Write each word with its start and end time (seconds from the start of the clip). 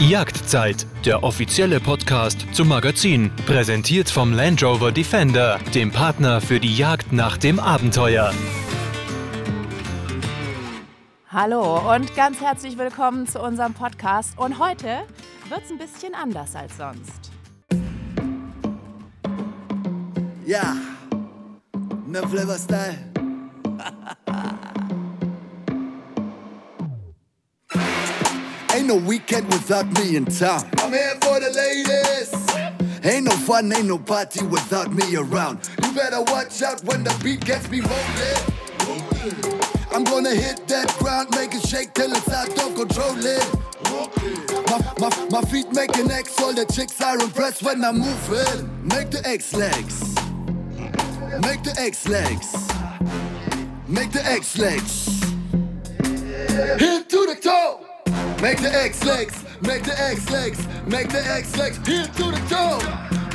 Jagdzeit, 0.00 0.86
der 1.04 1.22
offizielle 1.22 1.78
Podcast 1.78 2.46
zum 2.52 2.68
Magazin, 2.68 3.30
präsentiert 3.44 4.08
vom 4.08 4.32
Land 4.32 4.62
Rover 4.62 4.92
Defender, 4.92 5.58
dem 5.74 5.92
Partner 5.92 6.40
für 6.40 6.58
die 6.58 6.74
Jagd 6.74 7.12
nach 7.12 7.36
dem 7.36 7.60
Abenteuer. 7.60 8.32
Hallo 11.28 11.94
und 11.94 12.16
ganz 12.16 12.40
herzlich 12.40 12.78
willkommen 12.78 13.26
zu 13.26 13.40
unserem 13.40 13.74
Podcast. 13.74 14.38
Und 14.38 14.58
heute 14.58 15.00
wird 15.50 15.64
es 15.64 15.70
ein 15.70 15.76
bisschen 15.76 16.14
anders 16.14 16.56
als 16.56 16.74
sonst. 16.78 17.30
Ja, 20.46 20.76
ne 22.06 22.26
Flavor 22.26 22.56
Style. 22.56 22.96
Ain't 28.74 28.86
no 28.86 28.96
weekend 28.96 29.46
without 29.46 29.86
me 29.98 30.16
in 30.16 30.24
town. 30.26 30.68
I'm 30.78 30.92
here 30.92 31.16
for 31.22 31.40
the 31.40 31.50
ladies. 31.50 33.04
Ain't 33.04 33.24
no 33.24 33.32
fun, 33.32 33.72
ain't 33.72 33.86
no 33.86 33.98
party 33.98 34.44
without 34.44 34.92
me 34.92 35.16
around. 35.16 35.68
You 35.82 35.92
better 35.92 36.22
watch 36.22 36.62
out 36.62 36.84
when 36.84 37.02
the 37.02 37.18
beat 37.24 37.44
gets 37.44 37.68
me 37.68 37.80
rolling. 37.80 38.60
I'm 39.92 40.04
gonna 40.04 40.34
hit 40.34 40.68
that 40.68 40.94
ground, 40.98 41.30
make 41.32 41.54
it 41.54 41.66
shake 41.66 41.94
till 41.94 42.12
it's 42.12 42.30
out, 42.30 42.54
don't 42.54 42.76
control 42.76 43.16
it. 43.18 43.70
My, 44.70 44.78
my, 45.00 45.28
my 45.30 45.42
feet 45.50 45.72
make 45.72 45.96
an 45.96 46.10
X, 46.10 46.40
all 46.40 46.54
the 46.54 46.64
chicks 46.66 47.00
are 47.02 47.18
impressed 47.18 47.62
when 47.62 47.84
I'm 47.84 47.98
moving. 47.98 48.86
Make 48.86 49.10
the 49.10 49.20
X 49.24 49.52
legs. 49.54 50.14
Make 51.40 51.64
the 51.64 51.74
X 51.76 52.08
legs. 52.08 52.52
Make 53.88 54.12
the 54.12 54.24
X 54.24 54.58
legs. 54.58 55.06
Heel 56.78 57.02
to 57.02 57.26
the 57.26 57.38
toe. 57.42 57.89
Make 58.40 58.58
the 58.62 58.74
X 58.74 59.04
legs. 59.04 59.44
Make 59.60 59.82
the 59.84 59.92
X 60.00 60.30
legs. 60.30 60.66
Make 60.86 61.10
the 61.10 61.20
X 61.20 61.56
legs. 61.58 61.76
Heel 61.86 62.06
to 62.06 62.30
the 62.32 62.40
toe. 62.48 62.78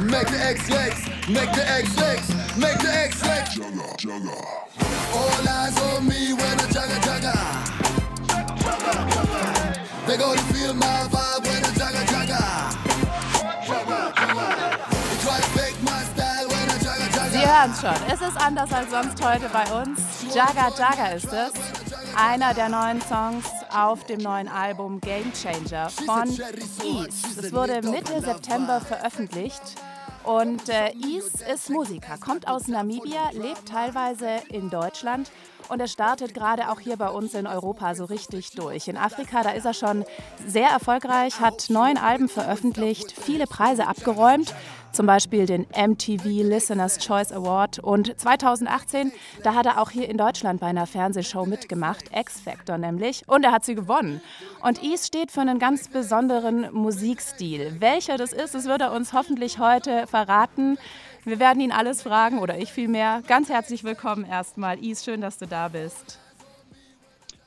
Make 0.03 0.28
the 0.28 0.39
X 0.44 0.67
legs. 0.70 1.00
Make 1.30 1.52
the 1.53 1.64
X 1.70 1.95
legs. 2.00 2.28
Make 2.58 2.80
the 2.80 2.92
X 2.92 3.23
legs. 3.23 3.59
All 5.14 5.47
eyes 5.47 5.78
on 5.94 6.08
me 6.08 6.34
when 6.34 6.59
I 6.59 6.66
jagga 6.73 6.97
jagga. 7.06 7.36
They 10.08 10.17
gonna 10.17 10.42
feel 10.53 10.73
my 10.73 11.08
vibe 11.14 11.44
when 11.45 11.64
I 11.64 11.69
jagga 11.78 12.03
jagga. 12.12 12.42
Sie 17.31 17.45
hören 17.45 17.73
schon, 17.80 18.00
es 18.12 18.22
ist 18.22 18.38
anders 18.38 18.72
als 18.73 18.90
sonst 18.90 19.23
heute 19.23 19.50
bei 19.50 19.66
uns. 19.72 20.00
Jaga 20.34 20.69
Jaga 20.78 21.08
ist 21.09 21.31
es. 21.31 21.84
Einer 22.17 22.53
der 22.53 22.69
neuen 22.69 23.02
Songs 23.02 23.45
auf 23.73 24.05
dem 24.05 24.21
neuen 24.21 24.47
Album 24.47 25.02
Game 25.02 25.33
Changer 25.33 25.89
von 25.89 26.30
Ease. 26.30 27.41
Es 27.41 27.52
wurde 27.52 27.81
Mitte 27.81 28.22
September 28.22 28.80
veröffentlicht. 28.80 29.61
Und 30.23 30.69
äh, 30.69 30.91
Ease 30.94 31.44
ist 31.53 31.69
Musiker, 31.69 32.17
kommt 32.17 32.47
aus 32.47 32.67
Namibia, 32.67 33.30
lebt 33.33 33.67
teilweise 33.67 34.27
in 34.49 34.72
Deutschland 34.72 35.30
und 35.69 35.80
er 35.80 35.88
startet 35.88 36.33
gerade 36.33 36.72
auch 36.72 36.80
hier 36.80 36.97
bei 36.97 37.09
uns 37.09 37.33
in 37.33 37.45
Europa 37.45 37.94
so 37.94 38.05
richtig 38.05 38.52
durch. 38.52 38.88
In 38.88 38.97
Afrika, 38.97 39.44
da 39.44 39.52
ist 39.52 39.66
er 39.66 39.73
schon 39.73 40.03
sehr 40.47 40.69
erfolgreich, 40.69 41.39
hat 41.39 41.69
neun 41.69 41.97
Alben 41.97 42.27
veröffentlicht, 42.27 43.11
viele 43.11 43.45
Preise 43.45 43.88
abgeräumt, 43.88 44.53
zum 44.95 45.05
Beispiel 45.05 45.45
den 45.45 45.67
MTV 45.75 46.23
Listeners 46.25 46.97
Choice 46.99 47.31
Award. 47.31 47.79
Und 47.79 48.17
2018, 48.19 49.11
da 49.43 49.53
hat 49.53 49.65
er 49.65 49.81
auch 49.81 49.91
hier 49.91 50.09
in 50.09 50.17
Deutschland 50.17 50.61
bei 50.61 50.67
einer 50.67 50.88
Fernsehshow 50.88 51.45
mitgemacht, 51.45 52.05
X 52.15 52.39
Factor 52.39 52.77
nämlich, 52.77 53.23
und 53.27 53.43
er 53.43 53.51
hat 53.51 53.66
sie 53.66 53.75
gewonnen. 53.75 54.21
Und 54.63 54.81
Ease 54.81 55.05
steht 55.05 55.31
für 55.31 55.41
einen 55.41 55.59
ganz 55.59 55.89
besonderen 55.89 56.73
Musikstil. 56.73 57.75
Welcher 57.79 58.17
das 58.17 58.31
ist, 58.31 58.55
das 58.55 58.66
wird 58.66 58.81
er 58.81 58.93
uns 58.93 59.13
hoffentlich 59.13 59.59
heute 59.59 60.07
verraten. 60.07 60.77
Wir 61.25 61.39
werden 61.39 61.59
ihn 61.59 61.72
alles 61.72 62.01
fragen, 62.01 62.39
oder 62.39 62.57
ich 62.57 62.72
vielmehr. 62.72 63.22
Ganz 63.28 63.50
herzlich 63.50 63.84
willkommen 63.84 64.25
erstmal. 64.25 64.84
Is, 64.84 65.03
schön, 65.03 65.22
dass 65.22 65.38
du 65.38 65.45
da 65.45 65.67
bist. 65.67 66.19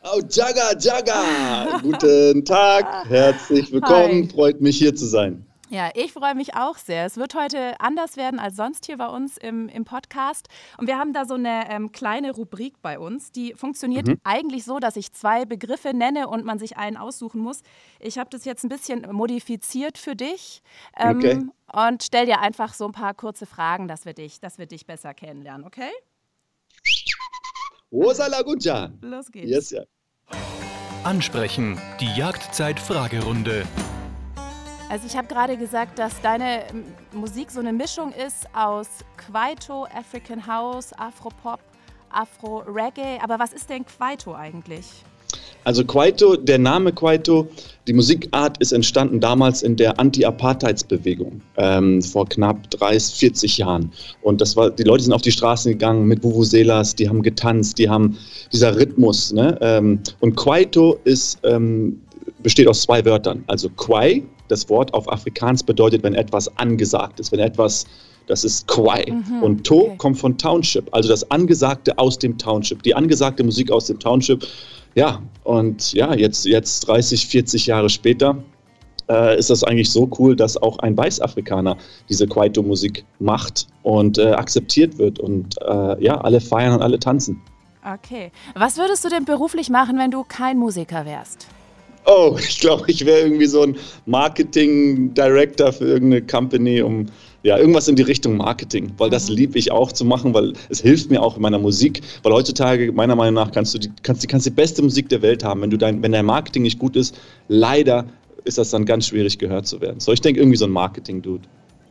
Oh, 0.05 0.21
Jaga, 0.31 0.79
Jaga! 0.79 1.79
Guten 1.83 2.45
Tag, 2.45 2.87
herzlich 3.09 3.73
willkommen. 3.73 4.25
Hi. 4.25 4.29
Freut 4.29 4.61
mich 4.61 4.79
hier 4.79 4.95
zu 4.95 5.07
sein. 5.07 5.48
Ja, 5.71 5.91
ich 5.95 6.13
freue 6.15 6.35
mich 6.35 6.55
auch 6.55 6.79
sehr. 6.79 7.05
Es 7.05 7.17
wird 7.19 7.35
heute 7.35 7.79
anders 7.81 8.17
werden 8.17 8.41
als 8.41 8.57
sonst 8.57 8.87
hier 8.87 8.97
bei 8.97 9.07
uns 9.09 9.37
im, 9.37 9.69
im 9.69 9.85
Podcast. 9.85 10.49
Und 10.79 10.87
wir 10.87 10.99
haben 10.99 11.13
da 11.13 11.27
so 11.27 11.35
eine 11.35 11.71
ähm, 11.71 11.93
kleine 11.93 12.33
Rubrik 12.33 12.81
bei 12.81 12.99
uns, 12.99 13.33
die 13.33 13.53
funktioniert 13.55 14.07
Mhm. 14.09 14.19
eigentlich 14.25 14.65
so, 14.65 14.79
dass 14.79 14.97
ich 14.97 15.13
zwei 15.13 15.45
Begriffe 15.45 15.93
nenne 15.95 16.29
und 16.29 16.45
man 16.47 16.59
sich 16.59 16.79
einen 16.79 16.97
aussuchen 16.97 17.41
muss. 17.43 17.61
Ich 18.01 18.19
habe 18.19 18.31
das 18.31 18.45
jetzt 18.47 18.65
ein 18.65 18.71
bisschen 18.71 19.07
modifiziert 19.13 19.99
für 19.99 20.17
dich 20.17 20.63
ähm, 20.97 21.19
Okay. 21.19 21.43
und 21.73 22.03
stell 22.03 22.25
dir 22.25 22.41
einfach 22.41 22.73
so 22.73 22.87
ein 22.87 22.93
paar 22.93 23.13
kurze 23.13 23.45
Fragen, 23.45 23.89
dass 23.89 24.07
wir 24.07 24.15
dich, 24.15 24.41
dass 24.41 24.57
wir 24.59 24.67
dich 24.67 24.87
besser 24.87 25.13
kennenlernen, 25.13 25.67
okay? 25.67 25.91
Rosa 27.93 28.27
Lagunja. 28.27 28.91
Los 29.03 29.31
geht's. 29.31 29.51
Yes, 29.51 29.71
ja. 29.71 29.83
Ansprechen, 31.05 31.81
die 32.01 32.11
Jagdzeit-Fragerunde. 32.19 33.67
Also 34.91 35.07
ich 35.07 35.17
habe 35.19 35.29
gerade 35.29 35.59
gesagt, 35.59 35.99
dass 35.99 36.19
deine 36.23 36.63
Musik 37.13 37.51
so 37.51 37.61
eine 37.61 37.75
Mischung 37.75 38.11
ist 38.13 38.47
aus 38.55 38.89
Kwaito, 39.19 39.85
African 39.95 40.47
House, 40.47 40.95
Afropop, 40.95 41.61
Afro-Reggae. 42.11 43.19
Aber 43.23 43.39
was 43.39 43.53
ist 43.53 43.69
denn 43.69 43.85
Kwaito 43.85 44.35
eigentlich? 44.35 44.87
Also 45.65 45.85
Kwaito, 45.85 46.37
der 46.37 46.57
Name 46.57 46.91
Kwaito, 46.91 47.49
die 47.87 47.93
Musikart 47.93 48.57
ist 48.59 48.73
entstanden 48.73 49.21
damals 49.21 49.63
in 49.63 49.77
der 49.77 50.01
Anti-Apartheidsbewegung 50.01 51.43
ähm, 51.59 52.01
vor 52.01 52.27
knapp 52.27 52.71
30, 52.71 53.15
40 53.17 53.59
Jahren. 53.59 53.93
Und 54.23 54.41
das 54.41 54.57
war, 54.57 54.71
die 54.71 54.85
Leute 54.85 55.05
sind 55.05 55.13
auf 55.13 55.21
die 55.21 55.33
Straßen 55.33 55.71
gegangen 55.73 56.07
mit 56.07 56.23
Vuvuzelas, 56.23 56.95
die 56.95 57.07
haben 57.11 57.23
getanzt, 57.23 57.77
die 57.77 57.91
haben 57.91 58.17
dieser 58.55 58.75
Rhythmus. 58.75 59.35
Ne? 59.35 59.59
Ähm, 59.61 60.01
und 60.21 60.35
Kwaito 60.37 60.99
ist, 61.05 61.41
ähm, 61.43 62.01
besteht 62.43 62.69
aus 62.69 62.81
zwei 62.83 63.05
Wörtern. 63.05 63.45
Also 63.49 63.69
Kwai, 63.69 64.23
das 64.49 64.69
Wort 64.69 64.95
auf 64.95 65.11
Afrikaans 65.11 65.63
bedeutet, 65.63 66.03
wenn 66.03 66.15
etwas 66.15 66.57
angesagt 66.59 67.21
ist, 67.21 67.33
wenn 67.33 67.41
etwas, 67.41 67.87
das 68.27 68.45
ist 68.45 68.67
Kwai. 68.67 69.05
Mhm, 69.09 69.43
und 69.43 69.65
To 69.65 69.81
okay. 69.81 69.97
kommt 69.99 70.19
von 70.19 70.37
Township, 70.37 70.89
also 70.93 71.09
das 71.09 71.31
Angesagte 71.31 71.99
aus 71.99 72.19
dem 72.19 72.37
Township, 72.39 72.83
die 72.83 72.95
angesagte 72.95 73.45
Musik 73.45 73.71
aus 73.71 73.87
dem 73.87 73.99
Township. 73.99 74.47
Ja, 74.95 75.23
und 75.45 75.93
ja, 75.93 76.15
jetzt, 76.15 76.45
jetzt 76.45 76.81
30, 76.81 77.27
40 77.27 77.67
Jahre 77.67 77.89
später 77.89 78.43
äh, 79.09 79.39
ist 79.39 79.51
das 79.51 79.65
eigentlich 79.65 79.91
so 79.91 80.09
cool, 80.19 80.37
dass 80.37 80.57
auch 80.57 80.79
ein 80.81 80.97
Weißafrikaner 80.97 81.77
diese 82.09 82.27
Kwaito-Musik 82.27 83.05
macht 83.19 83.67
und 83.83 84.19
äh, 84.19 84.33
akzeptiert 84.33 84.99
wird. 84.99 85.19
Und 85.19 85.57
äh, 85.63 86.03
ja, 86.03 86.21
alle 86.21 86.41
feiern 86.41 86.75
und 86.75 86.83
alle 86.83 86.99
tanzen. 86.99 87.41
Okay. 87.85 88.33
Was 88.55 88.77
würdest 88.77 89.05
du 89.05 89.09
denn 89.09 89.25
beruflich 89.25 89.71
machen, 89.71 89.99
wenn 89.99 90.11
du 90.11 90.25
kein 90.25 90.59
Musiker 90.59 91.07
wärst? 91.07 91.49
Oh, 92.11 92.37
ich 92.49 92.59
glaube, 92.61 92.85
ich 92.91 93.05
wäre 93.05 93.21
irgendwie 93.21 93.47
so 93.47 93.63
ein 93.63 93.77
Marketing-Director 94.07 95.73
für 95.73 95.85
irgendeine 95.85 96.23
Company, 96.27 96.81
um 96.83 97.07
ja, 97.45 97.57
irgendwas 97.57 97.87
in 97.87 97.95
die 97.97 98.03
Richtung 98.03 98.37
Marketing, 98.37 98.93
weil 98.99 99.11
das 99.11 99.29
liebe 99.29 99.59
ich 99.59 99.71
auch 99.71 99.93
zu 99.93 100.05
machen, 100.05 100.35
weil 100.35 100.55
es 100.71 100.81
hilft 100.81 101.11
mir 101.11 101.23
auch 101.23 101.37
in 101.37 101.43
meiner 101.43 101.59
Musik, 101.59 102.01
weil 102.25 102.33
heutzutage 102.33 102.91
meiner 102.93 103.15
Meinung 103.15 103.35
nach 103.35 103.53
kannst 103.53 103.75
du 103.75 103.79
die, 103.79 103.91
kannst, 104.03 104.23
die- 104.23 104.27
kannst 104.27 104.45
die 104.47 104.51
beste 104.51 104.83
Musik 104.83 105.09
der 105.09 105.23
Welt 105.23 105.45
haben, 105.45 105.61
wenn 105.63 105.71
du 105.71 105.77
dein, 105.77 106.03
wenn 106.03 106.11
dein 106.13 106.27
Marketing 106.27 106.63
nicht 106.63 106.79
gut 106.81 106.97
ist, 106.97 107.17
leider 107.47 108.05
ist 108.45 108.59
das 108.59 108.71
dann 108.71 108.85
ganz 108.85 109.07
schwierig 109.07 109.39
gehört 109.39 109.67
zu 109.67 109.81
werden. 109.81 110.01
So, 110.01 110.13
ich 110.13 110.21
denke 110.21 110.41
irgendwie 110.41 110.57
so 110.57 110.65
ein 110.65 110.71
Marketing-Dude. 110.73 111.47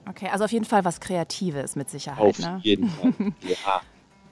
Okay, 0.10 0.28
also 0.32 0.44
auf 0.46 0.52
jeden 0.52 0.66
Fall 0.66 0.84
was 0.84 1.00
Kreatives 1.00 1.76
mit 1.76 1.90
Sicherheit. 1.90 2.20
Auf 2.24 2.40
Ne? 2.40 2.60
jeden 2.64 2.90
Fall. 2.90 3.14
Ja. 3.48 3.82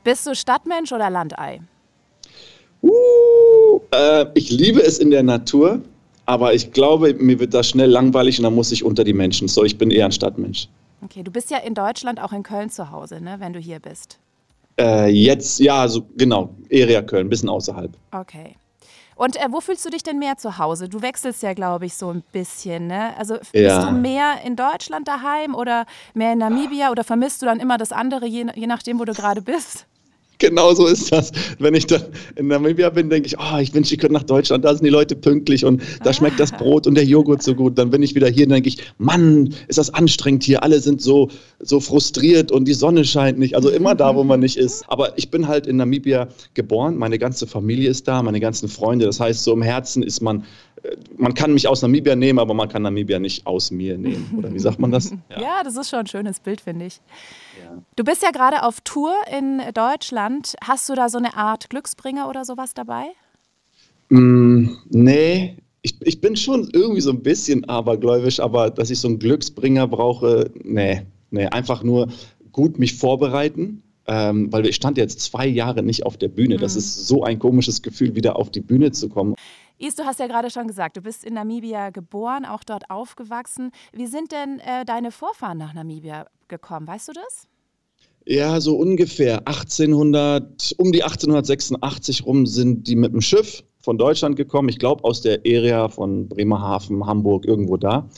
Bist 0.04 0.28
du 0.28 0.36
Stadtmensch 0.36 0.92
oder 0.92 1.10
Landei? 1.10 1.62
Uh, 2.82 2.90
äh, 3.92 4.26
ich 4.34 4.50
liebe 4.52 4.82
es 4.82 5.00
in 5.00 5.10
der 5.12 5.24
Natur, 5.24 5.82
aber 6.26 6.54
ich 6.54 6.72
glaube, 6.72 7.14
mir 7.14 7.40
wird 7.40 7.54
das 7.54 7.70
schnell 7.70 7.90
langweilig 7.90 8.40
und 8.40 8.44
dann 8.44 8.56
muss 8.56 8.72
ich 8.72 8.84
unter 8.84 9.04
die 9.04 9.14
Menschen. 9.14 9.48
So, 9.48 9.64
ich 9.64 9.78
bin 9.78 9.92
eher 9.92 10.06
ein 10.06 10.12
Stadtmensch. 10.12 10.68
Okay, 11.04 11.24
du 11.24 11.32
bist 11.32 11.52
ja 11.52 11.58
in 11.60 11.74
Deutschland, 11.76 12.20
auch 12.22 12.32
in 12.34 12.44
Köln 12.44 12.70
zu 12.70 12.90
Hause, 12.92 13.22
ne, 13.22 13.36
wenn 13.40 13.54
du 13.54 13.60
hier 13.60 13.80
bist. 13.80 14.18
Äh, 14.80 15.10
jetzt, 15.10 15.60
ja, 15.60 15.88
so 15.88 16.06
genau, 16.18 16.50
Area 16.72 17.02
Köln, 17.02 17.28
ein 17.28 17.30
bisschen 17.30 17.50
außerhalb. 17.50 17.92
Okay. 18.12 18.56
Und 19.16 19.38
äh, 19.38 19.48
wo 19.50 19.62
fühlst 19.62 19.86
du 19.86 19.90
dich 19.90 20.04
denn 20.04 20.20
mehr 20.20 20.38
zu 20.38 20.58
Hause? 20.58 20.90
Du 20.90 21.02
wechselst 21.02 21.42
ja, 21.42 21.54
glaube 21.54 21.86
ich, 21.86 21.96
so 21.96 22.10
ein 22.10 22.22
bisschen. 22.34 22.88
Ne? 22.88 23.16
Also 23.18 23.36
Ja. 23.54 23.78
bist 23.80 23.88
du 23.88 23.92
mehr 23.94 24.42
in 24.46 24.58
Deutschland 24.58 25.08
daheim 25.08 25.56
oder 25.56 25.86
mehr 26.14 26.34
in 26.34 26.40
Namibia 26.40 26.92
oder 26.92 27.06
vermisst 27.06 27.42
du 27.42 27.46
dann 27.46 27.60
immer 27.62 27.78
das 27.78 27.94
andere, 27.94 28.26
je, 28.26 28.48
je 28.56 28.68
nachdem, 28.68 29.00
wo 29.00 29.06
du 29.06 29.14
gerade 29.14 29.42
bist? 29.42 29.86
Genau 30.40 30.74
so 30.74 30.88
ist 30.88 31.12
das. 31.12 31.32
Wenn 31.60 31.74
ich 31.74 31.86
dann 31.88 32.04
in 32.36 32.48
Namibia 32.48 32.90
bin, 32.90 33.10
denke 33.10 33.28
ich, 33.28 33.38
oh, 33.38 33.58
ich 33.60 33.74
wünsche, 33.74 33.94
ich 33.94 34.00
könnte 34.00 34.14
nach 34.14 34.24
Deutschland, 34.24 34.66
da 34.66 34.74
sind 34.74 34.84
die 34.84 34.90
Leute 34.90 35.16
pünktlich 35.16 35.64
und 35.64 35.82
da 36.04 36.14
schmeckt 36.14 36.40
das 36.40 36.54
ah. 36.54 36.58
Brot 36.58 36.88
und 36.88 36.96
der 36.96 37.06
Joghurt 37.06 37.44
so 37.44 37.56
gut. 37.56 37.78
Dann 37.78 37.90
bin 37.90 38.04
ich 38.04 38.16
wieder 38.16 38.28
hier 38.28 38.46
und 38.46 38.52
denke 38.52 38.70
ich, 38.70 38.78
Mann, 38.98 39.54
ist 39.68 39.78
das 39.78 39.94
anstrengend 39.94 40.44
hier. 40.44 40.64
Alle 40.64 40.80
sind 40.80 41.02
so, 41.02 41.30
so 41.60 41.80
frustriert 41.80 42.52
und 42.52 42.66
die 42.66 42.74
Sonne 42.74 43.06
scheint 43.06 43.40
nicht. 43.40 43.56
Also 43.56 43.70
immer 43.70 43.96
da, 43.96 44.16
wo 44.16 44.24
man 44.24 44.40
nicht 44.40 44.58
ist. 44.58 44.84
Aber 44.90 45.18
ich 45.18 45.32
bin 45.32 45.48
halt 45.48 45.68
in 45.68 45.78
Namibia 45.78 46.28
geboren. 46.54 46.98
Meine 46.98 47.20
ganze 47.20 47.48
Familie 47.48 47.90
ist 47.90 48.08
da, 48.08 48.22
meine 48.22 48.40
ganzen 48.40 48.68
Freunde. 48.68 49.06
Das 49.06 49.20
heißt, 49.20 49.44
so 49.44 49.54
im 49.54 49.62
Herzen 49.62 50.04
ist 50.04 50.22
man, 50.22 50.44
äh, 50.84 50.96
man 51.18 51.34
kann 51.34 51.54
mich 51.54 51.68
aus 51.68 51.82
Namibia 51.82 52.16
nehmen, 52.16 52.40
aber 52.40 52.54
man 52.54 52.68
kann 52.68 52.82
Namibia 52.82 53.20
nicht 53.20 53.46
aus 53.48 53.72
mir 53.72 53.98
nehmen. 53.98 54.34
Oder 54.38 54.54
wie 54.54 54.60
sagt 54.60 54.80
man 54.80 54.92
das? 54.92 55.12
Ja, 55.30 55.42
ja 55.42 55.64
das 55.64 55.78
ist 55.78 55.90
schon 55.90 56.00
ein 56.00 56.08
schönes 56.08 56.40
Bild, 56.40 56.62
finde 56.62 56.86
ich. 56.86 57.00
Du 57.96 58.04
bist 58.04 58.24
ja 58.24 58.32
gerade 58.32 58.64
auf 58.64 58.82
Tour 58.82 59.14
in 59.32 59.62
Deutschland. 59.74 60.56
Hast 60.64 60.90
du 60.90 60.96
da 60.96 61.10
so 61.10 61.18
eine 61.18 61.36
Art 61.36 61.70
Glücksbringer 61.70 62.30
oder 62.30 62.46
sowas 62.46 62.74
dabei? 62.74 63.06
Mm, 64.10 64.68
nee, 64.90 65.58
ich, 65.82 65.96
ich 66.02 66.22
bin 66.22 66.36
schon 66.36 66.70
irgendwie 66.74 67.02
so 67.02 67.12
ein 67.12 67.22
bisschen 67.22 67.66
abergläubisch, 67.66 68.40
aber 68.40 68.70
dass 68.70 68.90
ich 68.90 69.00
so 69.00 69.08
einen 69.08 69.20
Glücksbringer 69.20 69.88
brauche, 69.88 70.52
nee, 70.64 71.06
nee, 71.32 71.48
einfach 71.48 71.84
nur 71.84 72.08
gut 72.52 72.80
mich 72.80 72.96
vorbereiten. 72.96 73.82
Ähm, 74.08 74.54
weil 74.54 74.68
ich 74.68 74.76
stand 74.76 75.00
jetzt 75.00 75.20
zwei 75.22 75.48
Jahre 75.48 75.82
nicht 75.82 76.06
auf 76.06 76.16
der 76.16 76.28
Bühne. 76.28 76.58
Das 76.58 76.74
mhm. 76.74 76.80
ist 76.80 77.08
so 77.08 77.24
ein 77.24 77.40
komisches 77.40 77.82
Gefühl, 77.82 78.14
wieder 78.14 78.36
auf 78.36 78.52
die 78.52 78.62
Bühne 78.62 78.92
zu 78.92 79.10
kommen. 79.10 79.34
Is, 79.80 79.96
du 79.96 80.06
hast 80.06 80.20
ja 80.20 80.28
gerade 80.28 80.52
schon 80.52 80.68
gesagt, 80.68 80.96
du 80.96 81.02
bist 81.02 81.26
in 81.26 81.34
Namibia 81.34 81.90
geboren, 81.90 82.46
auch 82.46 82.64
dort 82.64 82.90
aufgewachsen. 82.92 83.72
Wie 83.94 84.06
sind 84.06 84.32
denn 84.32 84.60
äh, 84.60 84.86
deine 84.86 85.12
Vorfahren 85.12 85.58
nach 85.58 85.74
Namibia 85.74 86.28
gekommen? 86.48 86.88
Weißt 86.88 87.08
du 87.08 87.14
das? 87.14 87.48
Ja, 88.28 88.60
so 88.60 88.76
ungefähr 88.76 89.48
1800, 89.48 90.74
um 90.78 90.92
die 90.92 91.04
1886 91.04 92.26
rum 92.26 92.48
sind 92.48 92.88
die 92.88 92.96
mit 92.96 93.14
dem 93.14 93.22
Schiff 93.22 93.64
von 93.80 94.00
Deutschland 94.00 94.36
gekommen. 94.36 94.70
Ich 94.70 94.80
glaube 94.80 95.04
aus 95.04 95.22
der 95.22 95.42
Area 95.46 95.88
von 95.90 96.28
Bremerhaven, 96.28 97.06
Hamburg, 97.06 97.46
irgendwo 97.46 97.78
da. 97.78 98.10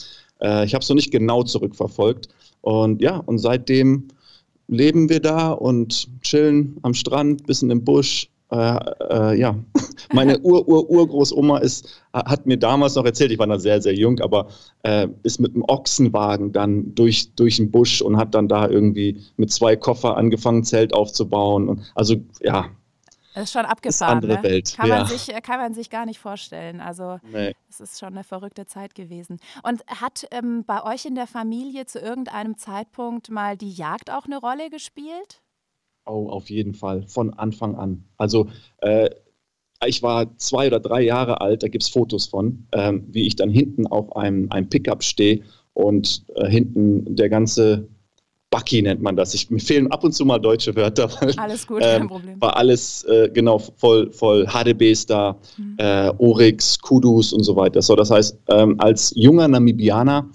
Äh, 0.41 0.65
ich 0.65 0.73
habe 0.73 0.81
es 0.81 0.87
noch 0.87 0.95
nicht 0.95 1.11
genau 1.11 1.43
zurückverfolgt. 1.43 2.29
Und 2.61 3.01
ja, 3.01 3.17
und 3.17 3.39
seitdem 3.39 4.07
leben 4.69 5.09
wir 5.09 5.19
da 5.19 5.51
und 5.51 6.07
chillen 6.21 6.77
am 6.83 6.93
Strand, 6.93 7.45
bisschen 7.45 7.69
im 7.69 7.83
Busch, 7.83 8.29
äh, 8.49 8.79
äh, 9.09 9.39
ja, 9.39 9.55
meine 10.13 10.39
Ur-Ur-Urgroßoma 10.39 11.57
ist, 11.57 12.01
hat 12.13 12.45
mir 12.45 12.57
damals 12.57 12.95
noch 12.95 13.05
erzählt, 13.05 13.31
ich 13.31 13.39
war 13.39 13.47
da 13.47 13.59
sehr, 13.59 13.81
sehr 13.81 13.93
jung, 13.93 14.19
aber 14.21 14.47
äh, 14.83 15.07
ist 15.23 15.39
mit 15.39 15.53
einem 15.53 15.63
Ochsenwagen 15.67 16.53
dann 16.53 16.95
durch, 16.95 17.33
durch 17.35 17.57
den 17.57 17.71
Busch 17.71 18.01
und 18.01 18.17
hat 18.17 18.33
dann 18.33 18.47
da 18.47 18.69
irgendwie 18.69 19.21
mit 19.35 19.51
zwei 19.51 19.75
Koffer 19.75 20.15
angefangen, 20.15 20.63
Zelt 20.63 20.93
aufzubauen. 20.93 21.67
Und, 21.67 21.91
also 21.93 22.15
ja. 22.41 22.69
Das 23.33 23.43
ist 23.43 23.51
schon 23.51 23.65
abgefahren. 23.65 24.17
Ist 24.17 24.23
andere 24.23 24.41
ne? 24.41 24.43
Welt. 24.43 24.73
Kann, 24.75 24.89
ja. 24.89 24.97
man 24.99 25.07
sich, 25.07 25.31
äh, 25.31 25.41
kann 25.41 25.59
man 25.59 25.73
sich 25.73 25.89
gar 25.89 26.05
nicht 26.05 26.19
vorstellen. 26.19 26.79
Also 26.79 27.19
nee. 27.31 27.53
es 27.69 27.81
ist 27.81 27.99
schon 27.99 28.13
eine 28.13 28.23
verrückte 28.23 28.65
Zeit 28.65 28.95
gewesen. 28.95 29.39
Und 29.61 29.85
hat 29.87 30.25
ähm, 30.31 30.63
bei 30.65 30.83
euch 30.83 31.05
in 31.05 31.15
der 31.15 31.27
Familie 31.27 31.85
zu 31.85 31.99
irgendeinem 31.99 32.57
Zeitpunkt 32.57 33.29
mal 33.29 33.57
die 33.57 33.71
Jagd 33.71 34.09
auch 34.09 34.25
eine 34.25 34.37
Rolle 34.39 34.69
gespielt? 34.69 35.41
Oh, 36.07 36.29
auf 36.29 36.49
jeden 36.49 36.73
Fall, 36.73 37.03
von 37.07 37.33
Anfang 37.33 37.75
an. 37.75 38.03
Also 38.17 38.47
äh, 38.79 39.09
ich 39.85 40.01
war 40.01 40.37
zwei 40.37 40.67
oder 40.67 40.79
drei 40.79 41.01
Jahre 41.01 41.41
alt, 41.41 41.63
da 41.63 41.67
gibt 41.67 41.83
es 41.83 41.89
Fotos 41.89 42.25
von, 42.25 42.67
ähm, 42.71 43.03
wie 43.09 43.27
ich 43.27 43.35
dann 43.35 43.49
hinten 43.49 43.85
auf 43.87 44.15
einem, 44.15 44.49
einem 44.51 44.69
Pickup 44.69 45.03
stehe 45.03 45.41
und 45.73 46.23
äh, 46.35 46.49
hinten 46.49 47.15
der 47.15 47.29
ganze 47.29 47.87
Bucky 48.49 48.81
nennt 48.81 49.01
man 49.01 49.15
das. 49.15 49.33
Ich, 49.33 49.49
mir 49.49 49.59
fehlen 49.59 49.91
ab 49.91 50.03
und 50.03 50.13
zu 50.13 50.25
mal 50.25 50.39
deutsche 50.39 50.75
Wörter. 50.75 51.09
Weil, 51.21 51.33
alles 51.37 51.67
gut, 51.67 51.81
ähm, 51.83 51.99
kein 51.99 52.07
Problem. 52.07 52.41
War 52.41 52.55
alles, 52.55 53.03
äh, 53.03 53.29
genau, 53.33 53.59
voll, 53.59 54.11
voll 54.11 54.47
HDBs 54.47 55.05
da, 55.05 55.37
mhm. 55.57 55.75
äh, 55.77 56.11
Oryx, 56.17 56.79
Kudus 56.79 57.33
und 57.33 57.43
so 57.43 57.55
weiter. 57.55 57.81
So, 57.81 57.95
das 57.95 58.09
heißt, 58.09 58.37
ähm, 58.47 58.75
als 58.79 59.11
junger 59.15 59.47
Namibianer 59.47 60.29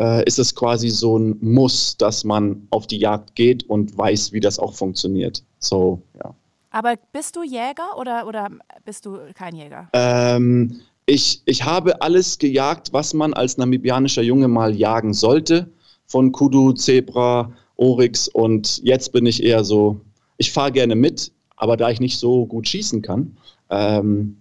äh, 0.00 0.24
ist 0.24 0.38
es 0.38 0.54
quasi 0.54 0.88
so 0.88 1.18
ein 1.18 1.36
Muss, 1.40 1.96
dass 1.96 2.24
man 2.24 2.66
auf 2.70 2.86
die 2.86 2.98
Jagd 2.98 3.36
geht 3.36 3.68
und 3.68 3.96
weiß, 3.96 4.32
wie 4.32 4.40
das 4.40 4.58
auch 4.58 4.74
funktioniert. 4.74 5.44
So, 5.58 6.02
ja. 6.22 6.34
Aber 6.70 6.94
bist 7.12 7.36
du 7.36 7.42
Jäger 7.42 7.98
oder, 7.98 8.26
oder 8.26 8.48
bist 8.84 9.04
du 9.04 9.18
kein 9.34 9.54
Jäger? 9.54 9.88
Ähm, 9.92 10.80
ich, 11.04 11.42
ich 11.44 11.64
habe 11.64 12.00
alles 12.00 12.38
gejagt, 12.38 12.92
was 12.92 13.12
man 13.12 13.34
als 13.34 13.58
namibianischer 13.58 14.22
Junge 14.22 14.48
mal 14.48 14.74
jagen 14.74 15.12
sollte. 15.12 15.70
Von 16.06 16.32
Kudu, 16.32 16.72
Zebra, 16.72 17.52
Oryx 17.76 18.28
und 18.28 18.80
jetzt 18.82 19.12
bin 19.12 19.26
ich 19.26 19.42
eher 19.42 19.64
so, 19.64 20.00
ich 20.38 20.52
fahre 20.52 20.72
gerne 20.72 20.94
mit, 20.94 21.32
aber 21.56 21.76
da 21.76 21.90
ich 21.90 22.00
nicht 22.00 22.18
so 22.18 22.46
gut 22.46 22.68
schießen 22.68 23.02
kann, 23.02 23.36
ähm, 23.68 24.36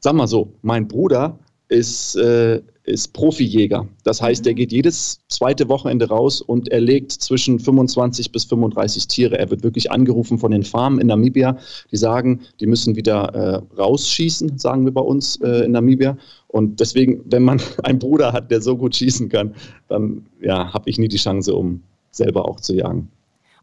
sag 0.00 0.14
mal 0.14 0.26
so, 0.26 0.52
mein 0.62 0.86
Bruder 0.86 1.38
ist, 1.68 2.16
äh, 2.16 2.62
ist 2.88 3.12
Profijäger. 3.12 3.86
Das 4.04 4.20
heißt, 4.22 4.46
er 4.46 4.52
mhm. 4.52 4.56
geht 4.56 4.72
jedes 4.72 5.20
zweite 5.28 5.68
Wochenende 5.68 6.08
raus 6.08 6.40
und 6.40 6.68
er 6.68 6.80
legt 6.80 7.12
zwischen 7.12 7.58
25 7.58 8.32
bis 8.32 8.44
35 8.44 9.06
Tiere. 9.08 9.38
Er 9.38 9.50
wird 9.50 9.62
wirklich 9.62 9.90
angerufen 9.90 10.38
von 10.38 10.50
den 10.50 10.62
Farmen 10.62 11.00
in 11.00 11.08
Namibia, 11.08 11.58
die 11.90 11.96
sagen, 11.96 12.40
die 12.60 12.66
müssen 12.66 12.96
wieder 12.96 13.34
äh, 13.34 13.80
rausschießen, 13.80 14.58
sagen 14.58 14.84
wir 14.84 14.92
bei 14.92 15.00
uns 15.00 15.36
äh, 15.42 15.64
in 15.64 15.72
Namibia. 15.72 16.16
Und 16.48 16.80
deswegen, 16.80 17.20
wenn 17.26 17.42
man 17.42 17.60
einen 17.82 17.98
Bruder 17.98 18.32
hat, 18.32 18.50
der 18.50 18.60
so 18.60 18.76
gut 18.76 18.96
schießen 18.96 19.28
kann, 19.28 19.54
dann 19.88 20.26
ja, 20.40 20.72
habe 20.72 20.88
ich 20.90 20.98
nie 20.98 21.08
die 21.08 21.16
Chance, 21.16 21.54
um 21.54 21.82
selber 22.10 22.48
auch 22.48 22.60
zu 22.60 22.74
jagen. 22.74 23.10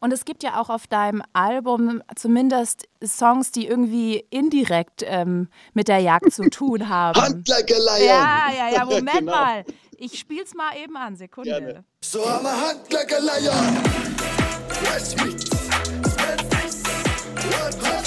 Und 0.05 0.13
es 0.13 0.23
gibt 0.23 0.43
ja 0.43 0.61
auch 0.61 0.69
auf 0.69 0.85
deinem 0.85 1.23
Album 1.33 2.03
zumindest 2.15 2.87
Songs, 3.03 3.51
die 3.51 3.65
irgendwie 3.65 4.23
indirekt 4.29 5.01
ähm, 5.03 5.47
mit 5.73 5.87
der 5.87 5.97
Jagd 5.97 6.31
zu 6.31 6.47
tun 6.51 6.89
haben. 6.89 7.19
Hunt 7.19 7.47
like 7.47 7.71
a 7.71 7.97
lion. 7.97 8.07
Ja, 8.07 8.51
ja, 8.55 8.69
ja, 8.69 8.85
Moment 8.85 9.11
genau. 9.17 9.31
mal. 9.31 9.65
Ich 9.97 10.19
spiel's 10.19 10.53
mal 10.53 10.77
eben 10.77 10.95
an, 10.95 11.15
Sekunde. 11.15 11.49
Gerne. 11.49 11.83
So 12.03 12.19
I'm 12.19 12.45
a 12.45 12.53
hunt 12.53 12.93
like 12.93 13.11
a 13.11 13.17
lion. 13.17 13.83
Fresh 14.69 15.15
meat. 15.25 15.41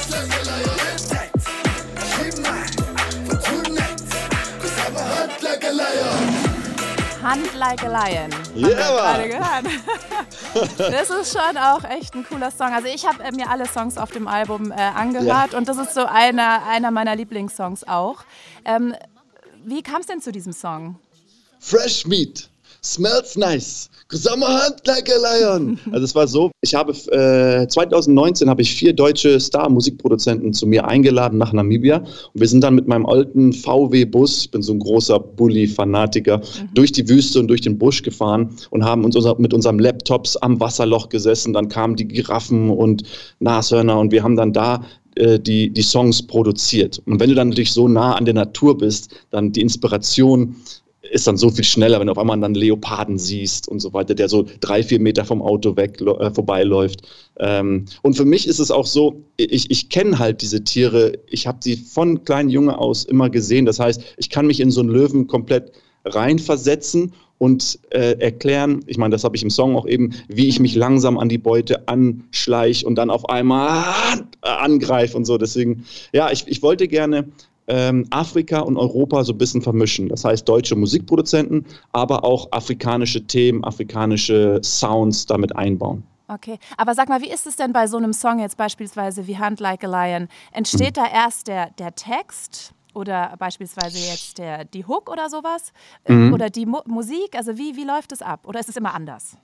Smell 0.09 0.78
Hunt 7.29 7.55
Like 7.57 7.85
a 7.85 7.89
Lion. 7.89 8.31
Ja, 8.55 8.69
yeah. 8.69 9.63
Das 10.79 11.11
ist 11.11 11.37
schon 11.37 11.59
auch 11.59 11.85
echt 11.85 12.15
ein 12.15 12.25
cooler 12.25 12.51
Song. 12.51 12.73
Also 12.73 12.89
ich 12.89 13.07
habe 13.07 13.23
äh, 13.23 13.33
mir 13.33 13.51
alle 13.51 13.67
Songs 13.67 13.99
auf 13.99 14.11
dem 14.13 14.27
Album 14.27 14.73
äh, 14.73 14.77
angehört 14.77 15.53
ja. 15.53 15.59
und 15.59 15.69
das 15.69 15.77
ist 15.77 15.93
so 15.93 16.07
einer, 16.07 16.67
einer 16.67 16.91
meiner 16.91 17.15
Lieblingssongs 17.17 17.85
auch. 17.85 18.25
Ähm, 18.65 18.95
wie 19.63 19.83
kam 19.83 20.01
es 20.01 20.07
denn 20.07 20.23
zu 20.23 20.33
diesem 20.33 20.55
Song? 20.55 20.99
Fresh 21.61 22.07
Meat 22.07 22.49
smells 22.83 23.37
nice. 23.37 23.91
Hunt 24.11 24.87
like 24.87 25.09
a 25.11 25.19
lion. 25.19 25.79
Also 25.93 26.05
es 26.05 26.15
war 26.15 26.27
so, 26.27 26.51
ich 26.63 26.75
habe 26.75 26.93
äh, 27.13 27.67
2019 27.69 28.49
habe 28.49 28.63
ich 28.63 28.75
vier 28.75 28.95
deutsche 28.95 29.39
Star-Musikproduzenten 29.39 30.55
zu 30.55 30.67
mir 30.67 30.87
eingeladen 30.87 31.39
nach 31.39 31.53
Namibia 31.53 31.99
und 31.99 32.41
wir 32.41 32.49
sind 32.49 32.63
dann 32.65 32.75
mit 32.75 32.89
meinem 32.89 33.05
alten 33.05 33.53
VW-Bus, 33.53 34.45
ich 34.45 34.51
bin 34.51 34.63
so 34.63 34.73
ein 34.73 34.79
großer 34.79 35.21
Bully-Fanatiker, 35.21 36.39
mhm. 36.39 36.75
durch 36.75 36.93
die 36.93 37.07
Wüste 37.09 37.41
und 37.41 37.49
durch 37.49 37.61
den 37.61 37.79
Busch 37.79 38.03
gefahren 38.03 38.51
und 38.71 38.85
haben 38.85 39.05
uns 39.05 39.15
unser, 39.15 39.39
mit 39.39 39.53
unserem 39.53 39.79
Laptops 39.79 40.37
am 40.37 40.59
Wasserloch 40.59 41.11
gesessen. 41.11 41.53
Dann 41.53 41.69
kamen 41.69 41.97
die 41.97 42.09
Giraffen 42.09 42.71
und 42.71 43.03
Nashörner 43.41 43.99
und 43.99 44.11
wir 44.11 44.23
haben 44.23 44.37
dann 44.37 44.53
da 44.53 44.85
äh, 45.17 45.39
die, 45.39 45.71
die 45.71 45.83
Songs 45.83 46.23
produziert. 46.23 47.03
Und 47.07 47.21
wenn 47.21 47.29
du 47.29 47.35
dann 47.35 47.51
natürlich 47.51 47.73
so 47.73 47.89
nah 47.89 48.15
an 48.15 48.25
der 48.25 48.35
Natur 48.35 48.79
bist, 48.79 49.15
dann 49.31 49.53
die 49.53 49.61
Inspiration 49.61 50.57
ist 51.11 51.27
dann 51.27 51.37
so 51.37 51.51
viel 51.51 51.65
schneller, 51.65 52.01
wenn 52.01 52.07
du 52.07 52.13
auf 52.13 52.19
einmal 52.19 52.39
dann 52.41 52.55
Leoparden 52.55 53.19
siehst 53.19 53.69
und 53.69 53.81
so 53.81 53.93
weiter, 53.93 54.15
der 54.15 54.29
so 54.29 54.47
drei, 54.61 54.83
vier 54.83 55.01
Meter 55.01 55.25
vom 55.25 55.43
Auto 55.43 55.77
weg 55.77 56.01
äh, 56.01 56.31
vorbeiläuft. 56.31 57.03
Ähm, 57.39 57.87
und 58.03 58.17
für 58.17 58.25
mich 58.25 58.47
ist 58.47 58.59
es 58.59 58.71
auch 58.71 58.87
so, 58.87 59.23
ich, 59.37 59.71
ich 59.71 59.89
kenne 59.89 60.19
halt 60.19 60.43
diese 60.43 60.65
Tiere, 60.65 61.13
ich 61.29 61.47
habe 61.47 61.59
sie 61.61 61.77
von 61.77 62.25
kleinen 62.25 62.51
Junge 62.51 62.79
aus 62.79 63.05
immer 63.05 63.31
gesehen. 63.31 63.67
Das 63.67 63.79
heißt, 63.79 64.03
ich 64.17 64.31
kann 64.31 64.47
mich 64.47 64.61
in 64.61 64.71
so 64.71 64.81
einen 64.81 64.91
Löwen 64.91 65.27
komplett 65.27 65.73
reinversetzen 66.05 67.13
und 67.39 67.79
äh, 67.91 68.19
erklären, 68.19 68.81
ich 68.87 68.99
meine, 68.99 69.13
das 69.13 69.25
habe 69.25 69.37
ich 69.37 69.43
im 69.43 69.51
Song 69.51 69.77
auch 69.77 69.87
eben, 69.87 70.13
wie 70.27 70.49
ich 70.49 70.59
mich 70.59 70.75
langsam 70.75 71.19
an 71.19 71.29
die 71.29 71.39
Beute 71.39 71.87
anschleiche 71.87 72.85
und 72.87 72.97
dann 72.97 73.11
auf 73.11 73.29
einmal 73.29 73.85
angreife 74.41 75.17
und 75.17 75.25
so. 75.25 75.39
Deswegen, 75.39 75.85
ja, 76.13 76.31
ich, 76.33 76.45
ich 76.49 76.63
wollte 76.63 76.89
gerne 76.89 77.29
ähm, 77.69 78.07
Afrika 78.11 78.61
und 78.61 78.77
Europa 78.77 79.25
so 79.25 79.33
ein 79.33 79.39
bisschen 79.39 79.63
vermischen. 79.63 80.09
Das 80.09 80.25
heißt, 80.25 80.49
deutsche 80.49 80.75
Musikproduzenten, 80.77 81.65
aber 81.93 82.25
auch 82.25 82.51
afrikanische 82.53 83.27
Themen, 83.27 83.63
afrikanische 83.65 84.61
Sounds 84.63 85.27
damit 85.27 85.55
einbauen. 85.57 86.03
Okay, 86.31 86.59
aber 86.77 86.95
sag 86.95 87.09
mal, 87.09 87.23
wie 87.23 87.31
ist 87.31 87.47
es 87.47 87.57
denn 87.57 87.73
bei 87.73 87.87
so 87.87 87.97
einem 87.97 88.13
Song 88.13 88.39
jetzt 88.39 88.59
beispielsweise 88.59 89.27
wie 89.27 89.39
Hunt 89.39 89.61
Like 89.61 89.83
a 89.85 89.87
Lion? 89.87 90.29
Entsteht 90.53 90.97
mhm. 90.97 91.03
da 91.03 91.07
erst 91.11 91.49
der, 91.49 91.71
der 91.79 91.95
Text 91.95 92.75
oder 92.93 93.35
beispielsweise 93.39 93.99
jetzt 93.99 94.37
der, 94.37 94.67
die 94.67 94.85
Hook 94.85 95.11
oder 95.11 95.31
sowas? 95.31 95.73
Mhm. 96.07 96.35
Oder 96.35 96.51
die 96.51 96.67
Mu 96.67 96.81
Musik? 96.87 97.35
Also 97.35 97.57
wie, 97.57 97.77
wie 97.77 97.85
läuft 97.85 98.13
es 98.13 98.21
ab? 98.21 98.41
Oder 98.47 98.61
ist 98.61 98.69
es 98.69 98.77
immer 98.77 98.93
anders? 98.95 99.39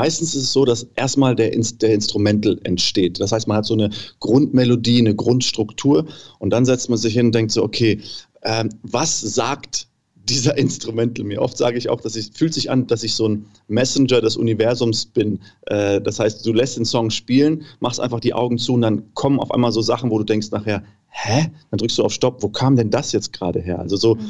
Meistens 0.00 0.34
ist 0.34 0.44
es 0.44 0.52
so, 0.54 0.64
dass 0.64 0.86
erstmal 0.96 1.36
der, 1.36 1.50
der 1.50 1.92
Instrumental 1.92 2.58
entsteht. 2.64 3.20
Das 3.20 3.32
heißt, 3.32 3.46
man 3.46 3.58
hat 3.58 3.66
so 3.66 3.74
eine 3.74 3.90
Grundmelodie, 4.18 4.98
eine 4.98 5.14
Grundstruktur 5.14 6.06
und 6.38 6.48
dann 6.48 6.64
setzt 6.64 6.88
man 6.88 6.96
sich 6.96 7.12
hin 7.12 7.26
und 7.26 7.34
denkt 7.34 7.52
so, 7.52 7.62
okay, 7.62 8.00
ähm, 8.42 8.70
was 8.82 9.20
sagt 9.20 9.88
dieser 10.16 10.56
Instrumental 10.64 11.26
mir. 11.26 11.42
Oft 11.42 11.58
sage 11.58 11.76
ich 11.76 11.90
auch, 11.90 12.00
dass 12.00 12.16
ich 12.16 12.30
fühlt 12.32 12.54
sich 12.54 12.70
an, 12.70 12.86
dass 12.86 13.02
ich 13.02 13.12
so 13.14 13.28
ein 13.28 13.44
Messenger 13.68 14.22
des 14.22 14.38
Universums 14.38 15.04
bin. 15.04 15.38
Äh, 15.66 16.00
das 16.00 16.18
heißt, 16.18 16.46
du 16.46 16.54
lässt 16.54 16.78
den 16.78 16.86
Song 16.86 17.10
spielen, 17.10 17.62
machst 17.80 18.00
einfach 18.00 18.20
die 18.20 18.32
Augen 18.32 18.56
zu 18.56 18.72
und 18.72 18.80
dann 18.80 19.12
kommen 19.12 19.38
auf 19.38 19.50
einmal 19.50 19.70
so 19.70 19.82
Sachen, 19.82 20.10
wo 20.10 20.16
du 20.16 20.24
denkst 20.24 20.50
nachher, 20.50 20.82
hä? 21.08 21.50
Dann 21.70 21.76
drückst 21.76 21.98
du 21.98 22.04
auf 22.04 22.12
Stopp, 22.14 22.42
wo 22.42 22.48
kam 22.48 22.74
denn 22.74 22.88
das 22.88 23.12
jetzt 23.12 23.34
gerade 23.34 23.60
her? 23.60 23.78
Also 23.78 23.96
so 23.96 24.14
mhm. 24.14 24.22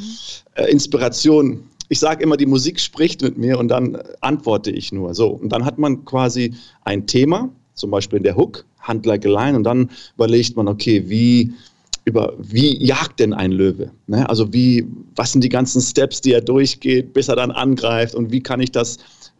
äh, 0.55 0.69
Inspiration. 0.69 1.63
Ich 1.91 1.99
sage 1.99 2.23
immer, 2.23 2.37
die 2.37 2.45
Musik 2.45 2.79
spricht 2.79 3.21
mit 3.21 3.37
mir 3.37 3.59
und 3.59 3.67
dann 3.67 3.95
äh, 3.95 4.03
antworte 4.21 4.71
ich 4.71 4.93
nur. 4.93 5.13
So, 5.13 5.27
und 5.27 5.49
dann 5.49 5.65
hat 5.65 5.77
man 5.77 6.05
quasi 6.05 6.53
ein 6.85 7.05
Thema, 7.05 7.49
zum 7.73 7.91
Beispiel 7.91 8.15
in 8.15 8.23
der 8.23 8.37
Hook, 8.37 8.65
Hand 8.79 9.05
like 9.05 9.25
a 9.25 9.29
line, 9.29 9.57
und 9.57 9.65
dann 9.65 9.89
überlegt 10.15 10.55
man, 10.55 10.69
okay, 10.69 11.03
wie 11.09 11.53
über 12.05 12.33
wie 12.39 12.81
jagt 12.81 13.19
denn 13.19 13.33
ein 13.33 13.51
Löwe? 13.51 13.91
Ne? 14.07 14.27
Also 14.29 14.53
wie, 14.53 14.87
was 15.17 15.33
sind 15.33 15.43
die 15.43 15.49
ganzen 15.49 15.81
Steps, 15.81 16.21
die 16.21 16.31
er 16.31 16.39
durchgeht, 16.39 17.11
bis 17.11 17.27
er 17.27 17.35
dann 17.35 17.51
angreift 17.51 18.15
und 18.15 18.31
wie 18.31 18.41
kann 18.41 18.61
ich 18.61 18.71
das 18.71 18.97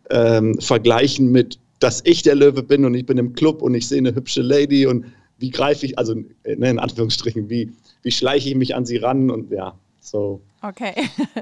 ähm, 0.10 0.60
vergleichen 0.60 1.32
mit, 1.32 1.58
dass 1.80 2.02
ich 2.04 2.22
der 2.22 2.36
Löwe 2.36 2.64
bin 2.64 2.84
und 2.84 2.96
ich 2.96 3.06
bin 3.06 3.18
im 3.18 3.32
Club 3.32 3.62
und 3.62 3.76
ich 3.76 3.88
sehe 3.88 4.00
eine 4.00 4.14
hübsche 4.14 4.42
Lady 4.42 4.86
und 4.86 5.06
wie 5.38 5.52
greife 5.52 5.86
ich, 5.86 5.98
also 5.98 6.16
ne, 6.16 6.26
in 6.44 6.80
Anführungsstrichen, 6.80 7.50
wie, 7.50 7.72
wie 8.04 8.12
schleiche 8.12 8.50
ich 8.50 8.56
mich 8.56 8.76
an 8.76 8.86
sie 8.86 8.98
ran 8.98 9.32
und 9.32 9.52
ja, 9.52 9.74
so. 10.02 10.42
Okay. 10.62 10.94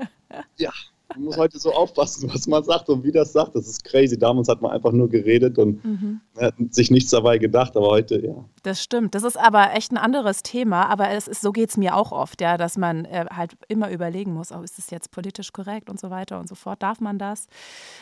ja, 0.57 0.71
man 1.15 1.23
muss 1.23 1.37
heute 1.37 1.59
so 1.59 1.71
aufpassen, 1.71 2.29
was 2.33 2.47
man 2.47 2.63
sagt 2.63 2.89
und 2.89 3.03
wie 3.03 3.11
das 3.11 3.33
sagt. 3.33 3.55
Das 3.55 3.67
ist 3.67 3.83
crazy. 3.83 4.17
Damals 4.17 4.47
hat 4.47 4.61
man 4.61 4.71
einfach 4.71 4.91
nur 4.91 5.09
geredet 5.09 5.57
und 5.57 5.83
mhm. 5.83 6.21
hat 6.37 6.53
sich 6.69 6.91
nichts 6.91 7.09
dabei 7.09 7.37
gedacht, 7.37 7.75
aber 7.75 7.87
heute, 7.87 8.23
ja. 8.25 8.45
Das 8.63 8.83
stimmt. 8.83 9.15
Das 9.15 9.23
ist 9.23 9.37
aber 9.37 9.73
echt 9.73 9.91
ein 9.91 9.97
anderes 9.97 10.43
Thema, 10.43 10.87
aber 10.87 11.09
es 11.09 11.27
ist, 11.27 11.41
so 11.41 11.51
geht 11.51 11.69
es 11.69 11.77
mir 11.77 11.95
auch 11.95 12.11
oft, 12.11 12.41
ja, 12.41 12.57
dass 12.57 12.77
man 12.77 13.05
äh, 13.05 13.25
halt 13.31 13.57
immer 13.67 13.89
überlegen 13.89 14.33
muss, 14.33 14.51
oh, 14.51 14.61
ist 14.61 14.77
das 14.77 14.91
jetzt 14.91 15.11
politisch 15.11 15.51
korrekt 15.51 15.89
und 15.89 15.99
so 15.99 16.09
weiter 16.09 16.39
und 16.39 16.47
so 16.47 16.55
fort. 16.55 16.83
Darf 16.83 16.99
man 16.99 17.17
das? 17.17 17.47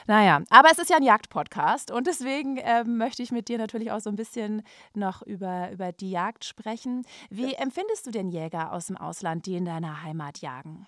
Naja, 0.08 0.42
aber 0.50 0.70
es 0.72 0.80
ist 0.80 0.90
ja 0.90 0.98
ein 0.98 1.04
Jagdpodcast 1.04 1.92
und 1.92 2.08
deswegen 2.08 2.58
äh, 2.58 2.84
möchte 2.84 3.24
ich 3.24 3.32
mit 3.32 3.48
dir 3.48 3.58
natürlich 3.58 3.92
auch 3.92 4.02
so 4.02 4.10
ein 4.10 4.16
bisschen 4.16 4.64
noch 4.94 5.22
über, 5.22 5.72
über 5.72 5.92
die 5.92 6.12
Jagd 6.12 6.44
sprechen. 6.44 7.04
Wie 7.30 7.54
ja. 7.54 7.60
empfindest 7.60 8.06
du 8.06 8.12
den 8.12 8.30
Jäger 8.30 8.74
aus 8.74 8.88
dem 8.88 8.98
Ausland, 8.98 9.46
die 9.46 9.56
in 9.56 9.66
deiner 9.66 10.04
Heimat 10.04 10.40
jagen? 10.40 10.88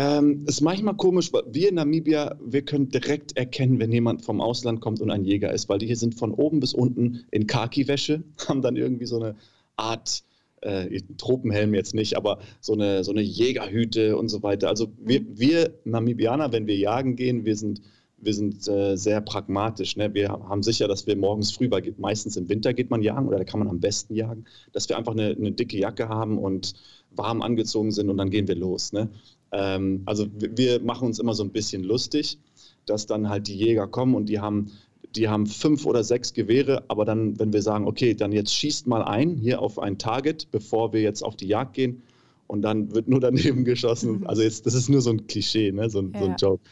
Ähm, 0.00 0.44
ist 0.46 0.60
manchmal 0.60 0.94
komisch, 0.94 1.32
weil 1.32 1.42
wir 1.50 1.70
in 1.70 1.74
Namibia, 1.74 2.36
wir 2.40 2.62
können 2.62 2.88
direkt 2.88 3.36
erkennen, 3.36 3.80
wenn 3.80 3.90
jemand 3.90 4.24
vom 4.24 4.40
Ausland 4.40 4.80
kommt 4.80 5.00
und 5.00 5.10
ein 5.10 5.24
Jäger 5.24 5.52
ist, 5.52 5.68
weil 5.68 5.80
die 5.80 5.86
hier 5.86 5.96
sind 5.96 6.14
von 6.14 6.32
oben 6.32 6.60
bis 6.60 6.72
unten 6.72 7.24
in 7.32 7.48
Khaki-Wäsche, 7.48 8.22
haben 8.48 8.62
dann 8.62 8.76
irgendwie 8.76 9.06
so 9.06 9.16
eine 9.16 9.34
Art 9.74 10.22
äh, 10.60 11.00
Tropenhelm 11.16 11.74
jetzt 11.74 11.96
nicht, 11.96 12.16
aber 12.16 12.38
so 12.60 12.74
eine, 12.74 13.02
so 13.02 13.10
eine 13.10 13.22
Jägerhüte 13.22 14.16
und 14.16 14.28
so 14.28 14.44
weiter. 14.44 14.68
Also 14.68 14.86
wir, 15.00 15.20
wir 15.36 15.74
Namibianer, 15.82 16.52
wenn 16.52 16.68
wir 16.68 16.76
jagen 16.76 17.16
gehen, 17.16 17.44
wir 17.44 17.56
sind, 17.56 17.82
wir 18.18 18.34
sind 18.34 18.68
äh, 18.68 18.94
sehr 18.94 19.20
pragmatisch. 19.20 19.96
Ne? 19.96 20.14
Wir 20.14 20.28
haben 20.28 20.62
sicher, 20.62 20.86
dass 20.86 21.08
wir 21.08 21.16
morgens 21.16 21.50
früh, 21.50 21.72
weil 21.72 21.92
meistens 21.98 22.36
im 22.36 22.48
Winter 22.48 22.72
geht 22.72 22.90
man 22.90 23.02
jagen 23.02 23.26
oder 23.26 23.38
da 23.38 23.44
kann 23.44 23.58
man 23.58 23.68
am 23.68 23.80
besten 23.80 24.14
jagen, 24.14 24.44
dass 24.70 24.88
wir 24.88 24.96
einfach 24.96 25.14
eine, 25.14 25.30
eine 25.30 25.50
dicke 25.50 25.76
Jacke 25.76 26.08
haben 26.08 26.38
und 26.38 26.74
warm 27.10 27.42
angezogen 27.42 27.90
sind 27.90 28.10
und 28.10 28.16
dann 28.18 28.30
gehen 28.30 28.46
wir 28.46 28.54
los. 28.54 28.92
Ne? 28.92 29.08
Ähm, 29.52 30.02
also 30.06 30.26
wir 30.38 30.80
machen 30.80 31.06
uns 31.06 31.18
immer 31.18 31.34
so 31.34 31.44
ein 31.44 31.50
bisschen 31.50 31.84
lustig, 31.84 32.38
dass 32.86 33.06
dann 33.06 33.28
halt 33.28 33.48
die 33.48 33.56
Jäger 33.56 33.86
kommen 33.86 34.14
und 34.14 34.26
die 34.26 34.40
haben, 34.40 34.70
die 35.16 35.28
haben 35.28 35.46
fünf 35.46 35.86
oder 35.86 36.04
sechs 36.04 36.32
Gewehre, 36.34 36.84
aber 36.88 37.04
dann, 37.04 37.38
wenn 37.38 37.52
wir 37.52 37.62
sagen, 37.62 37.86
okay, 37.86 38.14
dann 38.14 38.32
jetzt 38.32 38.52
schießt 38.54 38.86
mal 38.86 39.02
ein 39.02 39.36
hier 39.36 39.60
auf 39.62 39.78
ein 39.78 39.98
Target, 39.98 40.50
bevor 40.50 40.92
wir 40.92 41.00
jetzt 41.00 41.22
auf 41.22 41.36
die 41.36 41.48
Jagd 41.48 41.74
gehen, 41.74 42.02
und 42.48 42.62
dann 42.62 42.92
wird 42.92 43.08
nur 43.08 43.20
daneben 43.20 43.64
geschossen. 43.66 44.26
Also 44.26 44.42
jetzt, 44.42 44.66
das 44.66 44.74
ist 44.74 44.88
nur 44.88 45.00
so 45.00 45.10
ein 45.10 45.26
Klischee, 45.28 45.70
ne? 45.70 45.88
so, 45.88 46.02
ja. 46.02 46.18
so 46.18 46.24
ein 46.24 46.36
Joke. 46.36 46.62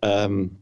Ähm, 0.00 0.52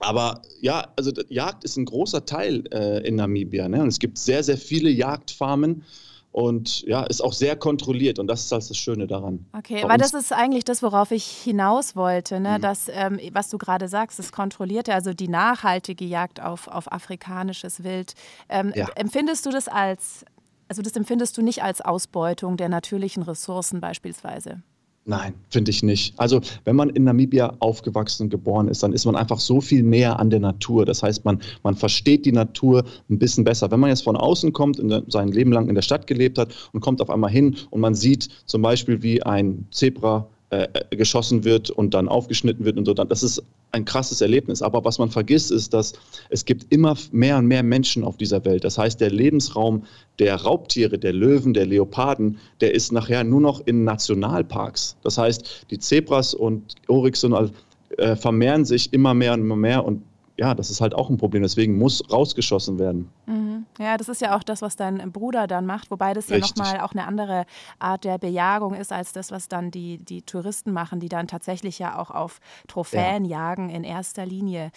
aber 0.00 0.42
ja, 0.60 0.88
also 0.96 1.10
Jagd 1.28 1.64
ist 1.64 1.76
ein 1.76 1.86
großer 1.86 2.24
Teil 2.24 2.64
äh, 2.72 3.06
in 3.06 3.16
Namibia. 3.16 3.68
Ne? 3.68 3.80
Und 3.82 3.88
es 3.88 3.98
gibt 3.98 4.18
sehr, 4.18 4.42
sehr 4.42 4.58
viele 4.58 4.90
Jagdfarmen 4.90 5.84
und 6.32 6.82
ja, 6.82 7.04
ist 7.04 7.22
auch 7.22 7.32
sehr 7.32 7.56
kontrolliert 7.56 8.18
und 8.18 8.26
das 8.26 8.44
ist 8.44 8.52
halt 8.52 8.68
das 8.68 8.76
Schöne 8.76 9.06
daran. 9.06 9.46
Okay, 9.56 9.82
weil 9.86 9.98
das 9.98 10.14
ist 10.14 10.32
eigentlich 10.32 10.64
das, 10.64 10.82
worauf 10.82 11.10
ich 11.10 11.24
hinaus 11.24 11.96
wollte, 11.96 12.38
ne? 12.40 12.58
Mhm. 12.58 12.62
dass, 12.62 12.88
ähm, 12.88 13.18
was 13.32 13.48
du 13.50 13.58
gerade 13.58 13.88
sagst, 13.88 14.18
das 14.18 14.30
Kontrollierte, 14.30 14.94
also 14.94 15.14
die 15.14 15.28
nachhaltige 15.28 16.04
Jagd 16.04 16.40
auf, 16.40 16.68
auf 16.68 16.92
afrikanisches 16.92 17.82
Wild. 17.82 18.14
Ähm, 18.48 18.72
ja. 18.74 18.88
Empfindest 18.94 19.46
du 19.46 19.50
das 19.50 19.68
als, 19.68 20.24
also 20.68 20.82
das 20.82 20.94
empfindest 20.96 21.36
du 21.38 21.42
nicht 21.42 21.62
als 21.62 21.80
Ausbeutung 21.80 22.56
der 22.56 22.68
natürlichen 22.68 23.22
Ressourcen 23.22 23.80
beispielsweise? 23.80 24.62
Nein, 25.08 25.32
finde 25.48 25.70
ich 25.70 25.82
nicht. 25.82 26.12
Also 26.20 26.42
wenn 26.64 26.76
man 26.76 26.90
in 26.90 27.04
Namibia 27.04 27.54
aufgewachsen 27.60 28.24
und 28.24 28.28
geboren 28.28 28.68
ist, 28.68 28.82
dann 28.82 28.92
ist 28.92 29.06
man 29.06 29.16
einfach 29.16 29.40
so 29.40 29.62
viel 29.62 29.82
näher 29.82 30.20
an 30.20 30.28
der 30.28 30.38
Natur. 30.38 30.84
Das 30.84 31.02
heißt, 31.02 31.24
man, 31.24 31.40
man 31.62 31.74
versteht 31.74 32.26
die 32.26 32.32
Natur 32.32 32.84
ein 33.08 33.18
bisschen 33.18 33.42
besser. 33.42 33.70
Wenn 33.70 33.80
man 33.80 33.88
jetzt 33.88 34.04
von 34.04 34.18
außen 34.18 34.52
kommt, 34.52 34.78
der, 34.78 35.02
sein 35.08 35.28
Leben 35.28 35.50
lang 35.50 35.70
in 35.70 35.74
der 35.74 35.80
Stadt 35.80 36.06
gelebt 36.06 36.36
hat 36.36 36.54
und 36.74 36.80
kommt 36.80 37.00
auf 37.00 37.08
einmal 37.08 37.30
hin 37.30 37.56
und 37.70 37.80
man 37.80 37.94
sieht 37.94 38.28
zum 38.44 38.60
Beispiel, 38.60 39.02
wie 39.02 39.22
ein 39.22 39.66
Zebra 39.70 40.28
äh, 40.50 40.68
geschossen 40.96 41.44
wird 41.44 41.70
und 41.70 41.94
dann 41.94 42.08
aufgeschnitten 42.08 42.64
wird 42.64 42.78
und 42.78 42.86
so. 42.86 42.94
Das 42.94 43.22
ist 43.22 43.42
ein 43.72 43.84
krasses 43.84 44.20
Erlebnis. 44.20 44.62
Aber 44.62 44.84
was 44.84 44.98
man 44.98 45.10
vergisst, 45.10 45.50
ist, 45.50 45.74
dass 45.74 45.92
es 46.30 46.44
gibt 46.44 46.72
immer 46.72 46.96
mehr 47.12 47.36
und 47.36 47.46
mehr 47.46 47.62
Menschen 47.62 48.02
auf 48.02 48.16
dieser 48.16 48.44
Welt. 48.44 48.64
Das 48.64 48.78
heißt, 48.78 49.00
der 49.00 49.10
Lebensraum 49.10 49.84
der 50.18 50.36
Raubtiere, 50.36 50.98
der 50.98 51.12
Löwen, 51.12 51.52
der 51.52 51.66
Leoparden, 51.66 52.38
der 52.60 52.74
ist 52.74 52.92
nachher 52.92 53.24
nur 53.24 53.40
noch 53.40 53.66
in 53.66 53.84
Nationalparks. 53.84 54.96
Das 55.02 55.18
heißt, 55.18 55.66
die 55.70 55.78
Zebras 55.78 56.32
und 56.34 56.74
Oryx 56.88 57.24
äh, 57.24 58.16
vermehren 58.16 58.64
sich 58.64 58.92
immer 58.92 59.14
mehr 59.14 59.34
und 59.34 59.40
immer 59.40 59.56
mehr 59.56 59.84
und 59.84 60.02
ja, 60.38 60.54
das 60.54 60.70
ist 60.70 60.80
halt 60.80 60.94
auch 60.94 61.10
ein 61.10 61.16
Problem. 61.16 61.42
Deswegen 61.42 61.78
muss 61.78 62.00
rausgeschossen 62.12 62.78
werden. 62.78 63.10
Mhm. 63.26 63.66
Ja, 63.78 63.96
das 63.96 64.08
ist 64.08 64.20
ja 64.20 64.36
auch 64.36 64.44
das, 64.44 64.62
was 64.62 64.76
dein 64.76 65.10
Bruder 65.10 65.48
dann 65.48 65.66
macht, 65.66 65.90
wobei 65.90 66.14
das 66.14 66.30
Richtig. 66.30 66.56
ja 66.56 66.64
nochmal 66.64 66.80
auch 66.80 66.92
eine 66.92 67.06
andere 67.06 67.44
Art 67.80 68.04
der 68.04 68.18
Bejagung 68.18 68.74
ist, 68.74 68.92
als 68.92 69.12
das, 69.12 69.32
was 69.32 69.48
dann 69.48 69.72
die, 69.72 69.98
die 69.98 70.22
Touristen 70.22 70.72
machen, 70.72 71.00
die 71.00 71.08
dann 71.08 71.26
tatsächlich 71.26 71.80
ja 71.80 71.98
auch 71.98 72.12
auf 72.12 72.38
Trophäen 72.68 73.24
ja. 73.24 73.38
jagen 73.38 73.68
in 73.68 73.82
erster 73.82 74.24
Linie. 74.24 74.70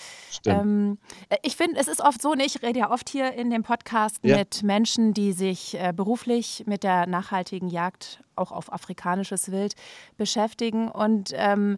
Ähm, 0.47 0.97
äh, 1.29 1.37
ich 1.43 1.55
finde, 1.55 1.79
es 1.79 1.87
ist 1.87 2.01
oft 2.01 2.21
so, 2.21 2.31
und 2.31 2.39
ich 2.39 2.63
rede 2.63 2.79
ja 2.79 2.91
oft 2.91 3.07
hier 3.09 3.33
in 3.33 3.51
dem 3.51 3.61
Podcast 3.61 4.17
ja. 4.23 4.37
mit 4.37 4.63
Menschen, 4.63 5.13
die 5.13 5.31
sich 5.31 5.79
äh, 5.79 5.93
beruflich 5.95 6.63
mit 6.65 6.83
der 6.83 7.05
nachhaltigen 7.05 7.67
Jagd 7.67 8.23
auch 8.35 8.51
auf 8.51 8.73
afrikanisches 8.73 9.51
Wild 9.51 9.75
beschäftigen. 10.17 10.89
Und 10.89 11.31
ähm, 11.35 11.77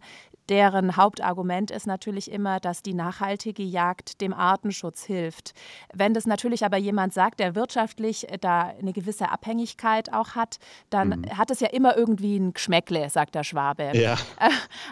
Deren 0.53 0.97
Hauptargument 0.97 1.71
ist 1.71 1.87
natürlich 1.87 2.29
immer, 2.29 2.59
dass 2.59 2.83
die 2.83 2.93
nachhaltige 2.93 3.63
Jagd 3.63 4.21
dem 4.21 4.35
Artenschutz 4.35 5.03
hilft. 5.03 5.55
Wenn 5.91 6.13
das 6.13 6.27
natürlich 6.27 6.63
aber 6.63 6.77
jemand 6.77 7.11
sagt, 7.11 7.39
der 7.39 7.55
wirtschaftlich 7.55 8.27
da 8.39 8.71
eine 8.79 8.93
gewisse 8.93 9.31
Abhängigkeit 9.31 10.13
auch 10.13 10.35
hat, 10.35 10.59
dann 10.91 11.21
mhm. 11.21 11.37
hat 11.39 11.49
es 11.49 11.59
ja 11.59 11.69
immer 11.69 11.97
irgendwie 11.97 12.37
ein 12.37 12.53
Geschmäckle, 12.53 13.09
sagt 13.09 13.33
der 13.33 13.43
Schwabe. 13.43 13.97
Ja. 13.97 14.15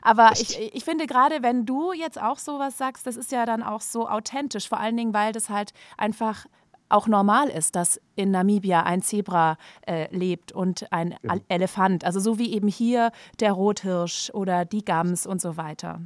Aber 0.02 0.32
ich, 0.34 0.60
ich 0.74 0.84
finde 0.84 1.06
gerade, 1.06 1.44
wenn 1.44 1.68
du 1.68 1.94
jetzt 1.94 2.20
auch 2.20 2.40
sowas 2.40 2.80
sagst, 2.80 3.06
das 3.06 3.16
ist 3.16 3.32
ja 3.32 3.46
dann 3.46 3.62
auch 3.62 3.82
so 3.82 4.10
authentisch, 4.10 4.68
vor 4.68 4.80
allen 4.80 4.98
Dingen, 4.98 5.14
weil 5.14 5.32
das 5.32 5.50
halt 5.50 5.74
einfach 5.96 6.48
auch 6.92 7.08
normal 7.08 7.50
ist, 7.50 7.76
dass 7.76 8.00
in 8.16 8.32
Namibia 8.32 8.84
ein 8.84 9.02
Zebra 9.02 9.58
äh, 9.88 10.14
lebt 10.16 10.52
und 10.52 10.92
ein 10.92 11.16
ja. 11.24 11.38
Elefant. 11.48 12.06
Also 12.06 12.20
so 12.20 12.40
wie 12.40 12.54
eben 12.54 12.68
hier 12.68 13.12
der 13.40 13.54
Rothirsch 13.54 14.30
oder 14.34 14.66
die 14.66 14.84
Gams 14.84 15.26
und 15.26 15.42
so 15.42 15.58
weiter. 15.58 16.02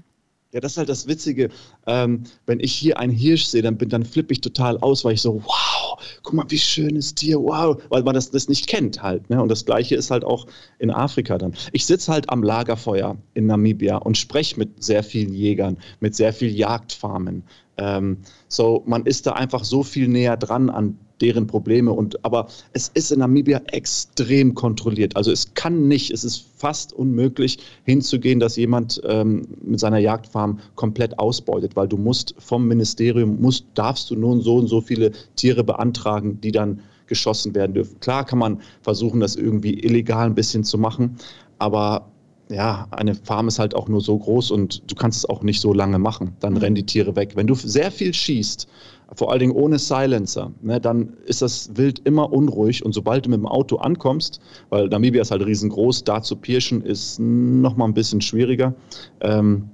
Ja, 0.56 0.62
das 0.62 0.72
ist 0.72 0.78
halt 0.78 0.88
das 0.88 1.06
Witzige. 1.06 1.50
Ähm, 1.86 2.24
wenn 2.46 2.62
ich 2.62 2.72
hier 2.74 2.98
einen 2.98 3.12
Hirsch 3.12 3.44
sehe, 3.44 3.62
dann, 3.62 3.78
dann 3.78 4.06
flippe 4.06 4.32
ich 4.32 4.40
total 4.40 4.78
aus, 4.78 5.04
weil 5.04 5.16
ich 5.16 5.22
so, 5.22 5.44
wow, 5.44 6.02
guck 6.24 6.34
mal, 6.34 6.46
wie 6.48 6.58
schönes 6.58 7.14
Tier, 7.14 7.42
wow, 7.42 7.78
weil 7.90 8.04
man 8.04 8.16
das, 8.16 8.32
das 8.32 8.48
nicht 8.48 8.68
kennt 8.68 9.04
halt. 9.04 9.30
Ne? 9.30 9.42
Und 9.42 9.50
das 9.50 9.66
Gleiche 9.66 9.96
ist 9.96 10.12
halt 10.12 10.24
auch 10.24 10.48
in 10.80 10.92
Afrika 10.92 11.38
dann. 11.38 11.54
Ich 11.74 11.86
sitze 11.86 12.10
halt 12.10 12.30
am 12.30 12.42
Lagerfeuer 12.42 13.18
in 13.34 13.48
Namibia 13.48 13.98
und 13.98 14.18
spreche 14.18 14.58
mit 14.58 14.82
sehr 14.82 15.04
vielen 15.04 15.34
Jägern, 15.34 15.78
mit 16.00 16.16
sehr 16.16 16.32
vielen 16.32 16.56
Jagdfarmen, 16.56 17.44
ähm, 17.78 18.18
so, 18.48 18.84
man 18.86 19.06
ist 19.06 19.28
da 19.28 19.34
einfach 19.34 19.64
so 19.64 19.84
viel 19.84 20.08
näher 20.08 20.38
dran 20.38 20.70
an 20.70 20.98
deren 21.22 21.48
Probleme 21.48 21.94
und 21.94 22.24
aber 22.26 22.48
es 22.74 22.90
ist 22.94 23.12
in 23.12 23.20
Namibia 23.20 23.62
extrem 23.68 24.54
kontrolliert. 24.54 25.16
Also 25.16 25.32
es 25.32 25.54
kann 25.54 25.88
nicht, 25.88 26.12
es 26.12 26.24
ist 26.24 26.46
fast 26.58 26.92
unmöglich 26.92 27.60
hinzugehen, 27.84 28.40
dass 28.40 28.58
jemand 28.58 29.02
ähm, 29.06 29.48
mit 29.64 29.80
seiner 29.80 30.00
Jagdfarm 30.00 30.60
komplett 30.76 31.18
ausbeutet, 31.18 31.76
weil 31.76 31.88
du 31.88 31.98
musst 31.98 32.36
vom 32.38 32.68
Ministerium 32.68 33.40
musst, 33.40 33.66
darfst 33.76 34.10
du 34.10 34.16
nun 34.16 34.42
so 34.42 34.58
und 34.58 34.68
so 34.68 34.82
viele 34.82 35.12
Tiere 35.36 35.64
beantragen, 35.64 36.42
die 36.42 36.52
dann 36.52 36.82
geschossen 37.08 37.56
werden 37.56 37.74
dürfen. 37.74 38.00
Klar 38.00 38.26
kann 38.26 38.40
man 38.40 38.62
versuchen, 38.82 39.20
das 39.20 39.36
irgendwie 39.36 39.80
illegal 39.80 40.26
ein 40.26 40.36
bisschen 40.36 40.64
zu 40.64 40.78
machen, 40.78 41.18
aber 41.60 42.12
ja, 42.50 42.88
eine 42.92 43.16
Farm 43.16 43.48
ist 43.48 43.60
halt 43.60 43.76
auch 43.76 43.88
nur 43.88 44.02
so 44.02 44.18
groß 44.18 44.52
und 44.52 44.90
du 44.90 44.96
kannst 44.96 45.20
es 45.20 45.26
auch 45.26 45.42
nicht 45.42 45.62
so 45.62 45.74
lange 45.74 45.98
machen. 45.98 46.36
Dann 46.40 46.54
mhm. 46.54 46.60
rennen 46.60 46.76
die 46.76 46.86
Tiere 46.86 47.16
weg. 47.16 47.32
Wenn 47.36 47.48
du 47.48 47.56
sehr 47.56 47.92
viel 47.92 48.14
schießt, 48.14 48.68
vor 49.14 49.32
allen 49.32 49.40
Dingen 49.40 49.54
ohne 49.54 49.80
Silencer, 49.80 50.52
ne, 50.62 50.80
dann 50.80 51.14
ist 51.26 51.42
das 51.42 51.76
Wild 51.76 52.00
immer 52.06 52.32
unruhig 52.32 52.84
und 52.84 52.94
sobald 52.94 53.26
du 53.26 53.30
mit 53.30 53.40
dem 53.40 53.48
Auto 53.48 53.78
ankommst, 53.78 54.42
weil 54.70 54.88
Namibia 54.88 55.22
ist 55.22 55.32
halt 55.32 55.46
riesengroß, 55.46 56.04
da 56.04 56.22
zu 56.22 56.36
pirschen 56.36 56.82
ist 56.82 57.20
noch 57.20 57.76
mal 57.78 57.86
ein 57.86 57.94
bisschen 57.94 58.22
schwieriger, 58.22 58.74
ähm, 59.22 59.70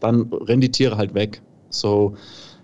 dann 0.00 0.30
rennen 0.32 0.60
die 0.60 0.70
Tiere 0.70 0.96
halt 0.96 1.14
weg. 1.14 1.40
So, 1.70 2.14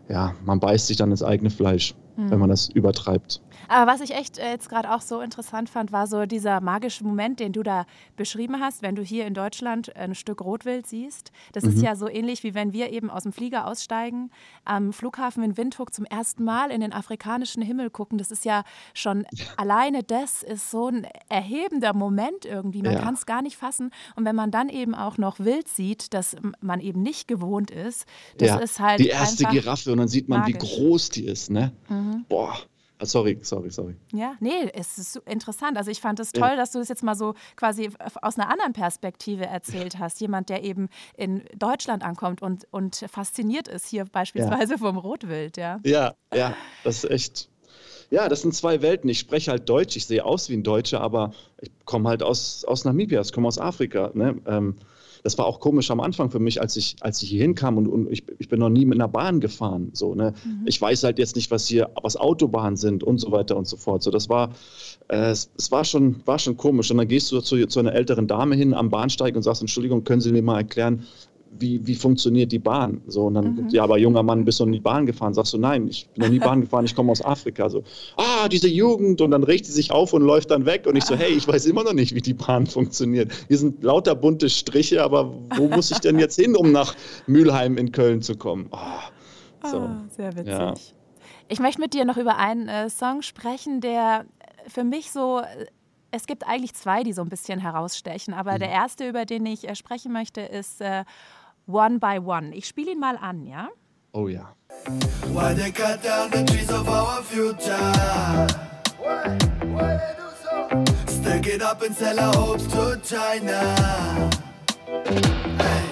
ja, 0.09 0.35
man 0.45 0.61
beißt 0.61 0.87
sich 0.87 0.97
dann 0.97 1.11
ins 1.11 1.23
eigene 1.23 1.51
Fleisch, 1.51 1.95
mhm. 2.17 2.31
wenn 2.31 2.39
man 2.39 2.51
das 2.51 2.69
übertreibt. 2.69 3.41
Aber 3.71 3.93
was 3.93 4.01
ich 4.01 4.11
echt 4.11 4.37
äh, 4.39 4.51
jetzt 4.51 4.69
gerade 4.69 4.93
auch 4.93 5.01
so 5.01 5.21
interessant 5.21 5.71
fand, 5.71 5.93
war 5.93 6.09
so 6.09 6.27
dieser 6.27 6.61
magische 6.61 7.05
Moment, 7.05 7.39
den 7.39 7.53
du 7.53 7.63
da 7.63 7.87
beschrieben 8.17 8.59
hast, 8.59 8.83
wenn 8.83 8.97
du 8.97 9.03
hier 9.03 9.27
in 9.27 9.35
Deutschland 9.35 9.95
ein 9.95 10.17
Stück 10.17 10.41
Rotwild 10.41 10.89
siehst. 10.89 11.31
Das 11.53 11.63
mhm. 11.63 11.71
ist 11.71 11.83
ja 11.83 11.95
so 11.95 12.09
ähnlich, 12.09 12.43
wie 12.43 12.55
wenn 12.55 12.73
wir 12.73 12.91
eben 12.91 13.11
aus 13.11 13.23
dem 13.23 13.33
Flieger 13.33 13.69
aussteigen, 13.69 14.33
am 14.65 14.93
Flughafen 14.93 15.45
in 15.45 15.57
Windhoek 15.57 15.95
zum 15.95 16.05
ersten 16.05 16.43
Mal 16.43 16.73
in 16.73 16.81
den 16.81 16.93
afrikanischen 16.93 17.63
Himmel 17.63 17.91
gucken. 17.91 18.19
Das 18.19 18.33
ist 18.33 18.45
ja 18.45 18.65
schon, 18.93 19.25
ja. 19.33 19.45
alleine 19.57 20.03
das 20.03 20.43
ist 20.43 20.73
so 20.73 20.89
ein 20.89 21.07
erhebender 21.29 21.95
Moment 21.95 22.45
irgendwie. 22.45 22.83
Man 22.83 22.95
ja. 22.95 23.01
kann 23.03 23.15
es 23.15 23.25
gar 23.25 23.41
nicht 23.41 23.57
fassen. 23.57 23.93
Und 24.17 24.25
wenn 24.25 24.35
man 24.35 24.51
dann 24.51 24.69
eben 24.69 24.97
auch 24.97 25.17
noch 25.17 25.39
Wild 25.39 25.69
sieht, 25.69 26.13
das 26.13 26.35
man 26.61 26.81
eben 26.81 27.03
nicht 27.03 27.29
gewohnt 27.29 27.71
ist, 27.71 28.05
das 28.37 28.49
ja. 28.49 28.57
ist 28.57 28.81
halt. 28.81 28.99
Die 28.99 29.07
erste 29.07 29.45
Giraffe 29.45 29.93
und 29.93 29.99
dann 29.99 30.09
sieht 30.09 30.29
man, 30.29 30.41
magisch. 30.41 30.55
wie 30.57 30.59
groß 30.59 31.11
die 31.11 31.27
ist, 31.27 31.51
ne? 31.51 31.71
Mhm. 31.89 32.25
Boah. 32.29 32.59
Ah, 33.01 33.07
sorry, 33.07 33.39
sorry, 33.41 33.71
sorry. 33.71 33.97
Ja, 34.13 34.35
nee, 34.41 34.71
es 34.75 34.99
ist 34.99 35.17
interessant. 35.27 35.79
Also 35.79 35.91
ich 35.91 36.01
fand 36.01 36.21
es 36.21 36.33
toll, 36.33 36.51
ja. 36.51 36.57
dass 36.57 36.73
du 36.73 36.79
das 36.79 36.89
jetzt 36.89 37.03
mal 37.03 37.15
so 37.15 37.35
quasi 37.57 37.89
aus 38.21 38.39
einer 38.39 38.51
anderen 38.51 38.75
Perspektive 38.75 39.47
erzählt 39.47 39.99
hast. 39.99 40.21
Jemand, 40.21 40.51
der 40.51 40.63
eben 40.63 40.91
in 41.17 41.43
Deutschland 41.57 42.05
ankommt 42.05 42.43
und, 42.43 42.67
und 42.71 43.07
fasziniert 43.11 43.69
ist 43.69 43.87
hier 43.87 44.05
beispielsweise 44.05 44.75
ja. 44.75 44.79
vom 44.79 44.99
Rotwild, 44.99 45.57
ja. 45.57 45.81
Ja, 45.85 46.15
ja, 46.35 46.55
das 46.85 47.05
ist 47.05 47.11
echt. 47.11 47.49
Ja, 48.11 48.29
das 48.29 48.43
sind 48.43 48.55
zwei 48.55 48.83
Welten. 48.83 49.09
Ich 49.09 49.21
spreche 49.21 49.53
halt 49.53 49.69
Deutsch, 49.69 49.97
ich 49.97 50.07
sehe 50.07 50.25
aus 50.25 50.51
wie 50.51 50.55
ein 50.55 50.65
Deutscher, 50.65 51.01
aber 51.01 51.33
ich 51.61 51.71
komme 51.87 52.09
halt 52.09 52.23
aus, 52.23 52.65
aus 52.65 52.85
Namibia, 52.85 53.21
ich 53.21 53.33
komme 53.33 53.49
aus 53.49 53.59
Afrika. 53.59 54.11
Ne? 54.13 54.37
Ähm, 54.47 54.77
das 55.23 55.39
war 55.39 55.47
auch 55.47 55.61
komisch 55.61 55.91
am 55.91 56.01
Anfang 56.01 56.31
für 56.31 56.39
mich, 56.39 56.61
als 56.61 56.77
ich, 56.77 56.97
als 57.01 57.23
ich 57.23 57.31
hier 57.31 57.43
hinkam 57.43 57.77
und, 57.79 57.87
und 57.87 58.11
ich, 58.11 58.25
ich 58.39 58.49
bin 58.49 58.61
noch 58.61 58.69
nie 58.69 58.85
mit 58.85 58.99
einer 58.99 59.09
Bahn 59.09 59.41
gefahren. 59.41 59.91
So, 59.93 60.15
ne? 60.15 60.35
Mhm. 60.45 60.63
Ich 60.67 60.81
weiß 60.81 61.05
halt 61.05 61.19
jetzt 61.19 61.37
nicht, 61.37 61.51
was 61.51 61.67
hier, 61.67 61.91
was 62.03 62.17
Autobahnen 62.17 62.77
sind 62.77 63.03
und 63.03 63.19
so 63.19 63.31
weiter 63.33 63.57
und 63.57 63.67
so 63.67 63.77
fort. 63.77 64.03
So, 64.03 64.11
das 64.11 64.29
war, 64.29 64.51
äh, 65.09 65.31
es, 65.31 65.51
es, 65.59 65.71
war, 65.71 65.85
schon, 65.85 66.23
war 66.27 66.39
schon 66.39 66.57
komisch. 66.57 66.91
Und 66.91 66.99
dann 66.99 67.09
gehst 67.09 67.31
du 67.33 67.41
zu, 67.41 67.67
zu 67.67 67.81
einer 67.81 67.93
älteren 67.93 68.27
Dame 68.27 68.57
hin 68.57 68.75
am 68.75 68.91
Bahnsteig 68.91 69.37
und 69.37 69.43
sagst, 69.43 69.61
Entschuldigung, 69.61 70.05
können 70.05 70.21
Sie 70.21 70.33
mir 70.33 70.43
mal 70.43 70.59
erklären, 70.59 71.05
wie, 71.59 71.85
wie 71.87 71.95
funktioniert 71.95 72.53
die 72.53 72.59
Bahn? 72.59 73.03
So, 73.07 73.27
und 73.27 73.35
dann, 73.35 73.55
mhm. 73.55 73.69
ja, 73.71 73.83
aber 73.83 73.99
junger 73.99 74.23
Mann, 74.23 74.45
bist 74.45 74.61
du 74.61 74.65
noch 74.65 74.71
nie 74.71 74.81
Bahn 74.81 75.07
gefahren? 75.07 75.35
Sagst 75.35 75.53
du, 75.53 75.59
nein, 75.59 75.89
ich 75.89 76.09
bin 76.09 76.25
noch 76.25 76.31
nie 76.31 76.39
Bahn 76.49 76.61
gefahren, 76.61 76.85
ich 76.85 76.95
komme 76.95 77.11
aus 77.13 77.25
Afrika. 77.25 77.69
So, 77.69 77.83
ah, 78.17 78.49
diese 78.49 78.69
Jugend. 78.69 79.21
Und 79.21 79.33
dann 79.33 79.43
regt 79.43 79.67
sie 79.67 79.73
sich 79.73 79.91
auf 79.91 80.13
und 80.13 80.23
läuft 80.23 80.51
dann 80.51 80.67
weg. 80.67 80.87
Und 80.87 80.97
ich 80.97 81.05
so, 81.05 81.17
hey, 81.17 81.33
ich 81.33 81.47
weiß 81.47 81.67
immer 81.67 81.85
noch 81.85 81.93
nicht, 81.93 82.15
wie 82.15 82.21
die 82.21 82.35
Bahn 82.35 82.67
funktioniert. 82.67 83.33
Hier 83.49 83.59
sind 83.59 83.83
lauter 83.83 84.15
bunte 84.15 84.49
Striche, 84.49 85.03
aber 85.03 85.33
wo 85.57 85.69
muss 85.69 85.91
ich 85.91 85.99
denn 85.99 86.19
jetzt 86.19 86.37
hin, 86.37 86.57
um 86.57 86.73
nach 86.73 86.95
Mülheim 87.27 87.77
in 87.77 87.93
Köln 87.93 88.23
zu 88.23 88.37
kommen? 88.37 88.69
Oh, 88.71 89.69
so. 89.69 89.79
ah, 89.79 90.05
sehr 90.17 90.33
witzig. 90.37 90.47
Ja. 90.47 90.75
Ich 91.49 91.59
möchte 91.59 91.81
mit 91.81 91.95
dir 91.95 92.05
noch 92.05 92.17
über 92.17 92.37
einen 92.37 92.69
äh, 92.69 92.89
Song 92.89 93.23
sprechen, 93.23 93.81
der 93.81 94.25
für 94.69 94.85
mich 94.85 95.11
so 95.11 95.41
äh, 95.41 95.67
es 96.13 96.27
gibt 96.27 96.47
eigentlich 96.47 96.75
zwei, 96.75 97.03
die 97.03 97.13
so 97.13 97.23
ein 97.23 97.29
bisschen 97.29 97.61
herausstechen, 97.61 98.35
aber 98.35 98.55
mhm. 98.55 98.59
der 98.61 98.71
erste, 98.71 99.09
über 99.09 99.25
den 99.25 99.47
ich 99.47 99.69
äh, 99.69 99.75
sprechen 99.75 100.13
möchte, 100.13 100.41
ist 100.41 100.81
äh, 100.81 101.05
One 101.71 101.99
by 101.99 102.19
One. 102.19 102.53
Ich 102.53 102.67
spiele 102.67 102.93
ihn 102.93 102.99
mal 102.99 103.17
an, 103.17 103.47
ja? 103.47 103.69
Oh 104.13 104.27
ja. 104.29 104.57
Why 105.33 105.55
they 105.55 105.71
cut 105.71 106.03
down 106.03 106.31
the 106.31 106.45
trees 106.45 106.71
of 106.71 106.89
our 106.89 107.23
future? 107.23 107.77
Why? 108.99 109.39
Why 109.71 109.97
they 109.99 110.15
do 110.17 110.29
so? 110.43 110.85
Stick 111.07 111.47
it 111.47 111.63
up 111.63 111.83
and 111.83 111.95
sell 111.95 112.19
our 112.19 112.35
hopes 112.35 112.67
to 112.67 112.99
China. 113.05 113.61
Hey. 115.59 115.87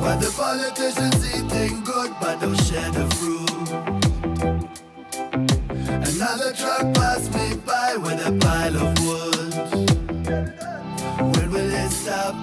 Why 0.00 0.16
the 0.16 0.30
politicians 0.36 1.22
eating 1.34 1.84
good 1.84 2.12
but 2.20 2.40
don't 2.40 2.56
share 2.56 2.90
the 2.90 3.06
fruit? 3.14 3.50
Another 6.16 6.52
truck 6.52 6.92
passed 6.94 7.32
me 7.34 7.54
by 7.64 7.96
with 7.98 8.26
a 8.26 8.32
pile 8.40 8.76
of 8.76 8.98
wood. 9.06 9.54
When 11.36 11.50
will 11.52 11.72
it 11.72 11.90
stop? 11.90 12.34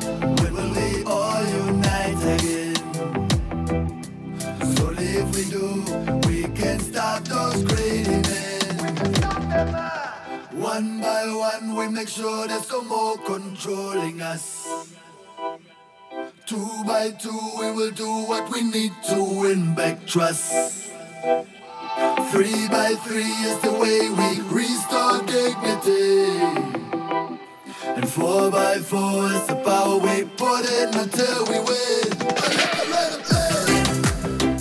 One, 11.62 11.76
we 11.76 11.88
make 11.88 12.08
sure 12.08 12.48
there's 12.48 12.70
no 12.70 12.82
more 12.84 13.18
controlling 13.18 14.22
us. 14.22 14.68
Two 16.46 16.84
by 16.86 17.12
two, 17.12 17.40
we 17.60 17.72
will 17.72 17.92
do 17.92 18.10
what 18.26 18.52
we 18.52 18.62
need 18.64 18.92
to 19.10 19.24
win 19.24 19.76
back 19.76 20.06
trust. 20.06 20.92
Three 22.32 22.68
by 22.70 22.96
three 23.06 23.34
is 23.50 23.60
the 23.60 23.72
way 23.72 24.10
we 24.10 24.30
restore 24.62 25.20
dignity. 25.26 26.32
And 27.96 28.10
four 28.10 28.52
by 28.52 28.78
four 28.80 29.28
is 29.28 29.46
the 29.48 29.56
power 29.64 29.98
we 29.98 30.26
put 30.38 30.66
in 30.80 30.90
until 30.98 31.46
we 31.46 31.60
win. 31.60 32.14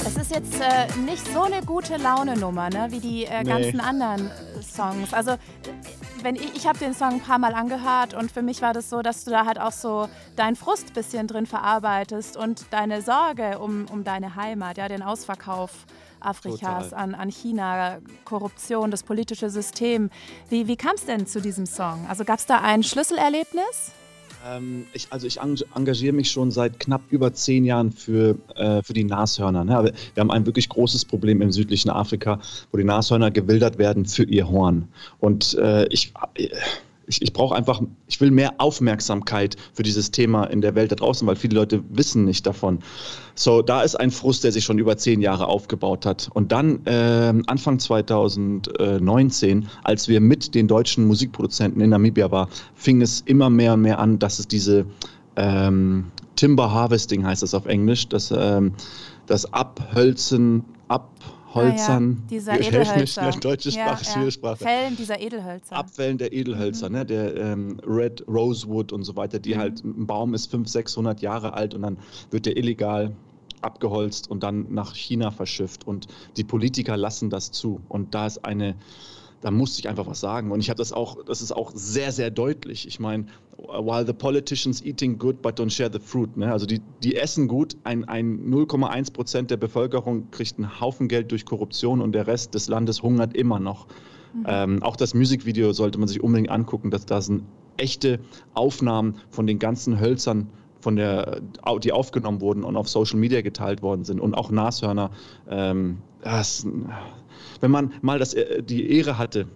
Es 0.05 0.17
ist 0.17 0.31
jetzt 0.31 0.61
äh, 0.61 0.87
nicht 1.01 1.27
so 1.33 1.43
eine 1.43 1.63
gute 1.63 1.97
Laune-Nummer, 1.97 2.69
ne, 2.71 2.89
wie 2.91 3.01
die 3.01 3.25
äh, 3.25 3.43
ganzen 3.45 3.79
nee. 3.79 3.83
anderen 3.83 4.27
äh, 4.27 4.63
Songs. 4.63 5.13
Also 5.13 5.37
wenn 6.23 6.37
ich, 6.37 6.57
ich 6.57 6.67
habe 6.67 6.79
den 6.79 6.95
Song 6.95 7.15
ein 7.15 7.21
paar 7.21 7.39
Mal 7.39 7.55
angehört 7.55 8.15
und 8.15 8.31
für 8.31 8.43
mich 8.43 8.63
war 8.63 8.73
das 8.73 8.91
so, 8.91 9.03
dass 9.03 9.25
du 9.25 9.31
da 9.31 9.47
halt 9.47 9.59
auch 9.61 9.73
so 9.73 10.09
deinen 10.37 10.57
Frust 10.57 10.89
ein 10.89 10.93
bisschen 10.93 11.27
drin 11.27 11.47
verarbeitest 11.47 12.37
und 12.37 12.67
deine 12.71 13.03
Sorge 13.03 13.59
um, 13.59 13.87
um 13.91 14.05
deine 14.05 14.37
Heimat, 14.37 14.79
ja, 14.79 14.89
den 14.89 15.03
Ausverkauf 15.03 15.71
Afrikas, 16.21 16.93
an, 16.93 17.15
an 17.15 17.31
China, 17.31 17.99
Korruption, 18.25 18.91
das 18.91 19.03
politische 19.03 19.51
System. 19.51 20.11
Wie, 20.49 20.69
wie 20.69 20.77
kam 20.77 20.95
es 20.95 21.05
denn 21.05 21.27
zu 21.27 21.41
diesem 21.41 21.67
Song? 21.67 22.07
Also 22.09 22.25
gab 22.25 22.39
es 22.39 22.47
da 22.47 22.61
ein 22.61 22.83
Schlüsselerlebnis? 22.83 23.93
Ähm, 24.47 24.87
ich, 24.93 25.07
also 25.11 25.27
ich 25.27 25.41
engagiere 25.41 26.13
mich 26.13 26.31
schon 26.31 26.51
seit 26.51 26.81
knapp 26.81 27.03
über 27.11 27.33
zehn 27.33 27.65
Jahren 27.65 27.93
für, 27.93 28.37
äh, 28.57 28.83
für 28.83 28.93
die 28.93 29.05
Nashörner. 29.05 29.65
Ne? 29.65 29.93
Wir 30.15 30.21
haben 30.21 30.31
ein 30.31 30.47
wirklich 30.47 30.69
großes 30.69 31.05
Problem 31.05 31.41
im 31.43 31.53
südlichen 31.53 31.91
Afrika, 31.91 32.41
wo 32.71 32.79
die 32.79 32.85
Nashörner 32.85 33.31
gewildert 33.31 33.79
werden 33.79 34.07
für 34.07 34.25
ihr 34.25 34.49
Horn. 34.49 34.89
Und 35.21 35.55
äh, 35.55 35.87
ich, 35.87 36.13
äh, 36.35 36.49
ich, 37.07 37.23
ich 37.23 37.33
brauche 37.33 37.55
einfach, 37.55 37.83
ich 38.07 38.21
will 38.21 38.31
mehr 38.31 38.55
Aufmerksamkeit 38.59 39.57
für 39.73 39.83
dieses 39.83 40.11
Thema 40.11 40.45
in 40.45 40.61
der 40.61 40.75
Welt 40.75 40.93
da 40.93 40.97
draußen, 40.97 41.27
weil 41.27 41.37
viele 41.37 41.55
Leute 41.55 41.83
wissen 41.91 42.25
nicht 42.25 42.47
davon. 42.47 42.81
So, 43.35 43.63
da 43.63 43.83
ist 43.83 43.97
ein 43.97 44.11
Frust, 44.11 44.45
der 44.45 44.53
sich 44.53 44.65
schon 44.65 44.79
über 44.79 44.97
zehn 44.97 45.21
Jahre 45.21 45.47
aufgebaut 45.47 46.07
hat. 46.07 46.29
Und 46.35 46.53
dann 46.53 46.85
äh, 46.87 47.33
Anfang 47.47 47.79
2019, 47.79 49.69
als 49.85 50.09
wir 50.09 50.21
mit 50.21 50.55
den 50.55 50.69
deutschen 50.69 51.07
Musikproduzenten 51.07 51.81
in 51.81 51.91
Namibia 51.91 52.31
waren, 52.31 52.49
fing 52.75 53.03
es 53.03 53.23
immer 53.23 53.51
mehr 53.51 53.75
und 53.75 53.83
mehr 53.83 53.99
an, 53.99 54.19
dass 54.19 54.39
es 54.39 54.49
diese 54.49 54.87
ähm, 55.37 56.07
Timber 56.37 56.73
Harvesting 56.73 57.25
heißt 57.25 57.43
das 57.43 57.55
auf 57.55 57.67
Englisch, 57.67 58.09
das, 58.09 58.33
ähm, 58.37 58.73
das 59.27 59.53
Abhölzen, 59.53 60.65
ab 60.89 61.09
Holzern. 61.55 62.19
Ah, 62.19 62.23
ja, 62.23 62.29
dieser 62.31 62.61
Edelhölzer. 62.61 63.27
Nicht, 63.27 63.45
deutsche 63.45 63.73
Sprache, 63.73 64.05
ja, 64.05 64.25
ja. 64.25 64.31
Sprache. 64.31 64.57
Fällen 64.57 64.97
dieser 64.97 65.21
Edelhölzer. 65.21 65.77
Abfällen 65.77 66.19
der 66.19 66.33
Edelhölzer, 66.33 66.89
mhm. 66.89 66.95
ne? 66.95 67.07
der 67.07 67.37
ähm, 67.37 67.81
Red 67.87 68.25
Rosewood 68.29 68.93
und 68.93 69.05
so 69.05 69.17
weiter, 69.17 69.39
die 69.39 69.55
mhm. 69.55 69.59
halt, 69.59 69.85
ein 69.85 70.07
Baum 70.07 70.35
ist 70.35 70.47
500, 70.47 70.69
600 70.71 71.23
Jahre 71.23 71.55
alt 71.55 71.75
und 71.75 71.83
dann 71.83 71.99
wird 72.31 72.47
der 72.47 72.57
illegal 72.57 73.15
abgeholzt 73.61 74.31
und 74.31 74.43
dann 74.43 74.73
nach 74.73 74.95
China 74.95 75.31
verschifft. 75.31 75.87
Und 75.87 76.09
die 76.37 76.45
Politiker 76.45 76.97
lassen 76.97 77.31
das 77.31 77.53
zu. 77.53 77.81
Und 77.89 78.15
da 78.15 78.27
ist 78.27 78.45
eine 78.45 78.75
da 79.43 79.51
musste 79.51 79.81
ich 79.81 79.89
einfach 79.89 80.07
was 80.07 80.21
sagen. 80.21 80.51
Und 80.51 80.61
ich 80.61 80.71
habe 80.71 80.79
das 80.79 80.93
auch, 80.93 81.23
das 81.25 81.43
ist 81.43 81.53
auch 81.53 81.73
sehr, 81.75 82.13
sehr 82.13 82.31
deutlich. 82.31 82.87
Ich 82.87 83.01
meine, 83.01 83.27
while 83.59 84.07
the 84.07 84.13
politicians 84.13 84.83
eating 84.83 85.19
good 85.19 85.43
but 85.43 85.59
don't 85.59 85.71
share 85.71 85.91
the 85.93 85.99
fruit. 85.99 86.37
Ne? 86.37 86.51
Also 86.51 86.65
die, 86.65 86.81
die 87.03 87.17
essen 87.17 87.49
gut, 87.49 87.77
ein, 87.85 88.05
ein 88.05 88.49
0,1 88.49 89.13
Prozent 89.13 89.51
der 89.51 89.57
Bevölkerung 89.57 90.31
kriegt 90.31 90.59
einen 90.59 90.81
Haufen 90.81 91.09
Geld 91.09 91.31
durch 91.33 91.45
Korruption 91.45 92.01
und 92.01 92.13
der 92.13 92.27
Rest 92.27 92.55
des 92.55 92.69
Landes 92.69 93.03
hungert 93.03 93.37
immer 93.37 93.59
noch. 93.59 93.89
Mhm. 94.33 94.45
Ähm, 94.47 94.83
auch 94.83 94.97
das 94.97 95.13
Musikvideo 95.13 95.73
sollte 95.73 95.99
man 95.99 96.09
sich 96.09 96.23
unbedingt 96.23 96.51
angucken, 96.51 96.91
dass 96.91 97.05
da 97.05 97.21
sind 97.21 97.43
echte 97.77 98.21
Aufnahmen 98.55 99.17
von 99.31 99.47
den 99.47 99.59
ganzen 99.59 100.01
Hölzern 100.01 100.49
von 100.81 100.97
der, 100.97 101.41
die 101.83 101.93
aufgenommen 101.93 102.41
wurden 102.41 102.65
und 102.65 102.77
auf 102.77 102.89
Social 102.89 103.19
Media 103.19 103.41
geteilt 103.41 103.83
worden 103.83 104.05
sind 104.05 104.21
und 104.21 104.35
auch 104.35 104.51
Nashörner. 104.51 105.11
Ähm, 105.49 105.99
das, 106.23 106.67
wenn 107.61 107.71
man 107.71 107.93
mal 108.03 108.19
das, 108.19 108.35
äh, 108.35 108.63
die 108.63 108.91
Ehre 108.91 109.19
hatte, 109.19 109.47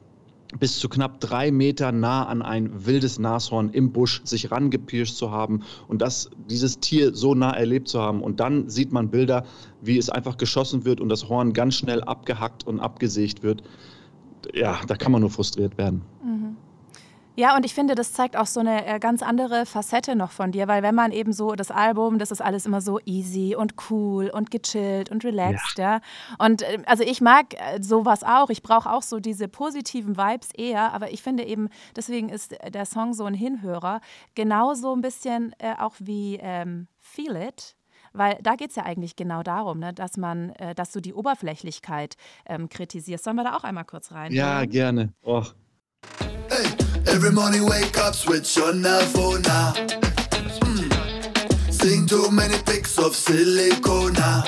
bis 0.59 0.79
zu 0.79 0.89
knapp 0.89 1.21
drei 1.21 1.51
Meter 1.51 1.93
nah 1.93 2.27
an 2.27 2.43
ein 2.43 2.87
wildes 2.87 3.19
Nashorn 3.19 3.71
im 3.71 3.93
Busch 3.93 4.23
sich 4.25 4.51
rangepirscht 4.51 5.17
zu 5.17 5.31
haben 5.31 5.63
und 5.89 6.03
das, 6.03 6.31
dieses 6.49 6.79
Tier 6.79 7.15
so 7.15 7.35
nah 7.35 7.51
erlebt 7.51 7.89
zu 7.89 8.01
haben. 8.01 8.23
Und 8.23 8.41
dann 8.41 8.69
sieht 8.69 8.93
man 8.93 9.11
Bilder, 9.11 9.45
wie 9.81 9.99
es 9.99 10.09
einfach 10.09 10.37
geschossen 10.37 10.85
wird 10.85 11.01
und 11.01 11.09
das 11.09 11.29
Horn 11.29 11.53
ganz 11.53 11.75
schnell 11.75 12.03
abgehackt 12.03 12.67
und 12.67 12.81
abgesägt 12.81 13.43
wird. 13.43 13.63
Ja, 14.55 14.79
da 14.87 14.95
kann 14.97 15.13
man 15.13 15.23
nur 15.23 15.31
frustriert 15.31 15.77
werden. 15.79 16.03
Mhm. 16.25 16.57
Ja, 17.39 17.55
und 17.55 17.67
ich 17.67 17.75
finde, 17.75 17.95
das 17.95 18.15
zeigt 18.15 18.35
auch 18.35 18.47
so 18.47 18.61
eine 18.61 18.87
äh, 18.87 18.99
ganz 18.99 19.23
andere 19.23 19.67
Facette 19.67 20.17
noch 20.17 20.31
von 20.31 20.53
dir, 20.53 20.69
weil 20.69 20.83
wenn 20.83 20.95
man 20.95 21.13
eben 21.13 21.35
so 21.35 21.55
das 21.55 21.71
Album, 21.71 22.19
das 22.19 22.31
ist 22.31 22.41
alles 22.41 22.65
immer 22.65 22.81
so 22.81 22.99
easy 23.05 23.55
und 23.55 23.75
cool 23.91 24.31
und 24.31 24.51
gechillt 24.51 25.11
und 25.11 25.23
relaxed, 25.23 25.77
ja. 25.77 25.97
ja? 25.97 26.01
Und 26.39 26.63
äh, 26.63 26.79
also 26.87 27.03
ich 27.03 27.21
mag 27.21 27.53
äh, 27.53 27.83
sowas 27.83 28.25
auch. 28.25 28.49
Ich 28.49 28.63
brauche 28.63 28.91
auch 28.91 29.03
so 29.03 29.21
diese 29.21 29.49
positiven 29.49 30.17
Vibes 30.17 30.49
eher, 30.55 30.95
aber 30.95 31.11
ich 31.13 31.23
finde 31.23 31.45
eben, 31.45 31.69
deswegen 31.95 32.31
ist 32.31 32.57
der 32.73 32.87
Song 32.87 33.13
so 33.13 33.25
ein 33.25 33.35
Hinhörer, 33.35 34.01
genauso 34.35 34.95
ein 34.95 35.03
bisschen 35.03 35.55
äh, 35.59 35.75
auch 35.79 35.95
wie 35.99 36.39
ähm, 36.41 36.89
Feel 36.99 37.37
It. 37.37 37.77
Weil 38.15 38.39
da 38.41 38.55
geht 38.55 38.71
es 38.71 38.77
ja 38.77 38.85
eigentlich 38.85 39.15
genau 39.15 39.43
darum, 39.43 39.79
ne, 39.79 39.93
dass 39.93 40.17
man, 40.17 40.51
äh, 40.53 40.75
dass 40.75 40.91
du 40.91 41.01
die 41.01 41.13
Oberflächlichkeit 41.13 42.17
ähm, 42.47 42.71
kritisierst. 42.71 43.25
Sollen 43.25 43.37
wir 43.37 43.45
da 43.45 43.57
auch 43.57 43.65
einmal 43.65 43.85
kurz 43.85 44.11
rein? 44.11 44.33
Ja, 44.33 44.65
gerne. 44.65 45.13
Oh. 45.23 45.45
Hey. 46.49 46.86
Every 47.17 47.33
morning 47.33 47.65
wake 47.65 47.97
up, 47.97 48.15
switch 48.15 48.59
on 48.59 48.83
the 48.83 49.01
phone 49.15 49.41
now. 49.41 49.73
Mm. 50.69 51.73
Seeing 51.73 52.07
too 52.07 52.31
many 52.31 52.59
pics 52.59 52.99
of 52.99 53.17
silicona. 53.17 54.45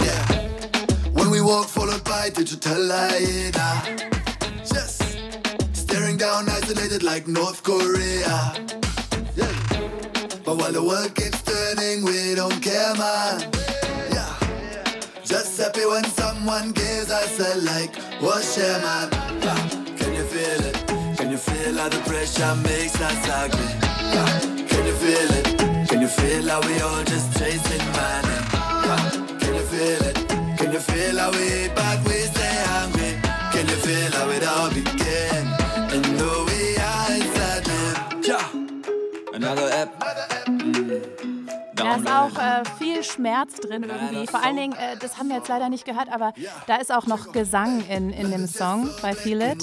Yeah. 0.00 0.24
When 1.12 1.28
we 1.30 1.42
walk 1.42 1.68
followed 1.68 2.02
by 2.02 2.30
digital 2.30 2.88
hyena. 2.90 3.82
Just 4.64 5.18
staring 5.74 6.16
down, 6.16 6.48
isolated 6.48 7.02
like 7.02 7.28
North 7.28 7.62
Korea. 7.62 8.54
Yeah. 9.36 9.52
But 10.42 10.56
while 10.56 10.72
the 10.72 10.82
world 10.82 11.14
keeps 11.14 11.42
turning, 11.42 12.02
we 12.02 12.34
don't 12.34 12.62
care, 12.62 12.94
man. 12.94 13.52
Yeah. 14.10 14.32
Just 15.22 15.60
happy 15.60 15.84
when 15.84 16.04
someone 16.04 16.72
gives 16.72 17.10
us 17.10 17.38
a 17.40 17.58
like, 17.60 17.94
what's 18.22 18.54
share, 18.54 18.80
man? 18.80 19.10
It? 19.42 19.83
You 21.34 21.40
feel 21.40 21.74
how 21.74 21.88
the 21.88 21.98
pressure 22.06 22.54
makes 22.62 23.00
us 23.00 23.28
ugly? 23.28 23.66
Yeah. 24.14 24.38
Can 24.70 24.86
you 24.86 24.94
feel 25.02 25.30
it? 25.38 25.88
Can 25.88 26.00
you 26.00 26.06
feel 26.06 26.48
how 26.48 26.60
we 26.60 26.80
all 26.80 27.02
just 27.02 27.36
chasing 27.36 27.86
money? 27.98 28.38
Yeah. 28.86 29.10
Can 29.42 29.54
you 29.58 29.66
feel 29.72 30.02
it? 30.10 30.16
Can 30.58 30.70
you 30.72 30.78
feel 30.78 31.18
how 31.18 31.32
we 31.32 31.44
eat 31.64 31.72
but 31.74 31.98
we 32.06 32.18
stay 32.30 32.56
hungry? 32.74 33.12
Can 33.52 33.66
you 33.66 33.78
feel 33.86 34.12
how 34.12 34.30
it 34.36 34.44
all 34.46 34.70
began? 34.70 35.44
And 35.94 36.04
though 36.20 36.44
we 36.50 36.76
are 36.90 37.10
inside 37.18 37.64
them, 37.64 38.22
yeah. 38.22 39.34
Another 39.34 39.68
app. 39.72 40.33
Da 41.84 41.96
ist 41.96 42.08
auch 42.08 42.38
äh, 42.38 42.64
viel 42.78 43.04
Schmerz 43.04 43.56
drin 43.56 43.84
irgendwie. 43.84 44.26
Vor 44.26 44.42
allen 44.44 44.56
Dingen, 44.56 44.72
äh, 44.72 44.96
das 44.98 45.18
haben 45.18 45.28
wir 45.28 45.36
jetzt 45.36 45.48
leider 45.48 45.68
nicht 45.68 45.84
gehört, 45.84 46.08
aber 46.10 46.32
da 46.66 46.76
ist 46.76 46.92
auch 46.92 47.06
noch 47.06 47.32
Gesang 47.32 47.84
in, 47.88 48.10
in 48.10 48.30
dem 48.30 48.46
Song 48.46 48.88
bei 49.02 49.14
Feel 49.14 49.42
It. 49.42 49.62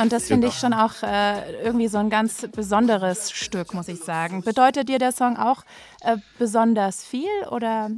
Und 0.00 0.12
das 0.12 0.26
finde 0.26 0.48
ich 0.48 0.54
schon 0.54 0.74
auch 0.74 1.02
äh, 1.02 1.62
irgendwie 1.62 1.88
so 1.88 1.98
ein 1.98 2.10
ganz 2.10 2.46
besonderes 2.54 3.30
Stück, 3.30 3.74
muss 3.74 3.88
ich 3.88 4.00
sagen. 4.00 4.42
Bedeutet 4.42 4.88
dir 4.88 4.98
der 4.98 5.12
Song 5.12 5.36
auch 5.36 5.62
äh, 6.02 6.16
besonders 6.38 7.04
viel 7.04 7.28
oder 7.50 7.90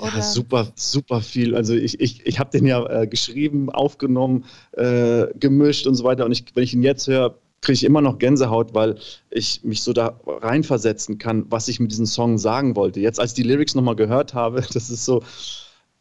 ja, 0.00 0.22
super, 0.22 0.68
super 0.74 1.20
viel. 1.20 1.54
Also 1.54 1.74
ich, 1.74 2.00
ich, 2.00 2.26
ich 2.26 2.38
habe 2.38 2.50
den 2.50 2.66
ja 2.66 2.84
äh, 3.02 3.06
geschrieben, 3.06 3.70
aufgenommen, 3.70 4.44
äh, 4.72 5.26
gemischt 5.38 5.86
und 5.86 5.94
so 5.94 6.04
weiter. 6.04 6.24
Und 6.24 6.32
ich, 6.32 6.44
wenn 6.54 6.64
ich 6.64 6.74
ihn 6.74 6.82
jetzt 6.82 7.06
höre, 7.06 7.36
kriege 7.64 7.74
ich 7.74 7.84
immer 7.84 8.00
noch 8.00 8.18
Gänsehaut, 8.18 8.74
weil 8.74 8.96
ich 9.30 9.64
mich 9.64 9.82
so 9.82 9.92
da 9.92 10.20
reinversetzen 10.26 11.18
kann, 11.18 11.46
was 11.50 11.68
ich 11.68 11.80
mit 11.80 11.90
diesem 11.90 12.06
Song 12.06 12.38
sagen 12.38 12.76
wollte. 12.76 13.00
Jetzt, 13.00 13.18
als 13.18 13.34
die 13.34 13.42
Lyrics 13.42 13.74
nochmal 13.74 13.96
gehört 13.96 14.34
habe, 14.34 14.62
das 14.72 14.90
ist 14.90 15.04
so, 15.04 15.22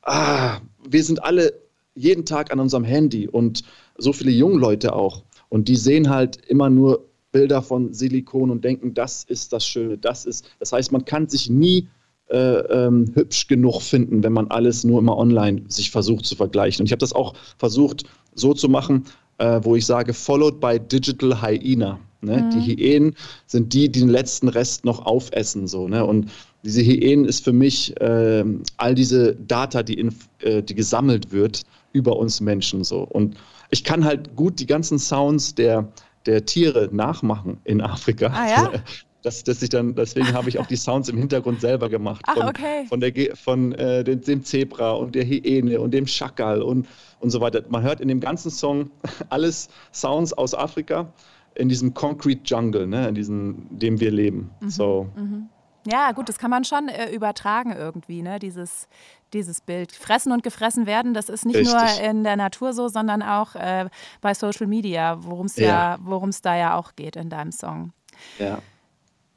ah, 0.04 0.60
wir 0.88 1.04
sind 1.04 1.24
alle 1.24 1.54
jeden 1.96 2.26
Tag 2.26 2.52
an 2.52 2.60
unserem 2.60 2.84
Handy 2.84 3.28
und 3.28 3.64
so 3.98 4.14
viele 4.14 4.32
junge 4.32 4.58
Leute 4.58 4.94
auch. 4.94 5.24
Und 5.50 5.68
die 5.68 5.76
sehen 5.76 6.10
halt 6.10 6.38
immer 6.48 6.70
nur 6.70 7.08
Bilder 7.32 7.62
von 7.62 7.94
Silikon 7.94 8.52
und 8.52 8.64
denken, 8.64 8.94
das 8.94 9.24
ist 9.24 9.54
das 9.54 9.66
Schöne, 9.66 9.98
das 9.98 10.26
ist. 10.26 10.46
Das 10.60 10.72
heißt, 10.72 10.92
man 10.92 11.06
kann 11.06 11.30
sich 11.30 11.50
nie 11.50 11.90
äh, 12.30 12.38
ähm, 12.38 13.12
hübsch 13.14 13.48
genug 13.48 13.82
finden, 13.82 14.24
wenn 14.24 14.34
man 14.34 14.50
alles 14.50 14.84
nur 14.84 15.00
immer 15.00 15.18
online 15.18 15.64
sich 15.68 15.92
versucht 15.92 16.26
zu 16.26 16.36
vergleichen. 16.36 16.82
Und 16.82 16.86
ich 16.88 16.92
habe 16.92 17.00
das 17.00 17.14
auch 17.14 17.34
versucht 17.58 18.06
so 18.34 18.54
zu 18.54 18.70
machen, 18.70 19.06
äh, 19.38 19.60
wo 19.64 19.76
ich 19.76 19.86
sage, 19.86 20.14
followed 20.14 20.60
by 20.60 20.80
digital 20.80 21.42
hyena. 21.42 22.00
Ne? 22.22 22.38
Mhm. 22.38 22.50
Die 22.52 22.62
Hyänen 22.62 23.16
sind 23.48 23.74
die, 23.74 23.92
die 23.92 24.00
den 24.00 24.10
letzten 24.10 24.48
Rest 24.48 24.86
noch 24.86 25.06
aufessen. 25.06 25.68
So, 25.68 25.88
ne? 25.88 26.06
Und 26.06 26.32
diese 26.64 26.82
Hyänen 26.82 27.26
ist 27.26 27.44
für 27.44 27.54
mich 27.54 28.00
äh, 28.00 28.46
all 28.78 28.96
diese 28.96 29.36
Data, 29.36 29.84
die, 29.84 29.96
in, 29.96 30.16
äh, 30.40 30.64
die 30.64 30.76
gesammelt 30.76 31.32
wird 31.32 31.64
über 31.92 32.18
uns 32.18 32.40
Menschen. 32.42 32.84
So. 32.84 33.02
Und 33.02 33.36
ich 33.70 33.84
kann 33.84 34.06
halt 34.06 34.36
gut 34.36 34.60
die 34.60 34.66
ganzen 34.66 35.00
Sounds 35.00 35.56
der, 35.56 35.88
der 36.26 36.46
Tiere 36.46 36.90
nachmachen 36.92 37.58
in 37.66 37.82
Afrika. 37.82 38.28
Ah, 38.28 38.48
ja? 38.48 38.72
dass, 39.24 39.44
dass 39.44 39.62
ich 39.64 39.70
dann, 39.70 39.96
deswegen 39.96 40.34
habe 40.34 40.50
ich 40.50 40.60
auch 40.60 40.68
die 40.68 40.76
Sounds 40.76 41.10
im 41.10 41.18
Hintergrund 41.18 41.62
selber 41.62 41.90
gemacht. 41.90 42.22
Ach, 42.28 42.36
von, 42.36 42.44
okay. 42.44 42.86
Von, 42.88 43.00
der, 43.00 43.36
von 43.36 43.72
äh, 43.74 44.04
dem, 44.04 44.22
dem, 44.22 44.44
Zebra 44.44 44.92
und 44.92 45.16
der 45.16 45.26
Hyäne 45.26 45.80
und 45.80 45.92
dem 45.92 46.06
Schakal 46.06 46.62
und, 46.62 46.88
und 47.20 47.30
so 47.30 47.42
weiter. 47.42 47.64
Man 47.70 47.82
hört 47.82 48.02
in 48.02 48.10
dem 48.10 48.20
ganzen 48.20 48.52
Song 48.52 48.92
alles 49.30 49.70
Sounds 49.92 50.34
aus 50.34 50.54
Afrika 50.54 51.12
in 51.56 51.70
diesem 51.70 51.94
Concrete 51.94 52.42
Jungle, 52.46 52.86
ne, 52.86 53.08
in 53.08 53.16
diesem, 53.16 53.68
dem 53.70 54.00
wir 54.00 54.12
leben. 54.12 54.52
Mhm. 54.60 54.70
So. 54.70 55.10
Mhm. 55.16 55.50
Ja, 55.86 56.12
gut, 56.14 56.30
das 56.30 56.38
kann 56.38 56.50
man 56.50 56.64
schon 56.64 56.88
äh, 56.88 57.12
übertragen 57.12 57.74
irgendwie, 57.74 58.22
ne? 58.22 58.40
Dieses, 58.40 58.88
dieses 59.34 59.62
Bild. 59.62 59.92
Fressen 59.92 60.32
und 60.32 60.42
gefressen 60.42 60.86
werden, 60.86 61.14
das 61.14 61.28
ist 61.30 61.46
nicht 61.46 61.58
Richtig. 61.58 61.74
nur 61.74 62.10
in 62.10 62.24
der 62.24 62.38
Natur 62.38 62.74
so, 62.74 62.88
sondern 62.88 63.22
auch 63.22 63.56
äh, 63.56 63.90
bei 64.22 64.34
Social 64.34 64.68
Media, 64.68 65.18
worum 65.20 65.48
es 65.48 65.58
ja. 65.58 65.98
ja 65.98 66.30
da 66.42 66.56
ja 66.56 66.78
auch 66.78 66.96
geht 66.96 67.18
in 67.18 67.30
deinem 67.30 67.52
Song. 67.52 67.92
Ja. 68.40 68.60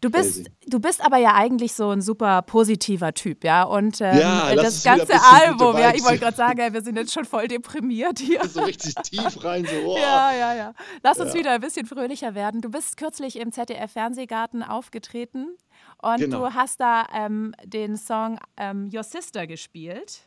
Du 0.07 0.13
bist, 0.13 0.49
du 0.69 0.79
bist 0.79 1.05
aber 1.05 1.17
ja 1.17 1.35
eigentlich 1.35 1.73
so 1.73 1.91
ein 1.91 2.01
super 2.01 2.41
positiver 2.43 3.13
Typ, 3.13 3.43
ja. 3.43 3.65
Und 3.65 4.01
ähm, 4.01 4.17
ja, 4.17 4.55
das 4.55 4.85
ganze 4.85 5.21
Album, 5.21 5.77
ja, 5.79 5.93
ich 5.93 6.05
wollte 6.05 6.21
gerade 6.21 6.37
sagen, 6.37 6.73
wir 6.73 6.81
sind 6.81 6.97
jetzt 6.97 7.13
schon 7.13 7.25
voll 7.25 7.49
deprimiert 7.49 8.21
hier. 8.21 8.47
So 8.47 8.63
richtig 8.63 8.95
tief 9.03 9.43
rein, 9.43 9.67
so. 9.67 9.77
Oh. 9.87 9.97
Ja, 9.97 10.33
ja, 10.33 10.55
ja. 10.55 10.75
Lass 11.03 11.19
uns 11.19 11.33
ja. 11.33 11.41
wieder 11.41 11.53
ein 11.53 11.61
bisschen 11.61 11.87
fröhlicher 11.87 12.35
werden. 12.35 12.61
Du 12.61 12.71
bist 12.71 12.97
kürzlich 12.97 13.37
im 13.37 13.51
ZDF-Fernsehgarten 13.53 14.63
aufgetreten 14.63 15.57
und 16.03 16.19
genau. 16.19 16.49
du 16.49 16.55
hast 16.55 16.81
da 16.81 17.07
ähm, 17.13 17.55
den 17.65 17.97
Song 17.97 18.39
ähm, 18.57 18.91
Your 18.93 19.03
Sister 19.03 19.47
gespielt. 19.47 20.21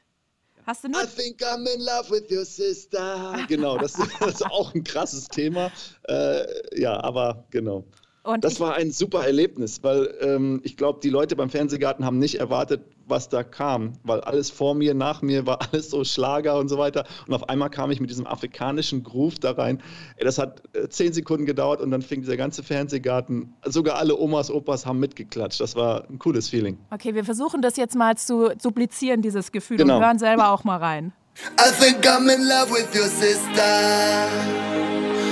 Hast 0.65 0.83
du 0.83 0.89
nur 0.89 1.01
I 1.01 1.07
think 1.07 1.41
I'm 1.41 1.65
in 1.65 1.81
love 1.81 2.11
with 2.11 2.29
your 2.29 2.45
sister. 2.45 3.45
Genau, 3.47 3.77
das, 3.77 3.93
das 4.19 4.35
ist 4.35 4.45
auch 4.45 4.73
ein 4.75 4.83
krasses 4.83 5.27
Thema. 5.27 5.71
Äh, 6.07 6.45
ja, 6.79 7.01
aber 7.03 7.45
genau. 7.49 7.85
Und 8.33 8.43
das 8.43 8.59
war 8.59 8.75
ein 8.75 8.91
super 8.91 9.25
Erlebnis, 9.25 9.83
weil 9.83 10.13
ähm, 10.21 10.61
ich 10.63 10.77
glaube, 10.77 10.99
die 11.01 11.09
Leute 11.09 11.35
beim 11.35 11.49
Fernsehgarten 11.49 12.05
haben 12.05 12.19
nicht 12.19 12.35
erwartet, 12.35 12.81
was 13.07 13.27
da 13.27 13.43
kam, 13.43 13.93
weil 14.03 14.21
alles 14.21 14.51
vor 14.51 14.75
mir, 14.75 14.93
nach 14.93 15.21
mir 15.21 15.45
war 15.47 15.59
alles 15.71 15.89
so 15.89 16.03
Schlager 16.03 16.57
und 16.57 16.69
so 16.69 16.77
weiter. 16.77 17.05
Und 17.27 17.33
auf 17.33 17.49
einmal 17.49 17.69
kam 17.69 17.89
ich 17.91 17.99
mit 17.99 18.09
diesem 18.09 18.27
afrikanischen 18.27 19.03
Groove 19.03 19.39
da 19.39 19.51
rein. 19.51 19.81
Das 20.19 20.37
hat 20.37 20.61
äh, 20.73 20.87
zehn 20.89 21.11
Sekunden 21.11 21.45
gedauert 21.45 21.81
und 21.81 21.91
dann 21.91 22.01
fing 22.01 22.21
dieser 22.21 22.37
ganze 22.37 22.61
Fernsehgarten, 22.61 23.53
sogar 23.65 23.97
alle 23.97 24.15
Omas, 24.15 24.51
Opas 24.51 24.85
haben 24.85 24.99
mitgeklatscht. 24.99 25.59
Das 25.59 25.75
war 25.75 26.07
ein 26.09 26.19
cooles 26.19 26.49
Feeling. 26.49 26.77
Okay, 26.91 27.15
wir 27.15 27.23
versuchen 27.23 27.61
das 27.61 27.77
jetzt 27.77 27.95
mal 27.95 28.15
zu 28.15 28.49
duplizieren, 28.61 29.21
dieses 29.21 29.51
Gefühl, 29.51 29.77
genau. 29.77 29.97
und 29.97 30.03
hören 30.03 30.19
selber 30.19 30.51
auch 30.51 30.63
mal 30.63 30.77
rein. 30.77 31.13
I 31.57 31.71
think 31.79 32.05
I'm 32.05 32.27
in 32.29 32.47
love 32.47 32.69
with 32.69 32.93
your 32.93 33.07
sister. 33.07 34.27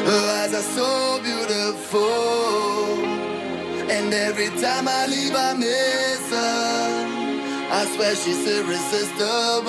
Oh, 0.10 0.38
so 0.77 1.19
beautiful. 1.21 2.66
And 3.89 4.13
every 4.13 4.50
time 4.62 4.88
I 4.88 5.08
leave, 5.08 5.34
I 5.34 5.54
miss 5.54 6.30
her. 6.30 7.17
I 7.71 7.86
swear 7.95 8.15
she's 8.15 8.45
irresistible. 8.45 9.67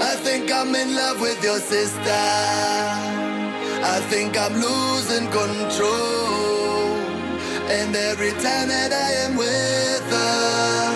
I 0.00 0.16
think 0.16 0.50
I'm 0.50 0.74
in 0.74 0.94
love 0.94 1.20
with 1.20 1.42
your 1.44 1.58
sister. 1.58 2.22
I 3.84 4.00
think 4.08 4.36
I'm 4.38 4.54
losing 4.54 5.26
control. 5.30 6.96
And 7.68 7.94
every 7.94 8.32
time 8.32 8.68
that 8.68 8.92
I 8.92 9.10
am 9.24 9.36
with 9.36 10.10
her, 10.10 10.92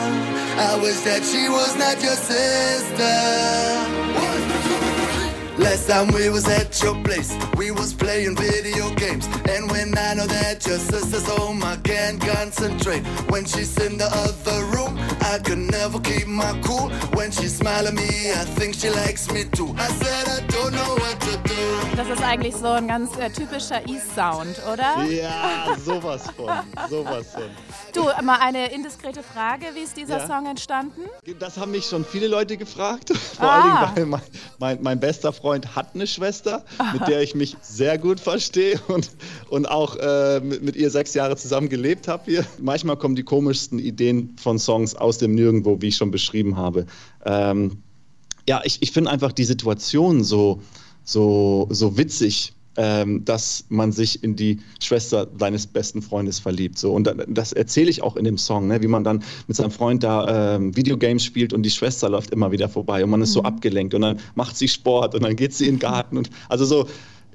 I 0.59 0.79
wish 0.81 1.01
that 1.01 1.23
she 1.23 1.49
was 1.49 1.77
not 1.77 2.03
your 2.03 2.17
sister. 2.17 4.06
Last 5.67 5.89
time 5.89 6.07
we 6.15 6.29
was 6.29 6.47
at 6.47 6.81
your 6.81 6.95
place, 7.03 7.37
we 7.57 7.73
was 7.73 7.93
playing 7.93 8.37
video 8.37 8.89
games. 8.95 9.27
And 9.51 9.69
when 9.69 9.99
I 9.99 10.15
know 10.15 10.27
that 10.29 10.65
your 10.65 10.79
sister's 10.79 11.27
home, 11.27 11.61
I 11.65 11.75
can't 11.83 12.21
concentrate. 12.21 13.05
When 13.33 13.45
she's 13.45 13.77
in 13.79 13.99
the 13.99 14.07
other 14.07 14.65
room, 14.67 14.86
I 15.35 15.39
can 15.43 15.67
never 15.67 16.01
keep 16.01 16.27
my 16.29 16.53
cool. 16.65 16.91
When 17.15 17.31
she 17.33 17.49
smile 17.49 17.87
at 17.89 17.95
me, 17.95 18.03
I 18.33 18.45
think 18.59 18.75
she 18.75 18.89
likes 18.91 19.31
me 19.33 19.45
too. 19.45 19.75
I 19.77 19.89
said 20.03 20.29
I 20.29 20.41
don't 20.49 20.73
know 20.73 20.95
what 20.97 21.19
to 21.21 21.37
do. 21.49 21.97
Das 21.97 22.09
ist 22.09 22.23
eigentlich 22.23 22.55
so 22.55 22.67
ein 22.69 22.87
ganz 22.89 23.17
äh, 23.19 23.31
typischer 23.31 23.81
East-Sound, 23.89 24.61
oder? 24.73 25.03
Ja, 25.11 25.75
sowas 25.83 26.25
von, 26.37 26.51
sowas 26.91 27.27
von. 27.33 27.43
Du, 27.95 28.03
mal 28.23 28.39
eine 28.41 28.71
indiskrete 28.73 29.23
Frage. 29.23 29.67
Wie 29.75 29.81
ist 29.81 29.97
dieser 29.97 30.19
Ja. 30.19 30.27
Song 30.27 30.47
entstanden? 30.47 31.01
Das 31.39 31.57
haben 31.57 31.71
mich 31.71 31.87
schon 31.87 32.05
viele 32.05 32.29
Leute 32.29 32.57
gefragt. 32.59 33.11
Vor 33.17 33.49
Ah. 33.51 33.61
allen 33.87 33.95
Dingen, 33.95 34.13
weil 34.13 34.21
mein, 34.21 34.21
mein, 34.59 34.83
mein 34.83 35.01
bester 35.01 35.33
Freund 35.33 35.75
hat 35.75 35.95
eine 35.95 36.07
Schwester, 36.07 36.65
mit 36.93 37.09
der 37.09 37.23
ich 37.23 37.35
mich 37.35 37.57
sehr 37.63 37.97
gut 37.99 38.21
verstehe 38.21 38.79
und, 38.89 39.11
und 39.49 39.67
auch 39.67 39.97
äh, 39.97 40.41
mit, 40.41 40.63
mit 40.63 40.77
ihr 40.77 40.91
sechs 40.91 41.15
Jahre 41.15 41.37
zusammen 41.37 41.69
gelebt 41.71 42.07
habe 42.09 42.23
hier. 42.27 42.45
Manchmal 42.59 42.97
kommen 42.97 43.17
die 43.17 43.25
komischsten 43.25 43.79
Ideen 43.79 44.37
von 44.41 44.59
Songs 44.59 44.95
aus 44.95 45.16
dem 45.19 45.35
Nirgendwo, 45.35 45.81
wie 45.81 45.89
ich 45.89 45.97
schon 45.97 46.11
beschrieben 46.11 46.57
habe. 46.57 46.87
Ähm, 47.25 47.79
ja, 48.49 48.61
ich, 48.65 48.81
ich 48.83 48.93
finde 48.93 49.11
einfach 49.11 49.33
die 49.33 49.45
Situation 49.45 50.23
so, 50.23 50.61
so, 51.05 51.67
so 51.71 51.97
witzig, 51.99 52.53
ähm, 52.79 53.25
dass 53.25 53.65
man 53.71 53.91
sich 53.91 54.23
in 54.23 54.37
die 54.37 54.61
Schwester 54.83 55.27
seines 55.39 55.67
besten 55.67 56.03
Freundes 56.03 56.39
verliebt. 56.39 56.79
So. 56.79 56.93
Und 56.93 57.07
da- 57.07 57.15
das 57.15 57.53
erzähle 57.53 57.89
ich 57.91 58.03
auch 58.03 58.17
in 58.17 58.25
dem 58.25 58.37
Song, 58.39 58.67
ne? 58.69 58.83
wie 58.83 58.87
man 58.87 59.03
dann 59.03 59.23
mit 59.47 59.57
seinem 59.57 59.71
Freund 59.71 60.03
da 60.05 60.57
ähm, 60.57 60.77
Videogames 60.77 61.25
spielt 61.25 61.53
und 61.55 61.63
die 61.63 61.71
Schwester 61.71 62.09
läuft 62.11 62.31
immer 62.33 62.53
wieder 62.53 62.69
vorbei 62.69 63.03
und 63.03 63.11
man 63.11 63.23
ist 63.23 63.33
so 63.33 63.43
abgelenkt 63.43 63.95
und 63.95 64.03
dann 64.03 64.19
macht 64.35 64.57
sie 64.57 64.69
Sport 64.69 65.15
und 65.15 65.25
dann 65.25 65.37
geht 65.37 65.55
sie 65.55 65.67
in 65.67 65.75
den 65.77 65.81
Garten. 65.81 66.19
Und, 66.19 66.29
also 66.51 66.65
so, 66.67 66.87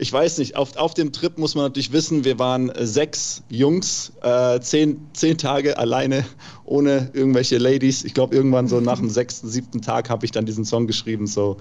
ich 0.02 0.12
weiß 0.12 0.40
nicht, 0.40 0.56
auf, 0.56 0.76
auf 0.78 0.96
dem 0.96 1.14
Trip 1.14 1.38
muss 1.38 1.54
man 1.54 1.66
natürlich 1.66 1.92
wissen, 1.92 2.24
wir 2.24 2.40
waren 2.40 2.70
äh, 2.72 2.88
sechs 2.88 3.44
Jungs, 3.50 4.12
äh, 4.24 4.60
zehn, 4.60 5.08
zehn 5.14 5.38
Tage 5.38 5.78
alleine 5.78 6.26
ohne 6.66 7.12
irgendwelche 7.14 7.60
Ladies. 7.60 8.04
Ich 8.04 8.16
glaube, 8.16 8.36
irgendwann 8.36 8.68
so 8.68 8.82
nach 8.82 8.98
dem 8.98 9.12
sechsten, 9.12 9.48
siebten 9.48 9.80
Tag 9.80 10.10
habe 10.10 10.26
ich 10.26 10.32
dann 10.32 10.48
diesen 10.48 10.66
Song 10.66 10.88
geschrieben. 10.88 11.28
So, 11.28 11.58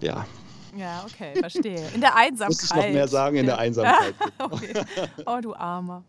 ja, 0.00 0.24
Ja, 0.76 1.04
okay, 1.04 1.36
verstehe. 1.40 1.82
In 1.92 2.00
der 2.00 2.14
Einsamkeit. 2.14 2.48
muss 2.50 2.62
ich 2.62 2.74
noch 2.74 2.88
mehr 2.88 3.08
sagen 3.08 3.36
in 3.36 3.46
der 3.46 3.58
Einsamkeit. 3.64 4.14
okay. 4.38 4.74
Oh, 5.26 5.40
du 5.42 5.52
Armer. 5.52 6.04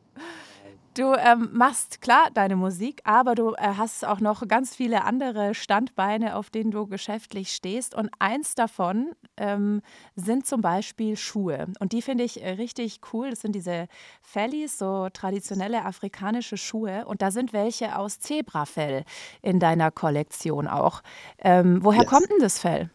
Du 0.95 1.13
ähm, 1.15 1.49
machst 1.53 2.01
klar 2.01 2.29
deine 2.33 2.55
Musik, 2.55 3.01
aber 3.03 3.33
du 3.33 3.53
äh, 3.53 3.73
hast 3.77 4.05
auch 4.05 4.19
noch 4.19 4.47
ganz 4.47 4.75
viele 4.75 5.03
andere 5.05 5.55
Standbeine, 5.55 6.35
auf 6.35 6.51
denen 6.51 6.69
du 6.69 6.85
geschäftlich 6.85 7.51
stehst. 7.51 7.95
Und 7.95 8.11
eins 8.19 8.53
davon 8.53 9.13
ähm, 9.37 9.81
sind 10.15 10.45
zum 10.45 10.61
Beispiel 10.61 11.17
Schuhe. 11.17 11.65
Und 11.79 11.93
die 11.93 12.03
finde 12.03 12.23
ich 12.23 12.43
äh, 12.43 12.51
richtig 12.51 12.99
cool. 13.11 13.31
Das 13.31 13.41
sind 13.41 13.55
diese 13.55 13.87
Fellies, 14.21 14.77
so 14.77 15.09
traditionelle 15.11 15.83
afrikanische 15.83 16.57
Schuhe. 16.57 17.05
Und 17.07 17.23
da 17.23 17.31
sind 17.31 17.53
welche 17.53 17.97
aus 17.97 18.19
Zebrafell 18.19 19.03
in 19.41 19.59
deiner 19.59 19.89
Kollektion 19.89 20.67
auch. 20.67 21.01
Ähm, 21.39 21.83
woher 21.83 22.01
Yes. 22.01 22.09
kommt 22.09 22.29
denn 22.29 22.39
das 22.39 22.59
Fell? 22.59 22.91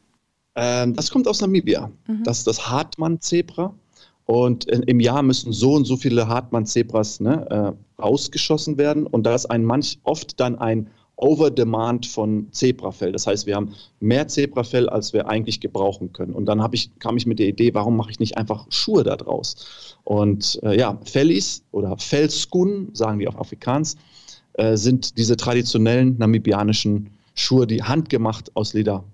Ähm, 0.54 0.94
das 0.94 1.10
kommt 1.10 1.26
aus 1.26 1.40
Namibia. 1.40 1.90
Mhm. 2.06 2.22
Das 2.22 2.38
ist 2.38 2.46
das 2.46 2.70
Hartmann-Zebra. 2.70 3.74
Und 4.30 4.66
im 4.66 5.00
Jahr 5.00 5.22
müssen 5.22 5.54
so 5.54 5.72
und 5.72 5.86
so 5.86 5.96
viele 5.96 6.28
Hartmann-Zebras 6.28 7.20
ne, 7.20 7.46
äh, 7.98 8.02
rausgeschossen 8.02 8.76
werden. 8.76 9.06
Und 9.06 9.22
da 9.22 9.34
ist 9.34 9.46
ein 9.46 9.64
manch 9.64 10.00
oft 10.02 10.38
dann 10.38 10.58
ein 10.58 10.90
Overdemand 11.16 12.04
von 12.04 12.52
Zebrafell. 12.52 13.10
Das 13.10 13.26
heißt, 13.26 13.46
wir 13.46 13.56
haben 13.56 13.74
mehr 14.00 14.28
Zebrafell, 14.28 14.90
als 14.90 15.14
wir 15.14 15.28
eigentlich 15.28 15.60
gebrauchen 15.60 16.12
können. 16.12 16.34
Und 16.34 16.44
dann 16.44 16.62
ich, 16.72 16.90
kam 16.98 17.16
ich 17.16 17.24
mit 17.24 17.38
der 17.38 17.48
Idee, 17.48 17.72
warum 17.72 17.96
mache 17.96 18.10
ich 18.10 18.20
nicht 18.20 18.36
einfach 18.36 18.66
Schuhe 18.68 19.02
da 19.02 19.16
draus? 19.16 19.96
Und 20.04 20.60
äh, 20.62 20.78
ja, 20.78 21.00
Fellis 21.04 21.64
oder 21.70 21.96
Felskun, 21.96 22.90
sagen 22.92 23.20
die 23.20 23.28
auf 23.28 23.40
Afrikaans, 23.40 23.96
äh, 24.52 24.76
sind 24.76 25.16
diese 25.16 25.38
traditionellen 25.38 26.18
namibianischen 26.18 27.08
Schuhe, 27.34 27.66
die 27.66 27.82
handgemacht 27.82 28.54
aus 28.54 28.74
Leder 28.74 29.04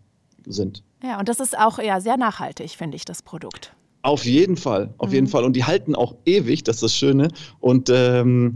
sind. 0.45 0.83
Ja, 1.05 1.21
und 1.21 1.29
das 1.29 1.39
ist 1.39 1.57
auch 1.57 1.79
ja, 1.79 2.01
sehr 2.01 2.17
nachhaltig, 2.17 2.73
finde 2.73 2.97
ich, 2.97 3.05
das 3.05 3.23
Produkt. 3.23 3.77
Auf 4.05 4.27
jeden 4.27 4.59
Fall, 4.59 4.93
auf 4.99 5.09
Mhm. 5.09 5.15
jeden 5.15 5.27
Fall. 5.29 5.45
Und 5.45 5.55
die 5.55 5.65
halten 5.65 5.95
auch 5.95 6.15
ewig, 6.27 6.63
das 6.63 6.77
ist 6.77 6.83
das 6.83 6.95
Schöne. 6.97 7.29
Und 7.59 7.89
ähm, 7.91 8.55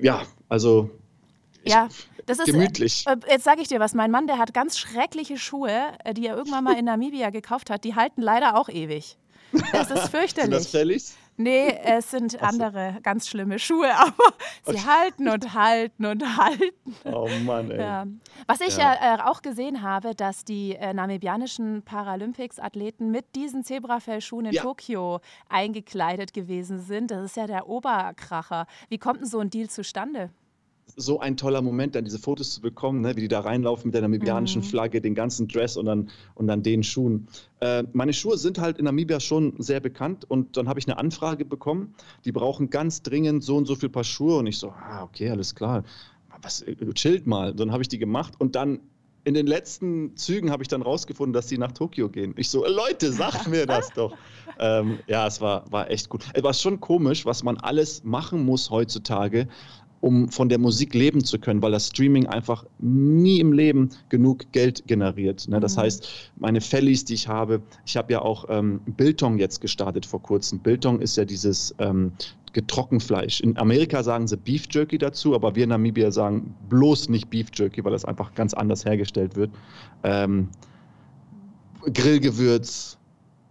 ja, 0.00 0.22
also 0.50 0.90
Ja, 1.64 1.88
das 2.26 2.40
ist. 2.40 2.46
gemütlich. 2.46 3.04
Äh, 3.06 3.16
jetzt 3.30 3.44
sage 3.44 3.62
ich 3.62 3.68
dir 3.68 3.80
was, 3.80 3.94
mein 3.94 4.10
Mann, 4.10 4.26
der 4.26 4.36
hat 4.36 4.52
ganz 4.52 4.78
schreckliche 4.78 5.38
Schuhe, 5.38 5.72
äh, 6.04 6.12
die 6.12 6.26
er 6.26 6.36
irgendwann 6.36 6.62
mal 6.62 6.78
in 6.78 6.84
Namibia 6.92 7.30
gekauft 7.30 7.70
hat. 7.70 7.84
Die 7.84 7.94
halten 7.94 8.20
leider 8.20 8.56
auch 8.58 8.68
ewig. 8.68 9.16
Das 9.52 9.62
ist 9.62 9.72
Sind 9.72 9.90
das 9.96 10.10
fürchterlich. 10.10 11.04
Nee, 11.38 11.68
es 11.84 12.10
sind 12.10 12.36
Ach 12.40 12.50
so. 12.52 12.62
andere 12.64 12.98
ganz 13.02 13.28
schlimme 13.28 13.58
Schuhe, 13.58 13.90
aber 13.94 14.34
sie 14.64 14.80
halten 14.84 15.28
und 15.28 15.52
halten 15.54 16.06
und 16.06 16.36
halten. 16.38 16.94
Oh 17.04 17.28
Mann, 17.44 17.70
ey. 17.70 17.78
Ja. 17.78 18.06
Was 18.46 18.60
ich 18.60 18.76
Ja. 18.78 18.94
ja. 18.94 19.16
äh, 19.16 19.22
auch 19.22 19.42
gesehen 19.42 19.82
habe, 19.82 20.14
dass 20.14 20.44
die 20.44 20.74
äh, 20.76 20.94
namibianischen 20.94 21.82
Paralympics-Athleten 21.82 23.10
mit 23.10 23.34
diesen 23.36 23.64
Zebrafellschuhen 23.64 24.46
in 24.46 24.52
Ja. 24.52 24.62
Tokio 24.62 25.20
eingekleidet 25.48 26.32
gewesen 26.32 26.80
sind. 26.80 27.10
Das 27.10 27.24
ist 27.24 27.36
ja 27.36 27.46
der 27.46 27.68
Oberkracher. 27.68 28.66
Wie 28.88 28.98
kommt 28.98 29.20
denn 29.20 29.26
so 29.28 29.40
ein 29.40 29.50
Deal 29.50 29.68
zustande? 29.68 30.30
So 30.94 31.18
ein 31.20 31.36
toller 31.36 31.62
Moment, 31.62 31.94
dann 31.94 32.04
diese 32.04 32.18
Fotos 32.18 32.54
zu 32.54 32.60
bekommen, 32.60 33.00
ne, 33.00 33.16
wie 33.16 33.22
die 33.22 33.28
da 33.28 33.40
reinlaufen 33.40 33.88
mit 33.88 33.94
der 33.94 34.02
namibianischen 34.02 34.62
Mhm. 34.62 34.66
Flagge, 34.66 35.00
den 35.00 35.14
ganzen 35.14 35.48
Dress 35.48 35.76
und 35.76 35.86
dann, 35.86 36.10
und 36.34 36.46
dann 36.46 36.62
den 36.62 36.82
Schuhen. 36.82 37.26
Äh, 37.60 37.84
meine 37.92 38.12
Schuhe 38.12 38.38
sind 38.38 38.58
halt 38.58 38.78
in 38.78 38.84
Namibia 38.84 39.18
schon 39.20 39.54
sehr 39.58 39.80
bekannt 39.80 40.24
und 40.28 40.56
dann 40.56 40.68
habe 40.68 40.78
ich 40.78 40.86
eine 40.86 40.96
Anfrage 40.98 41.44
bekommen, 41.44 41.94
die 42.24 42.32
brauchen 42.32 42.70
ganz 42.70 43.02
dringend 43.02 43.42
so 43.42 43.56
und 43.56 43.66
so 43.66 43.74
viel 43.74 43.88
Paar 43.88 44.04
Schuhe 44.04 44.38
und 44.38 44.46
ich 44.46 44.58
so, 44.58 44.70
ah, 44.70 45.02
okay, 45.02 45.28
alles 45.28 45.54
klar. 45.54 45.82
Was, 46.42 46.62
äh, 46.62 46.76
chillt 46.94 47.26
mal. 47.26 47.52
Dann 47.54 47.72
habe 47.72 47.82
ich 47.82 47.88
die 47.88 47.98
gemacht 47.98 48.34
und 48.38 48.54
dann 48.54 48.80
in 49.24 49.34
den 49.34 49.48
letzten 49.48 50.16
Zügen 50.16 50.52
habe 50.52 50.62
ich 50.62 50.68
dann 50.68 50.82
rausgefunden, 50.82 51.32
dass 51.32 51.48
die 51.48 51.58
nach 51.58 51.72
Tokio 51.72 52.08
gehen. 52.08 52.32
Ich 52.36 52.48
so, 52.48 52.64
Leute, 52.64 53.10
sagt 53.10 53.48
mir 53.48 53.66
das 53.66 53.92
doch. 53.92 54.14
ähm, 54.60 55.00
ja, 55.08 55.26
es 55.26 55.40
war, 55.40 55.70
war 55.72 55.90
echt 55.90 56.08
gut. 56.08 56.24
Es 56.32 56.44
war 56.44 56.54
schon 56.54 56.78
komisch, 56.78 57.26
was 57.26 57.42
man 57.42 57.56
alles 57.56 58.04
machen 58.04 58.44
muss 58.44 58.70
heutzutage, 58.70 59.48
um 60.00 60.28
von 60.28 60.48
der 60.48 60.58
Musik 60.58 60.94
leben 60.94 61.24
zu 61.24 61.38
können, 61.38 61.62
weil 61.62 61.72
das 61.72 61.88
Streaming 61.88 62.26
einfach 62.26 62.64
nie 62.78 63.40
im 63.40 63.52
Leben 63.52 63.90
genug 64.08 64.52
Geld 64.52 64.86
generiert. 64.86 65.48
Ne? 65.48 65.58
Das 65.60 65.76
Mhm. 65.76 65.80
heißt, 65.80 66.08
meine 66.36 66.60
Fellies, 66.60 67.04
die 67.04 67.14
ich 67.14 67.28
habe, 67.28 67.62
ich 67.84 67.96
habe 67.96 68.12
ja 68.12 68.22
auch 68.22 68.46
ähm, 68.48 68.80
Biltong 68.86 69.38
jetzt 69.38 69.60
gestartet 69.60 70.06
vor 70.06 70.22
kurzem. 70.22 70.58
Biltong 70.60 71.00
ist 71.00 71.16
ja 71.16 71.24
dieses 71.24 71.74
ähm, 71.78 72.12
Getrockenfleisch. 72.52 73.40
In 73.40 73.56
Amerika 73.58 74.02
sagen 74.02 74.26
sie 74.28 74.36
Beef 74.36 74.66
Jerky 74.70 74.96
dazu, 74.98 75.34
aber 75.34 75.54
wir 75.56 75.64
in 75.64 75.70
Namibia 75.70 76.10
sagen 76.10 76.54
bloß 76.68 77.08
nicht 77.10 77.28
Beef 77.28 77.48
Jerky, 77.54 77.84
weil 77.84 77.92
das 77.92 78.04
einfach 78.04 78.34
ganz 78.34 78.54
anders 78.54 78.84
hergestellt 78.84 79.36
wird. 79.36 79.50
Ähm, 80.04 80.48
Grillgewürz, 81.92 82.95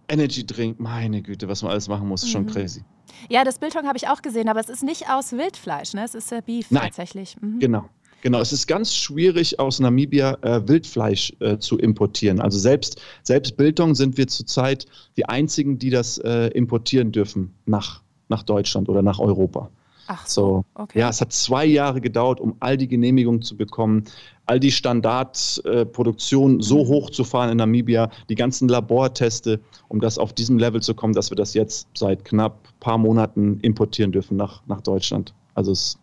Energy 0.08 0.46
Drink, 0.46 0.78
meine 0.80 1.22
Güte, 1.22 1.48
was 1.48 1.62
man 1.62 1.72
alles 1.72 1.88
machen 1.88 2.08
muss, 2.08 2.22
ist 2.22 2.30
schon 2.30 2.42
Mhm. 2.44 2.50
crazy. 2.50 2.84
Ja, 3.28 3.44
das 3.44 3.58
Biltong 3.58 3.86
habe 3.86 3.96
ich 3.96 4.08
auch 4.08 4.22
gesehen, 4.22 4.48
aber 4.48 4.60
es 4.60 4.68
ist 4.68 4.82
nicht 4.82 5.08
aus 5.10 5.32
Wildfleisch, 5.32 5.94
ne? 5.94 6.04
Es 6.04 6.14
ist 6.14 6.30
äh, 6.32 6.42
Beef 6.44 6.70
Nein. 6.70 6.82
tatsächlich. 6.84 7.36
Mhm. 7.40 7.58
Genau. 7.60 7.84
Genau, 8.22 8.40
es 8.40 8.52
ist 8.52 8.66
ganz 8.66 8.94
schwierig 8.94 9.60
aus 9.60 9.78
Namibia 9.78 10.36
äh, 10.42 10.66
Wildfleisch 10.66 11.32
äh, 11.40 11.58
zu 11.58 11.78
importieren. 11.78 12.40
Also 12.40 12.58
selbst, 12.58 13.00
selbst 13.22 13.56
Biltong 13.56 13.94
sind 13.94 14.16
wir 14.16 14.26
zurzeit 14.26 14.86
die 15.16 15.26
einzigen, 15.26 15.78
die 15.78 15.90
das 15.90 16.18
äh, 16.18 16.48
importieren 16.48 17.12
dürfen 17.12 17.54
nach, 17.66 18.02
nach 18.28 18.42
Deutschland 18.42 18.88
oder 18.88 19.02
nach 19.02 19.18
Europa. 19.20 19.70
Ach 20.08 20.26
so. 20.26 20.64
Okay. 20.74 21.00
ja, 21.00 21.08
es 21.10 21.20
hat 21.20 21.32
zwei 21.32 21.66
Jahre 21.66 22.00
gedauert, 22.00 22.40
um 22.40 22.56
all 22.60 22.76
die 22.76 22.88
Genehmigungen 22.88 23.42
zu 23.42 23.56
bekommen, 23.56 24.04
all 24.46 24.60
die 24.60 24.70
Standardproduktionen 24.72 26.60
so 26.60 26.84
Mhm. 26.84 26.88
hochzufahren 26.88 27.50
in 27.50 27.56
Namibia, 27.58 28.10
die 28.28 28.34
ganzen 28.34 28.68
Laborteste, 28.68 29.60
um 29.88 30.00
das 30.00 30.18
auf 30.18 30.32
diesem 30.32 30.58
Level 30.58 30.80
zu 30.80 30.94
kommen, 30.94 31.14
dass 31.14 31.30
wir 31.30 31.36
das 31.36 31.54
jetzt 31.54 31.88
seit 31.94 32.24
knapp 32.24 32.56
paar 32.80 32.98
Monaten 32.98 33.58
importieren 33.60 34.12
dürfen 34.12 34.36
nach, 34.36 34.62
nach 34.66 34.80
Deutschland. 34.80 35.34
Also 35.54 35.72
es 35.72 35.98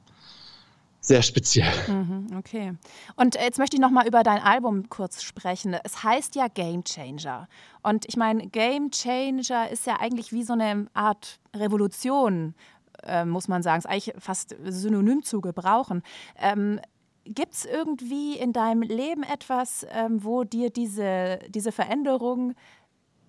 sehr 1.00 1.22
speziell. 1.22 1.72
Mhm, 1.88 2.28
okay. 2.38 2.74
Und 3.18 3.36
jetzt 3.36 3.60
möchte 3.60 3.76
ich 3.76 3.82
noch 3.82 3.92
mal 3.92 4.08
über 4.08 4.24
dein 4.24 4.42
Album 4.42 4.88
kurz 4.88 5.22
sprechen. 5.22 5.76
Es 5.84 6.02
heißt 6.02 6.36
ja 6.36 6.48
Game 6.48 6.86
Changer. 6.86 7.50
Und 7.82 8.06
ich 8.08 8.16
meine, 8.16 8.48
Game 8.48 8.90
Changer 8.90 9.70
ist 9.70 9.86
ja 9.86 9.98
eigentlich 10.00 10.32
wie 10.32 10.44
so 10.44 10.54
eine 10.54 10.88
Art 10.94 11.40
Revolution, 11.54 12.56
äh, 13.04 13.26
muss 13.26 13.50
man 13.50 13.64
sagen. 13.64 13.80
Ist 13.80 13.86
eigentlich 13.86 14.14
fast 14.18 14.56
synonym 14.66 15.24
zu 15.24 15.42
gebrauchen. 15.42 16.04
Ähm, 16.40 16.80
Gibt 17.26 17.54
es 17.54 17.66
irgendwie 17.66 18.38
in 18.38 18.52
deinem 18.52 18.82
Leben 18.82 19.24
etwas, 19.24 19.86
ähm, 19.92 20.24
wo 20.24 20.44
dir 20.44 20.70
diese, 20.70 21.40
diese 21.50 21.72
Veränderung 21.72 22.54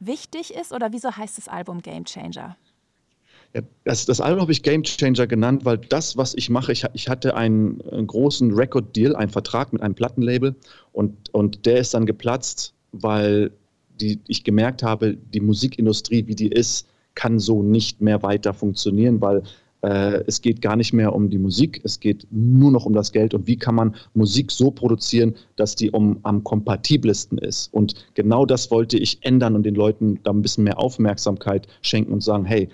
wichtig 0.01 0.53
ist? 0.55 0.73
Oder 0.73 0.93
wieso 0.93 1.17
heißt 1.17 1.39
das 1.39 1.49
Album 1.49 1.81
Game 1.81 2.05
Changer? 2.05 2.57
Ja, 3.55 3.61
das, 3.85 4.05
das 4.05 4.21
Album 4.21 4.41
habe 4.41 4.53
ich 4.53 4.65
Game 4.65 4.83
Changer 4.83 5.29
genannt, 5.29 5.65
weil 5.65 5.79
das, 5.79 6.17
was 6.17 6.35
ich 6.35 6.51
mache, 6.51 6.73
ich, 6.73 6.85
ich 6.93 7.09
hatte 7.09 7.37
einen, 7.37 7.81
einen 7.83 8.09
großen 8.09 8.53
Record-Deal, 8.53 9.15
einen 9.15 9.31
Vertrag 9.31 9.73
mit 9.73 9.81
einem 9.81 9.95
Plattenlabel 9.95 10.57
und, 10.93 11.33
und 11.33 11.65
der 11.65 11.79
ist 11.79 11.95
dann 11.95 12.05
geplatzt, 12.05 12.75
weil 12.91 13.53
die, 14.01 14.19
ich 14.27 14.43
gemerkt 14.43 14.83
habe, 14.83 15.17
die 15.17 15.41
Musikindustrie, 15.41 16.27
wie 16.27 16.35
die 16.35 16.49
ist, 16.49 16.89
kann 17.15 17.39
so 17.39 17.63
nicht 17.63 18.01
mehr 18.01 18.25
weiter 18.25 18.55
funktionieren, 18.55 19.21
weil 19.21 19.45
es 19.85 20.41
geht 20.41 20.63
gar 20.63 20.77
nicht 20.77 20.93
mehr 20.93 21.15
um 21.15 21.31
die 21.31 21.39
Musik, 21.39 21.81
es 21.85 22.01
geht 22.01 22.27
nur 22.31 22.71
noch 22.71 22.87
um 22.87 22.93
das 22.93 23.13
Geld 23.13 23.35
und 23.35 23.47
wie 23.47 23.57
kann 23.57 23.75
man 23.75 23.95
Musik 24.15 24.51
so 24.51 24.71
produzieren, 24.71 25.35
dass 25.57 25.75
die 25.75 25.91
um, 25.91 26.19
am 26.23 26.43
kompatibelsten 26.43 27.39
ist. 27.39 27.73
Und 27.73 27.95
genau 28.15 28.47
das 28.47 28.71
wollte 28.71 28.99
ich 28.99 29.19
ändern 29.23 29.55
und 29.55 29.65
den 29.65 29.75
Leuten 29.75 30.21
da 30.23 30.31
ein 30.31 30.43
bisschen 30.43 30.65
mehr 30.65 30.79
Aufmerksamkeit 30.79 31.67
schenken 31.83 32.13
und 32.13 32.23
sagen, 32.23 32.45
hey, 32.45 32.69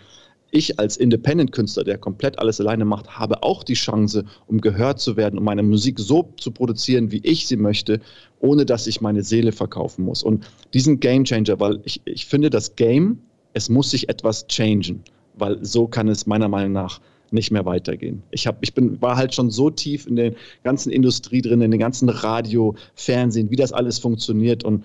ich 0.52 0.78
als 0.78 0.96
Independent-Künstler, 0.96 1.84
der 1.84 1.98
komplett 1.98 2.38
alles 2.38 2.60
alleine 2.60 2.84
macht, 2.84 3.18
habe 3.18 3.42
auch 3.42 3.62
die 3.62 3.74
Chance, 3.74 4.24
um 4.46 4.60
gehört 4.60 5.00
zu 5.00 5.16
werden, 5.16 5.38
um 5.38 5.44
meine 5.44 5.62
Musik 5.62 5.98
so 5.98 6.32
zu 6.38 6.50
produzieren, 6.50 7.12
wie 7.12 7.20
ich 7.22 7.46
sie 7.46 7.56
möchte, 7.56 8.00
ohne 8.40 8.66
dass 8.66 8.86
ich 8.86 9.00
meine 9.00 9.22
Seele 9.22 9.52
verkaufen 9.52 10.04
muss. 10.04 10.22
Und 10.22 10.44
diesen 10.74 11.00
Game 11.00 11.24
Changer, 11.24 11.60
weil 11.60 11.80
ich, 11.84 12.00
ich 12.04 12.26
finde, 12.26 12.50
das 12.50 12.74
Game, 12.76 13.18
es 13.52 13.68
muss 13.68 13.90
sich 13.90 14.08
etwas 14.08 14.46
changen, 14.48 15.02
weil 15.40 15.64
so 15.64 15.86
kann 15.86 16.08
es 16.08 16.26
meiner 16.26 16.48
Meinung 16.48 16.72
nach 16.72 17.00
nicht 17.32 17.50
mehr 17.50 17.64
weitergehen. 17.64 18.22
Ich, 18.30 18.46
hab, 18.46 18.58
ich 18.60 18.74
bin, 18.74 19.00
war 19.00 19.16
halt 19.16 19.34
schon 19.34 19.50
so 19.50 19.70
tief 19.70 20.06
in 20.06 20.16
der 20.16 20.34
ganzen 20.64 20.90
Industrie 20.90 21.42
drin, 21.42 21.60
in 21.60 21.70
den 21.70 21.80
ganzen 21.80 22.08
Radio, 22.08 22.74
Fernsehen, 22.94 23.50
wie 23.50 23.56
das 23.56 23.72
alles 23.72 23.98
funktioniert 23.98 24.64
und 24.64 24.84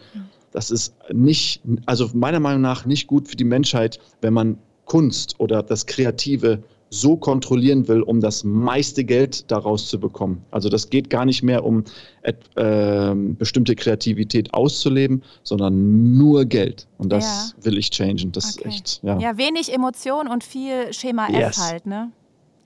das 0.52 0.72
ist 0.72 0.94
nicht, 1.12 1.62
also 1.86 2.10
meiner 2.14 2.40
Meinung 2.40 2.62
nach 2.62 2.86
nicht 2.86 3.08
gut 3.08 3.28
für 3.28 3.36
die 3.36 3.44
Menschheit, 3.44 4.00
wenn 4.22 4.34
man 4.34 4.58
Kunst 4.86 5.36
oder 5.40 5.62
das 5.64 5.86
Kreative 5.86 6.64
so 6.90 7.18
kontrollieren 7.18 7.88
will, 7.88 8.02
um 8.02 8.22
das 8.22 8.44
meiste 8.44 9.04
Geld 9.04 9.50
daraus 9.52 9.88
zu 9.88 10.00
bekommen. 10.00 10.44
Also 10.52 10.70
das 10.70 10.90
geht 10.90 11.10
gar 11.10 11.26
nicht 11.26 11.44
mehr 11.44 11.66
um 11.66 11.84
äh, 12.24 13.14
bestimmte 13.16 13.76
Kreativität 13.76 14.54
auszuleben, 14.54 15.24
sondern 15.44 16.18
nur 16.18 16.46
Geld. 16.46 16.88
Und 16.98 17.12
das 17.12 17.54
ja. 17.58 17.66
will 17.66 17.78
ich 17.78 17.90
changen. 17.90 18.32
Das 18.32 18.58
okay. 18.58 18.70
ist 18.70 18.76
echt, 18.76 19.04
ja. 19.04 19.20
Ja, 19.20 19.38
wenig 19.38 19.74
Emotion 19.74 20.28
und 20.28 20.44
viel 20.44 20.94
Schema 20.94 21.30
yes. 21.30 21.58
F 21.58 21.64
halt, 21.64 21.86
ne? 21.86 22.12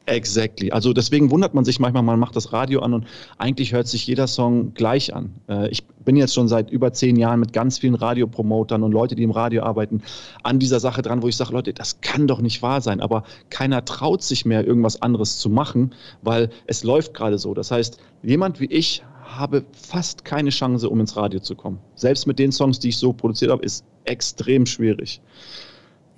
Exactly. 0.09 0.71
Also 0.71 0.91
deswegen 0.91 1.29
wundert 1.29 1.53
man 1.53 1.65
sich 1.65 1.79
manchmal, 1.79 2.01
man 2.01 2.19
macht 2.19 2.35
das 2.35 2.51
Radio 2.51 2.81
an 2.81 2.93
und 2.95 3.05
eigentlich 3.37 3.73
hört 3.73 3.87
sich 3.87 4.07
jeder 4.07 4.25
Song 4.25 4.73
gleich 4.73 5.13
an. 5.13 5.35
Äh, 5.47 5.69
ich 5.69 5.85
bin 5.85 6.15
jetzt 6.15 6.33
schon 6.33 6.47
seit 6.47 6.71
über 6.71 6.91
zehn 6.93 7.15
Jahren 7.15 7.39
mit 7.39 7.53
ganz 7.53 7.77
vielen 7.77 7.93
Radiopromotern 7.93 8.81
und 8.81 8.91
Leute, 8.91 9.13
die 9.13 9.21
im 9.21 9.29
Radio 9.29 9.61
arbeiten, 9.63 10.01
an 10.41 10.57
dieser 10.57 10.79
Sache 10.79 11.03
dran, 11.03 11.21
wo 11.21 11.27
ich 11.27 11.35
sage, 11.35 11.53
Leute, 11.53 11.73
das 11.73 12.01
kann 12.01 12.25
doch 12.25 12.41
nicht 12.41 12.63
wahr 12.63 12.81
sein. 12.81 13.01
Aber 13.01 13.23
keiner 13.51 13.85
traut 13.85 14.23
sich 14.23 14.45
mehr, 14.45 14.65
irgendwas 14.65 14.99
anderes 15.03 15.37
zu 15.37 15.49
machen, 15.49 15.93
weil 16.23 16.49
es 16.65 16.83
läuft 16.83 17.13
gerade 17.13 17.37
so. 17.37 17.53
Das 17.53 17.69
heißt, 17.69 17.99
jemand 18.23 18.59
wie 18.59 18.65
ich 18.65 19.03
habe 19.23 19.63
fast 19.73 20.25
keine 20.25 20.49
Chance, 20.49 20.89
um 20.89 20.99
ins 20.99 21.15
Radio 21.15 21.39
zu 21.39 21.55
kommen. 21.55 21.79
Selbst 21.93 22.25
mit 22.25 22.39
den 22.39 22.51
Songs, 22.51 22.79
die 22.79 22.89
ich 22.89 22.97
so 22.97 23.13
produziert 23.13 23.51
habe, 23.51 23.63
ist 23.63 23.85
extrem 24.05 24.65
schwierig. 24.65 25.21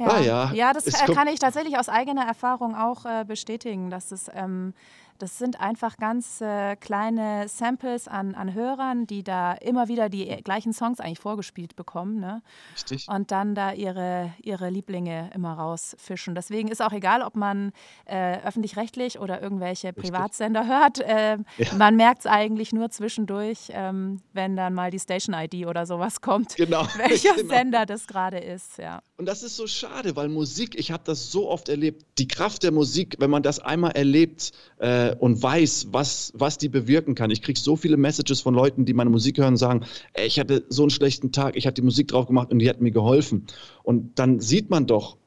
Ja, 0.01 0.07
ah, 0.07 0.19
ja. 0.19 0.51
ja 0.53 0.73
das 0.73 0.85
kann 0.85 1.27
ich 1.27 1.39
tatsächlich 1.39 1.77
aus 1.77 1.87
eigener 1.87 2.25
Erfahrung 2.25 2.75
auch 2.75 3.05
äh, 3.05 3.23
bestätigen, 3.23 3.89
dass 3.89 4.11
es 4.11 4.29
ähm, 4.33 4.73
das 5.21 5.37
sind 5.37 5.59
einfach 5.59 5.97
ganz 5.97 6.41
äh, 6.41 6.75
kleine 6.75 7.47
Samples 7.47 8.07
an, 8.07 8.33
an 8.33 8.53
Hörern, 8.53 9.05
die 9.05 9.23
da 9.23 9.53
immer 9.53 9.87
wieder 9.87 10.09
die 10.09 10.25
gleichen 10.43 10.73
Songs 10.73 10.99
eigentlich 10.99 11.19
vorgespielt 11.19 11.75
bekommen. 11.75 12.19
Ne? 12.19 12.41
Richtig. 12.73 13.07
Und 13.07 13.31
dann 13.31 13.53
da 13.53 13.73
ihre, 13.73 14.33
ihre 14.41 14.69
Lieblinge 14.69 15.29
immer 15.35 15.53
rausfischen. 15.53 16.33
Deswegen 16.33 16.69
ist 16.69 16.81
auch 16.81 16.91
egal, 16.91 17.21
ob 17.21 17.35
man 17.35 17.71
äh, 18.05 18.39
öffentlich-rechtlich 18.41 19.19
oder 19.19 19.41
irgendwelche 19.41 19.89
Richtig. 19.89 20.05
Privatsender 20.05 20.65
hört. 20.65 20.99
Äh, 20.99 21.37
ja. 21.57 21.73
Man 21.77 21.95
merkt 21.95 22.21
es 22.21 22.25
eigentlich 22.25 22.73
nur 22.73 22.89
zwischendurch, 22.89 23.69
ähm, 23.69 24.21
wenn 24.33 24.55
dann 24.55 24.73
mal 24.73 24.89
die 24.89 24.99
Station-ID 24.99 25.67
oder 25.67 25.85
sowas 25.85 26.21
kommt, 26.21 26.55
genau. 26.55 26.83
welcher 26.97 27.35
genau. 27.35 27.49
Sender 27.49 27.85
das 27.85 28.07
gerade 28.07 28.39
ist. 28.39 28.77
Ja. 28.77 29.01
Und 29.17 29.27
das 29.27 29.43
ist 29.43 29.55
so 29.55 29.67
schade, 29.67 30.15
weil 30.15 30.29
Musik, 30.29 30.73
ich 30.79 30.91
habe 30.91 31.03
das 31.05 31.31
so 31.31 31.47
oft 31.47 31.69
erlebt, 31.69 32.05
die 32.17 32.27
Kraft 32.27 32.63
der 32.63 32.71
Musik, 32.71 33.17
wenn 33.19 33.29
man 33.29 33.43
das 33.43 33.59
einmal 33.59 33.91
erlebt, 33.91 34.51
äh, 34.79 35.10
und 35.19 35.41
weiß, 35.41 35.87
was, 35.91 36.31
was 36.35 36.57
die 36.57 36.69
bewirken 36.69 37.15
kann. 37.15 37.31
Ich 37.31 37.41
kriege 37.41 37.59
so 37.59 37.75
viele 37.75 37.97
Messages 37.97 38.41
von 38.41 38.53
Leuten, 38.53 38.85
die 38.85 38.93
meine 38.93 39.09
Musik 39.09 39.37
hören 39.37 39.53
und 39.53 39.57
sagen, 39.57 39.85
ey, 40.13 40.27
ich 40.27 40.39
hatte 40.39 40.63
so 40.69 40.83
einen 40.83 40.89
schlechten 40.89 41.31
Tag, 41.31 41.55
ich 41.55 41.65
habe 41.65 41.73
die 41.73 41.81
Musik 41.81 42.09
drauf 42.09 42.27
gemacht 42.27 42.51
und 42.51 42.59
die 42.59 42.69
hat 42.69 42.81
mir 42.81 42.91
geholfen. 42.91 43.45
Und 43.83 44.17
dann 44.19 44.39
sieht 44.39 44.69
man 44.69 44.87
doch, 44.87 45.17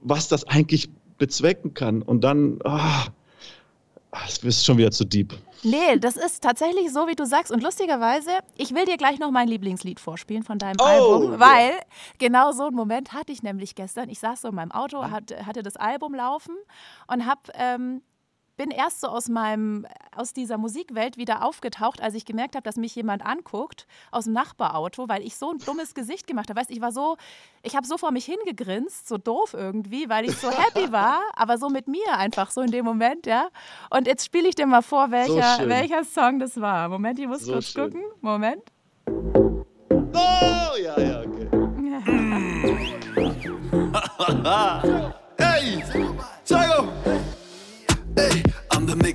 was 0.00 0.28
das 0.28 0.44
eigentlich 0.44 0.88
bezwecken 1.18 1.74
kann. 1.74 2.02
Und 2.02 2.22
dann, 2.22 2.58
ah, 2.64 3.06
es 4.26 4.38
ist 4.38 4.64
schon 4.64 4.78
wieder 4.78 4.90
zu 4.90 5.04
deep. 5.04 5.34
Nee, 5.64 5.98
das 5.98 6.16
ist 6.16 6.42
tatsächlich 6.42 6.92
so, 6.92 7.08
wie 7.08 7.14
du 7.14 7.26
sagst. 7.26 7.50
Und 7.50 7.62
lustigerweise, 7.62 8.30
ich 8.56 8.74
will 8.74 8.84
dir 8.84 8.96
gleich 8.96 9.18
noch 9.18 9.30
mein 9.30 9.48
Lieblingslied 9.48 9.98
vorspielen 9.98 10.44
von 10.44 10.58
deinem 10.58 10.76
oh, 10.80 10.84
Album, 10.84 11.40
weil 11.40 11.70
yeah. 11.70 11.82
genau 12.18 12.52
so 12.52 12.66
einen 12.66 12.76
Moment 12.76 13.12
hatte 13.12 13.32
ich 13.32 13.42
nämlich 13.42 13.74
gestern. 13.74 14.08
Ich 14.08 14.20
saß 14.20 14.42
so 14.42 14.48
in 14.48 14.54
meinem 14.54 14.70
Auto, 14.70 15.02
hatte, 15.02 15.46
hatte 15.46 15.62
das 15.62 15.76
Album 15.76 16.14
laufen 16.14 16.54
und 17.08 17.26
habe 17.26 17.40
ähm, 17.54 18.02
bin 18.58 18.70
erst 18.70 19.00
so 19.00 19.06
aus 19.06 19.28
meinem, 19.28 19.86
aus 20.14 20.34
dieser 20.34 20.58
Musikwelt 20.58 21.16
wieder 21.16 21.42
aufgetaucht, 21.44 22.02
als 22.02 22.14
ich 22.14 22.26
gemerkt 22.26 22.56
habe, 22.56 22.64
dass 22.64 22.76
mich 22.76 22.94
jemand 22.94 23.24
anguckt 23.24 23.86
aus 24.10 24.24
dem 24.24 24.34
Nachbarauto, 24.34 25.08
weil 25.08 25.22
ich 25.22 25.36
so 25.36 25.52
ein 25.52 25.58
dummes 25.58 25.94
Gesicht 25.94 26.26
gemacht 26.26 26.50
habe. 26.50 26.60
Weißt, 26.60 26.70
ich 26.70 26.80
war 26.80 26.92
so, 26.92 27.16
ich 27.62 27.76
habe 27.76 27.86
so 27.86 27.96
vor 27.96 28.10
mich 28.10 28.26
hingegrinst, 28.26 29.08
so 29.08 29.16
doof 29.16 29.54
irgendwie, 29.54 30.10
weil 30.10 30.26
ich 30.26 30.36
so 30.36 30.50
happy 30.50 30.92
war, 30.92 31.22
aber 31.34 31.56
so 31.56 31.70
mit 31.70 31.86
mir 31.86 32.12
einfach 32.16 32.50
so 32.50 32.60
in 32.60 32.72
dem 32.72 32.84
Moment, 32.84 33.26
ja. 33.26 33.48
Und 33.90 34.06
jetzt 34.08 34.26
spiele 34.26 34.48
ich 34.48 34.56
dir 34.56 34.66
mal 34.66 34.82
vor, 34.82 35.10
welcher, 35.12 35.58
so 35.62 35.68
welcher 35.68 36.04
Song 36.04 36.40
das 36.40 36.60
war. 36.60 36.88
Moment, 36.88 37.18
ich 37.20 37.28
muss 37.28 37.42
so 37.42 37.52
kurz 37.52 37.66
schön. 37.68 37.92
gucken. 37.92 38.02
Moment. 38.20 38.62
Oh, 39.06 40.76
ja, 40.82 41.00
ja, 41.00 41.20
okay. 41.20 41.48
hey, 45.38 45.82
Chago! 46.44 46.88
Hey, 48.18 48.42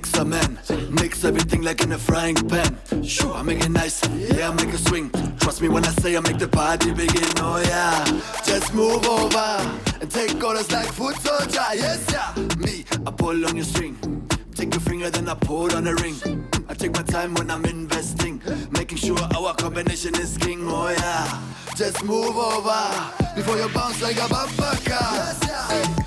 The 0.04 0.24
mixer 0.24 0.24
man. 0.24 0.58
Mix 0.90 1.24
everything 1.24 1.62
like 1.62 1.82
in 1.82 1.92
a 1.92 1.98
frying 1.98 2.36
pan. 2.36 2.76
Sure, 3.02 3.32
I 3.32 3.42
make 3.42 3.64
it 3.64 3.70
nice. 3.70 4.06
Yeah, 4.08 4.50
I 4.50 4.54
make 4.54 4.72
a 4.74 4.78
swing. 4.78 5.10
Trust 5.40 5.62
me 5.62 5.68
when 5.68 5.84
I 5.84 5.90
say 5.92 6.16
I 6.16 6.20
make 6.20 6.38
the 6.38 6.46
party 6.46 6.92
begin. 6.92 7.32
Oh 7.38 7.58
yeah, 7.64 8.04
just 8.44 8.74
move 8.74 9.04
over 9.06 9.80
and 10.00 10.10
take 10.10 10.42
orders 10.44 10.70
like 10.70 10.92
foot 10.92 11.16
soldier. 11.16 11.64
Yes, 11.74 12.06
yeah. 12.12 12.34
Me, 12.58 12.84
I 13.06 13.10
pull 13.10 13.46
on 13.46 13.56
your 13.56 13.64
string. 13.64 13.96
Take 14.54 14.74
your 14.74 14.82
finger, 14.82 15.10
then 15.10 15.28
I 15.28 15.34
pull 15.34 15.74
on 15.74 15.84
the 15.84 15.94
ring. 15.94 16.16
I 16.68 16.74
take 16.74 16.92
my 16.92 17.02
time 17.02 17.34
when 17.34 17.50
I'm 17.50 17.64
investing, 17.64 18.42
making 18.72 18.98
sure 18.98 19.18
our 19.36 19.54
combination 19.54 20.14
is 20.16 20.36
king. 20.36 20.60
Oh 20.68 20.90
yeah, 20.90 21.40
just 21.76 22.04
move 22.04 22.36
over 22.36 22.82
before 23.34 23.56
you 23.56 23.68
bounce 23.70 24.02
like 24.02 24.16
a 24.16 24.28
bumper 24.28 24.76
car. 24.84 25.14
Yes, 25.16 25.40
yeah. 25.48 26.04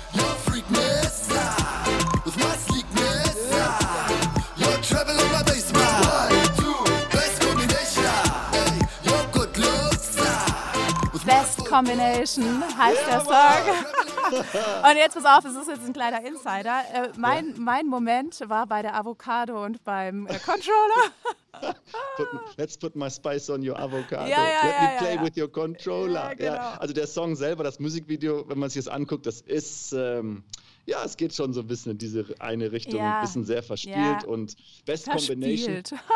Combination 11.68 12.62
heißt 12.76 13.06
der 13.06 13.20
Song. 13.20 14.90
Und 14.90 14.96
jetzt 14.96 15.14
pass 15.14 15.24
auf, 15.24 15.44
es 15.50 15.56
ist 15.56 15.68
jetzt 15.68 15.86
ein 15.86 15.92
kleiner 15.92 16.24
Insider. 16.24 16.80
Äh, 16.92 17.08
mein, 17.16 17.54
mein 17.58 17.86
Moment 17.86 18.40
war 18.48 18.66
bei 18.66 18.82
der 18.82 18.94
Avocado 18.94 19.64
und 19.64 19.82
beim 19.84 20.26
äh, 20.26 20.38
Controller. 20.38 21.12
Put, 22.16 22.28
let's 22.56 22.76
put 22.76 22.94
my 22.94 23.10
spice 23.10 23.50
on 23.50 23.66
your 23.68 23.76
avocado. 23.76 24.28
Ja, 24.28 24.44
ja, 24.44 24.62
Let 24.62 24.80
me 24.80 24.98
play 24.98 25.24
with 25.24 25.36
your 25.36 25.50
controller. 25.50 26.34
Genau. 26.36 26.56
also 26.78 26.94
der 26.94 27.06
Song 27.06 27.34
selber, 27.34 27.64
das 27.64 27.80
Musikvideo, 27.80 28.48
wenn 28.48 28.58
man 28.58 28.70
sich 28.70 28.84
das 28.84 28.92
anguckt, 28.92 29.26
das 29.26 29.40
ist. 29.40 29.92
Ähm, 29.92 30.44
ja, 30.86 31.04
es 31.04 31.16
geht 31.16 31.34
schon 31.34 31.52
so 31.52 31.60
ein 31.60 31.66
bisschen 31.66 31.92
in 31.92 31.98
diese 31.98 32.24
eine 32.38 32.70
Richtung, 32.72 33.00
ein 33.00 33.20
bisschen 33.20 33.44
sehr 33.44 33.62
verspielt 33.62 34.24
und 34.24 34.54
Best 34.86 35.04
verspielt. 35.04 35.40
Combination. 35.40 36.00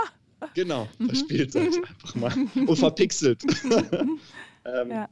Genau, 0.55 0.89
mhm. 0.99 1.07
verspielt, 1.07 1.53
sag 1.53 1.69
ich 1.69 1.77
einfach 1.89 2.15
mal. 2.17 2.33
Und 2.67 2.77
verpixelt. 2.77 3.45
ähm, 4.65 4.91
ja. 4.91 5.09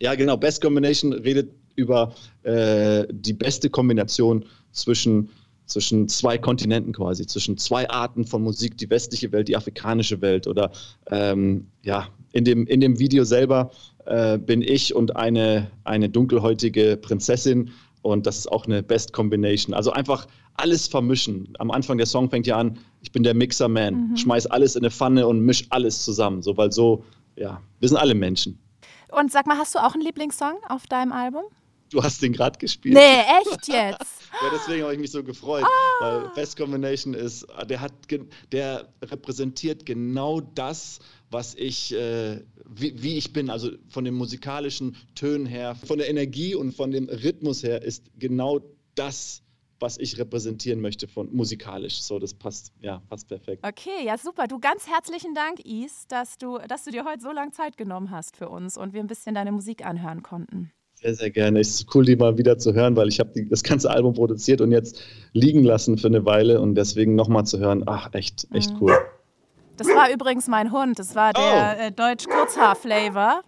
Ja, 0.00 0.14
genau. 0.14 0.36
Best 0.36 0.60
Combination 0.60 1.12
redet 1.12 1.50
über 1.74 2.14
äh, 2.42 3.06
die 3.10 3.32
beste 3.32 3.70
Kombination 3.70 4.44
zwischen, 4.72 5.30
zwischen 5.66 6.08
zwei 6.08 6.38
Kontinenten 6.38 6.92
quasi, 6.92 7.26
zwischen 7.26 7.56
zwei 7.58 7.88
Arten 7.88 8.24
von 8.24 8.42
Musik, 8.42 8.76
die 8.78 8.88
westliche 8.90 9.32
Welt, 9.32 9.48
die 9.48 9.56
afrikanische 9.56 10.20
Welt. 10.20 10.46
Oder 10.46 10.70
ähm, 11.10 11.66
ja, 11.82 12.08
in 12.32 12.44
dem, 12.44 12.66
in 12.66 12.80
dem 12.80 12.98
Video 12.98 13.24
selber 13.24 13.70
äh, 14.06 14.38
bin 14.38 14.62
ich 14.62 14.94
und 14.94 15.16
eine, 15.16 15.70
eine 15.84 16.08
dunkelhäutige 16.08 16.96
Prinzessin 16.96 17.70
und 18.02 18.26
das 18.26 18.38
ist 18.38 18.52
auch 18.52 18.66
eine 18.66 18.82
Best 18.82 19.12
Combination. 19.12 19.74
Also 19.74 19.90
einfach 19.90 20.28
alles 20.54 20.86
vermischen. 20.86 21.48
Am 21.58 21.70
Anfang 21.70 21.98
der 21.98 22.06
Song 22.06 22.30
fängt 22.30 22.46
ja 22.46 22.56
an, 22.56 22.78
ich 23.02 23.12
bin 23.12 23.22
der 23.22 23.34
Mixer-Man, 23.34 24.10
mhm. 24.10 24.16
schmeiß 24.16 24.46
alles 24.46 24.76
in 24.76 24.82
eine 24.82 24.90
Pfanne 24.90 25.26
und 25.26 25.40
misch 25.40 25.66
alles 25.70 26.04
zusammen. 26.04 26.42
So, 26.42 26.56
weil 26.56 26.72
so, 26.72 27.04
ja, 27.36 27.60
wir 27.80 27.88
sind 27.88 27.98
alle 27.98 28.14
Menschen. 28.14 28.58
Und 29.18 29.32
sag 29.32 29.46
mal, 29.46 29.56
hast 29.56 29.74
du 29.74 29.78
auch 29.78 29.94
einen 29.94 30.02
Lieblingssong 30.02 30.58
auf 30.68 30.86
deinem 30.86 31.10
Album? 31.10 31.44
Du 31.88 32.02
hast 32.02 32.20
den 32.20 32.34
gerade 32.34 32.58
gespielt. 32.58 32.94
Nee, 32.94 33.20
echt 33.40 33.66
jetzt? 33.66 33.68
ja, 34.42 34.50
deswegen 34.52 34.82
habe 34.82 34.92
ich 34.92 34.98
mich 34.98 35.10
so 35.10 35.24
gefreut. 35.24 35.64
Ah. 35.64 36.00
Weil 36.00 36.28
Best 36.34 36.58
Combination 36.58 37.14
ist, 37.14 37.46
der 37.66 37.80
hat, 37.80 37.92
der 38.52 38.92
repräsentiert 39.02 39.86
genau 39.86 40.40
das, 40.40 40.98
was 41.30 41.54
ich, 41.54 41.94
äh, 41.94 42.42
wie, 42.68 43.02
wie, 43.02 43.16
ich 43.16 43.32
bin. 43.32 43.48
Also 43.48 43.70
von 43.88 44.04
den 44.04 44.14
musikalischen 44.14 44.96
Tönen 45.14 45.46
her, 45.46 45.76
von 45.76 45.96
der 45.96 46.10
Energie 46.10 46.54
und 46.54 46.72
von 46.72 46.90
dem 46.90 47.08
Rhythmus 47.08 47.62
her 47.62 47.82
ist 47.82 48.04
genau 48.18 48.60
das 48.96 49.42
was 49.80 49.98
ich 49.98 50.18
repräsentieren 50.18 50.80
möchte 50.80 51.08
von 51.08 51.34
musikalisch. 51.34 52.02
So, 52.02 52.18
das 52.18 52.34
passt, 52.34 52.72
ja, 52.80 53.02
passt 53.08 53.28
perfekt. 53.28 53.64
Okay, 53.66 54.04
ja, 54.04 54.18
super. 54.18 54.46
Du 54.46 54.58
ganz 54.58 54.86
herzlichen 54.86 55.34
Dank, 55.34 55.60
Is, 55.64 56.06
dass 56.08 56.38
du, 56.38 56.58
dass 56.68 56.84
du 56.84 56.90
dir 56.90 57.04
heute 57.04 57.22
so 57.22 57.32
lange 57.32 57.52
Zeit 57.52 57.76
genommen 57.76 58.10
hast 58.10 58.36
für 58.36 58.48
uns 58.48 58.76
und 58.76 58.92
wir 58.92 59.00
ein 59.00 59.06
bisschen 59.06 59.34
deine 59.34 59.52
Musik 59.52 59.84
anhören 59.84 60.22
konnten. 60.22 60.72
Sehr, 60.94 61.14
sehr 61.14 61.30
gerne. 61.30 61.60
Es 61.60 61.68
ist 61.68 61.94
cool, 61.94 62.06
die 62.06 62.16
mal 62.16 62.38
wieder 62.38 62.56
zu 62.56 62.72
hören, 62.72 62.96
weil 62.96 63.08
ich 63.08 63.20
habe 63.20 63.30
das 63.50 63.62
ganze 63.62 63.90
Album 63.90 64.14
produziert 64.14 64.62
und 64.62 64.72
jetzt 64.72 65.02
liegen 65.32 65.62
lassen 65.62 65.98
für 65.98 66.06
eine 66.06 66.24
Weile 66.24 66.60
und 66.60 66.74
deswegen 66.74 67.14
nochmal 67.14 67.44
zu 67.44 67.58
hören, 67.58 67.84
ach, 67.86 68.08
echt, 68.14 68.48
echt 68.52 68.72
mhm. 68.72 68.78
cool. 68.80 68.98
Das 69.76 69.88
war 69.88 70.10
übrigens 70.10 70.48
mein 70.48 70.72
Hund. 70.72 70.98
Das 70.98 71.14
war 71.14 71.34
der 71.34 71.76
oh. 71.78 71.82
äh, 71.82 71.92
Deutsch-Kurzhaar-Flavor. 71.92 73.42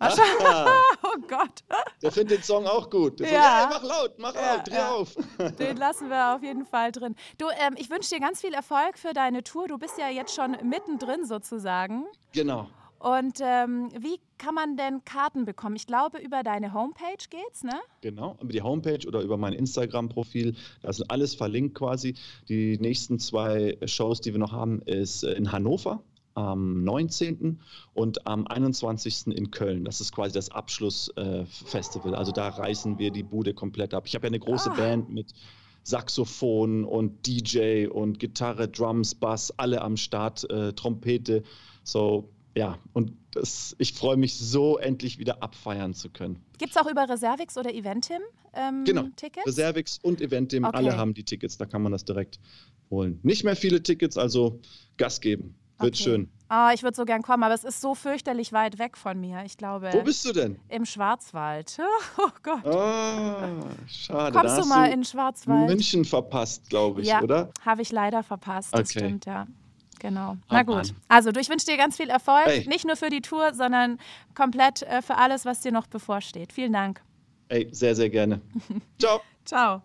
oh 1.02 1.16
Gott. 1.28 1.62
Der 2.02 2.10
findet 2.10 2.38
den 2.38 2.42
Song 2.42 2.66
auch 2.66 2.88
gut. 2.88 3.20
Der 3.20 3.30
ja. 3.30 3.42
Sagt, 3.42 3.60
hey, 3.60 3.66
mach 3.70 3.82
laut, 3.82 4.18
mach 4.18 4.34
ja, 4.34 4.54
laut, 4.54 4.66
dreh 4.66 4.74
ja. 4.74 4.90
auf. 4.90 5.14
Den 5.58 5.76
lassen 5.76 6.08
wir 6.08 6.34
auf 6.34 6.42
jeden 6.42 6.64
Fall 6.64 6.90
drin. 6.90 7.14
Du, 7.36 7.48
ähm, 7.50 7.74
ich 7.76 7.90
wünsche 7.90 8.08
dir 8.08 8.20
ganz 8.20 8.40
viel 8.40 8.54
Erfolg 8.54 8.98
für 8.98 9.12
deine 9.12 9.42
Tour. 9.42 9.68
Du 9.68 9.76
bist 9.76 9.98
ja 9.98 10.08
jetzt 10.08 10.34
schon 10.34 10.56
mittendrin 10.62 11.26
sozusagen. 11.26 12.06
Genau. 12.32 12.68
Und 12.98 13.40
ähm, 13.42 13.88
wie 13.98 14.20
kann 14.36 14.54
man 14.54 14.76
denn 14.76 15.04
Karten 15.06 15.46
bekommen? 15.46 15.74
Ich 15.74 15.86
glaube, 15.86 16.18
über 16.18 16.42
deine 16.42 16.74
Homepage 16.74 17.16
geht's, 17.30 17.64
ne? 17.64 17.80
Genau, 18.02 18.36
über 18.42 18.52
die 18.52 18.60
Homepage 18.60 19.06
oder 19.06 19.22
über 19.22 19.38
mein 19.38 19.54
Instagram-Profil. 19.54 20.54
Da 20.82 20.90
ist 20.90 21.10
alles 21.10 21.34
verlinkt 21.34 21.74
quasi. 21.76 22.14
Die 22.48 22.78
nächsten 22.78 23.18
zwei 23.18 23.78
Shows, 23.86 24.20
die 24.20 24.32
wir 24.32 24.38
noch 24.38 24.52
haben, 24.52 24.82
ist 24.82 25.24
äh, 25.24 25.32
in 25.32 25.50
Hannover 25.50 26.02
am 26.40 26.84
19. 26.84 27.60
und 27.94 28.26
am 28.26 28.46
21. 28.46 29.28
in 29.28 29.50
Köln. 29.50 29.84
Das 29.84 30.00
ist 30.00 30.12
quasi 30.12 30.32
das 30.32 30.50
Abschlussfestival. 30.50 32.14
Äh, 32.14 32.16
also 32.16 32.32
da 32.32 32.48
reißen 32.48 32.98
wir 32.98 33.10
die 33.10 33.22
Bude 33.22 33.54
komplett 33.54 33.94
ab. 33.94 34.04
Ich 34.06 34.14
habe 34.14 34.26
ja 34.26 34.30
eine 34.30 34.40
große 34.40 34.70
ah. 34.70 34.74
Band 34.74 35.10
mit 35.10 35.32
Saxophon 35.82 36.84
und 36.84 37.26
DJ 37.26 37.86
und 37.86 38.18
Gitarre, 38.18 38.68
Drums, 38.68 39.14
Bass, 39.14 39.52
alle 39.58 39.82
am 39.82 39.96
Start, 39.96 40.48
äh, 40.50 40.72
Trompete. 40.72 41.42
So, 41.82 42.28
ja, 42.56 42.78
und 42.92 43.12
das, 43.32 43.76
ich 43.78 43.92
freue 43.92 44.16
mich 44.16 44.36
so, 44.36 44.78
endlich 44.78 45.18
wieder 45.18 45.42
abfeiern 45.42 45.94
zu 45.94 46.10
können. 46.10 46.42
Gibt 46.58 46.72
es 46.72 46.76
auch 46.76 46.90
über 46.90 47.08
Reservix 47.08 47.56
oder 47.56 47.72
Eventim 47.72 48.20
ähm, 48.54 48.84
genau. 48.84 49.04
Tickets? 49.16 49.46
Reservix 49.46 49.98
und 50.02 50.20
Eventim, 50.20 50.64
okay. 50.64 50.76
alle 50.76 50.96
haben 50.96 51.14
die 51.14 51.24
Tickets, 51.24 51.56
da 51.56 51.66
kann 51.66 51.82
man 51.82 51.92
das 51.92 52.04
direkt 52.04 52.40
holen. 52.90 53.20
Nicht 53.22 53.44
mehr 53.44 53.56
viele 53.56 53.82
Tickets, 53.82 54.16
also 54.16 54.60
Gas 54.96 55.20
geben. 55.20 55.54
Wird 55.80 55.94
okay. 55.94 56.02
schön. 56.02 56.30
Oh, 56.52 56.68
ich 56.74 56.82
würde 56.82 56.96
so 56.96 57.04
gern 57.04 57.22
kommen, 57.22 57.44
aber 57.44 57.54
es 57.54 57.62
ist 57.62 57.80
so 57.80 57.94
fürchterlich 57.94 58.52
weit 58.52 58.78
weg 58.80 58.96
von 58.96 59.20
mir. 59.20 59.44
Ich 59.44 59.56
glaube. 59.56 59.90
Wo 59.92 60.02
bist 60.02 60.24
du 60.24 60.32
denn? 60.32 60.58
Im 60.68 60.84
Schwarzwald. 60.84 61.78
Oh 62.18 62.28
Gott. 62.42 62.64
Oh, 62.64 63.86
schade. 63.86 64.36
Kommst 64.36 64.58
du 64.58 64.66
mal 64.66 64.86
in 64.86 65.00
den 65.00 65.04
Schwarzwald? 65.04 65.68
München 65.68 66.04
verpasst, 66.04 66.68
glaube 66.68 67.02
ich, 67.02 67.08
ja, 67.08 67.22
oder? 67.22 67.50
Habe 67.64 67.82
ich 67.82 67.92
leider 67.92 68.22
verpasst. 68.22 68.74
Das 68.74 68.90
okay. 68.90 68.98
stimmt, 68.98 69.26
ja. 69.26 69.46
Genau. 70.00 70.32
Oh, 70.32 70.44
Na 70.50 70.62
gut. 70.64 70.92
Also, 71.08 71.30
ich 71.30 71.48
wünsche 71.48 71.66
dir 71.66 71.76
ganz 71.76 71.96
viel 71.96 72.08
Erfolg. 72.08 72.46
Ey. 72.46 72.66
Nicht 72.68 72.84
nur 72.84 72.96
für 72.96 73.10
die 73.10 73.20
Tour, 73.20 73.54
sondern 73.54 73.98
komplett 74.34 74.82
äh, 74.82 75.02
für 75.02 75.16
alles, 75.16 75.44
was 75.44 75.60
dir 75.60 75.72
noch 75.72 75.86
bevorsteht. 75.86 76.52
Vielen 76.52 76.72
Dank. 76.72 77.00
Ey, 77.48 77.68
sehr, 77.72 77.94
sehr 77.94 78.10
gerne. 78.10 78.40
Ciao. 78.98 79.20
Ciao. 79.44 79.82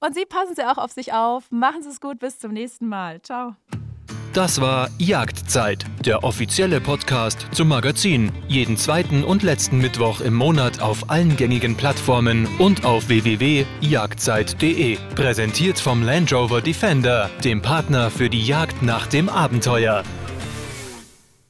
Und 0.00 0.14
Sie 0.14 0.24
passen 0.24 0.54
Sie 0.54 0.64
auch 0.64 0.78
auf 0.78 0.92
sich 0.92 1.12
auf. 1.12 1.50
Machen 1.50 1.82
Sie 1.82 1.90
es 1.90 2.00
gut. 2.00 2.18
Bis 2.18 2.38
zum 2.38 2.52
nächsten 2.52 2.88
Mal. 2.88 3.20
Ciao. 3.22 3.54
Das 4.36 4.60
war 4.60 4.90
Jagdzeit, 4.98 5.86
der 6.04 6.22
offizielle 6.22 6.78
Podcast 6.78 7.46
zum 7.52 7.68
Magazin. 7.68 8.32
Jeden 8.48 8.76
zweiten 8.76 9.24
und 9.24 9.42
letzten 9.42 9.78
Mittwoch 9.78 10.20
im 10.20 10.34
Monat 10.34 10.82
auf 10.82 11.08
allen 11.08 11.38
gängigen 11.38 11.74
Plattformen 11.74 12.46
und 12.58 12.84
auf 12.84 13.08
www.jagdzeit.de. 13.08 14.98
Präsentiert 15.14 15.78
vom 15.78 16.02
Land 16.02 16.34
Rover 16.34 16.60
Defender, 16.60 17.30
dem 17.44 17.62
Partner 17.62 18.10
für 18.10 18.28
die 18.28 18.44
Jagd 18.44 18.82
nach 18.82 19.06
dem 19.06 19.30
Abenteuer. 19.30 20.02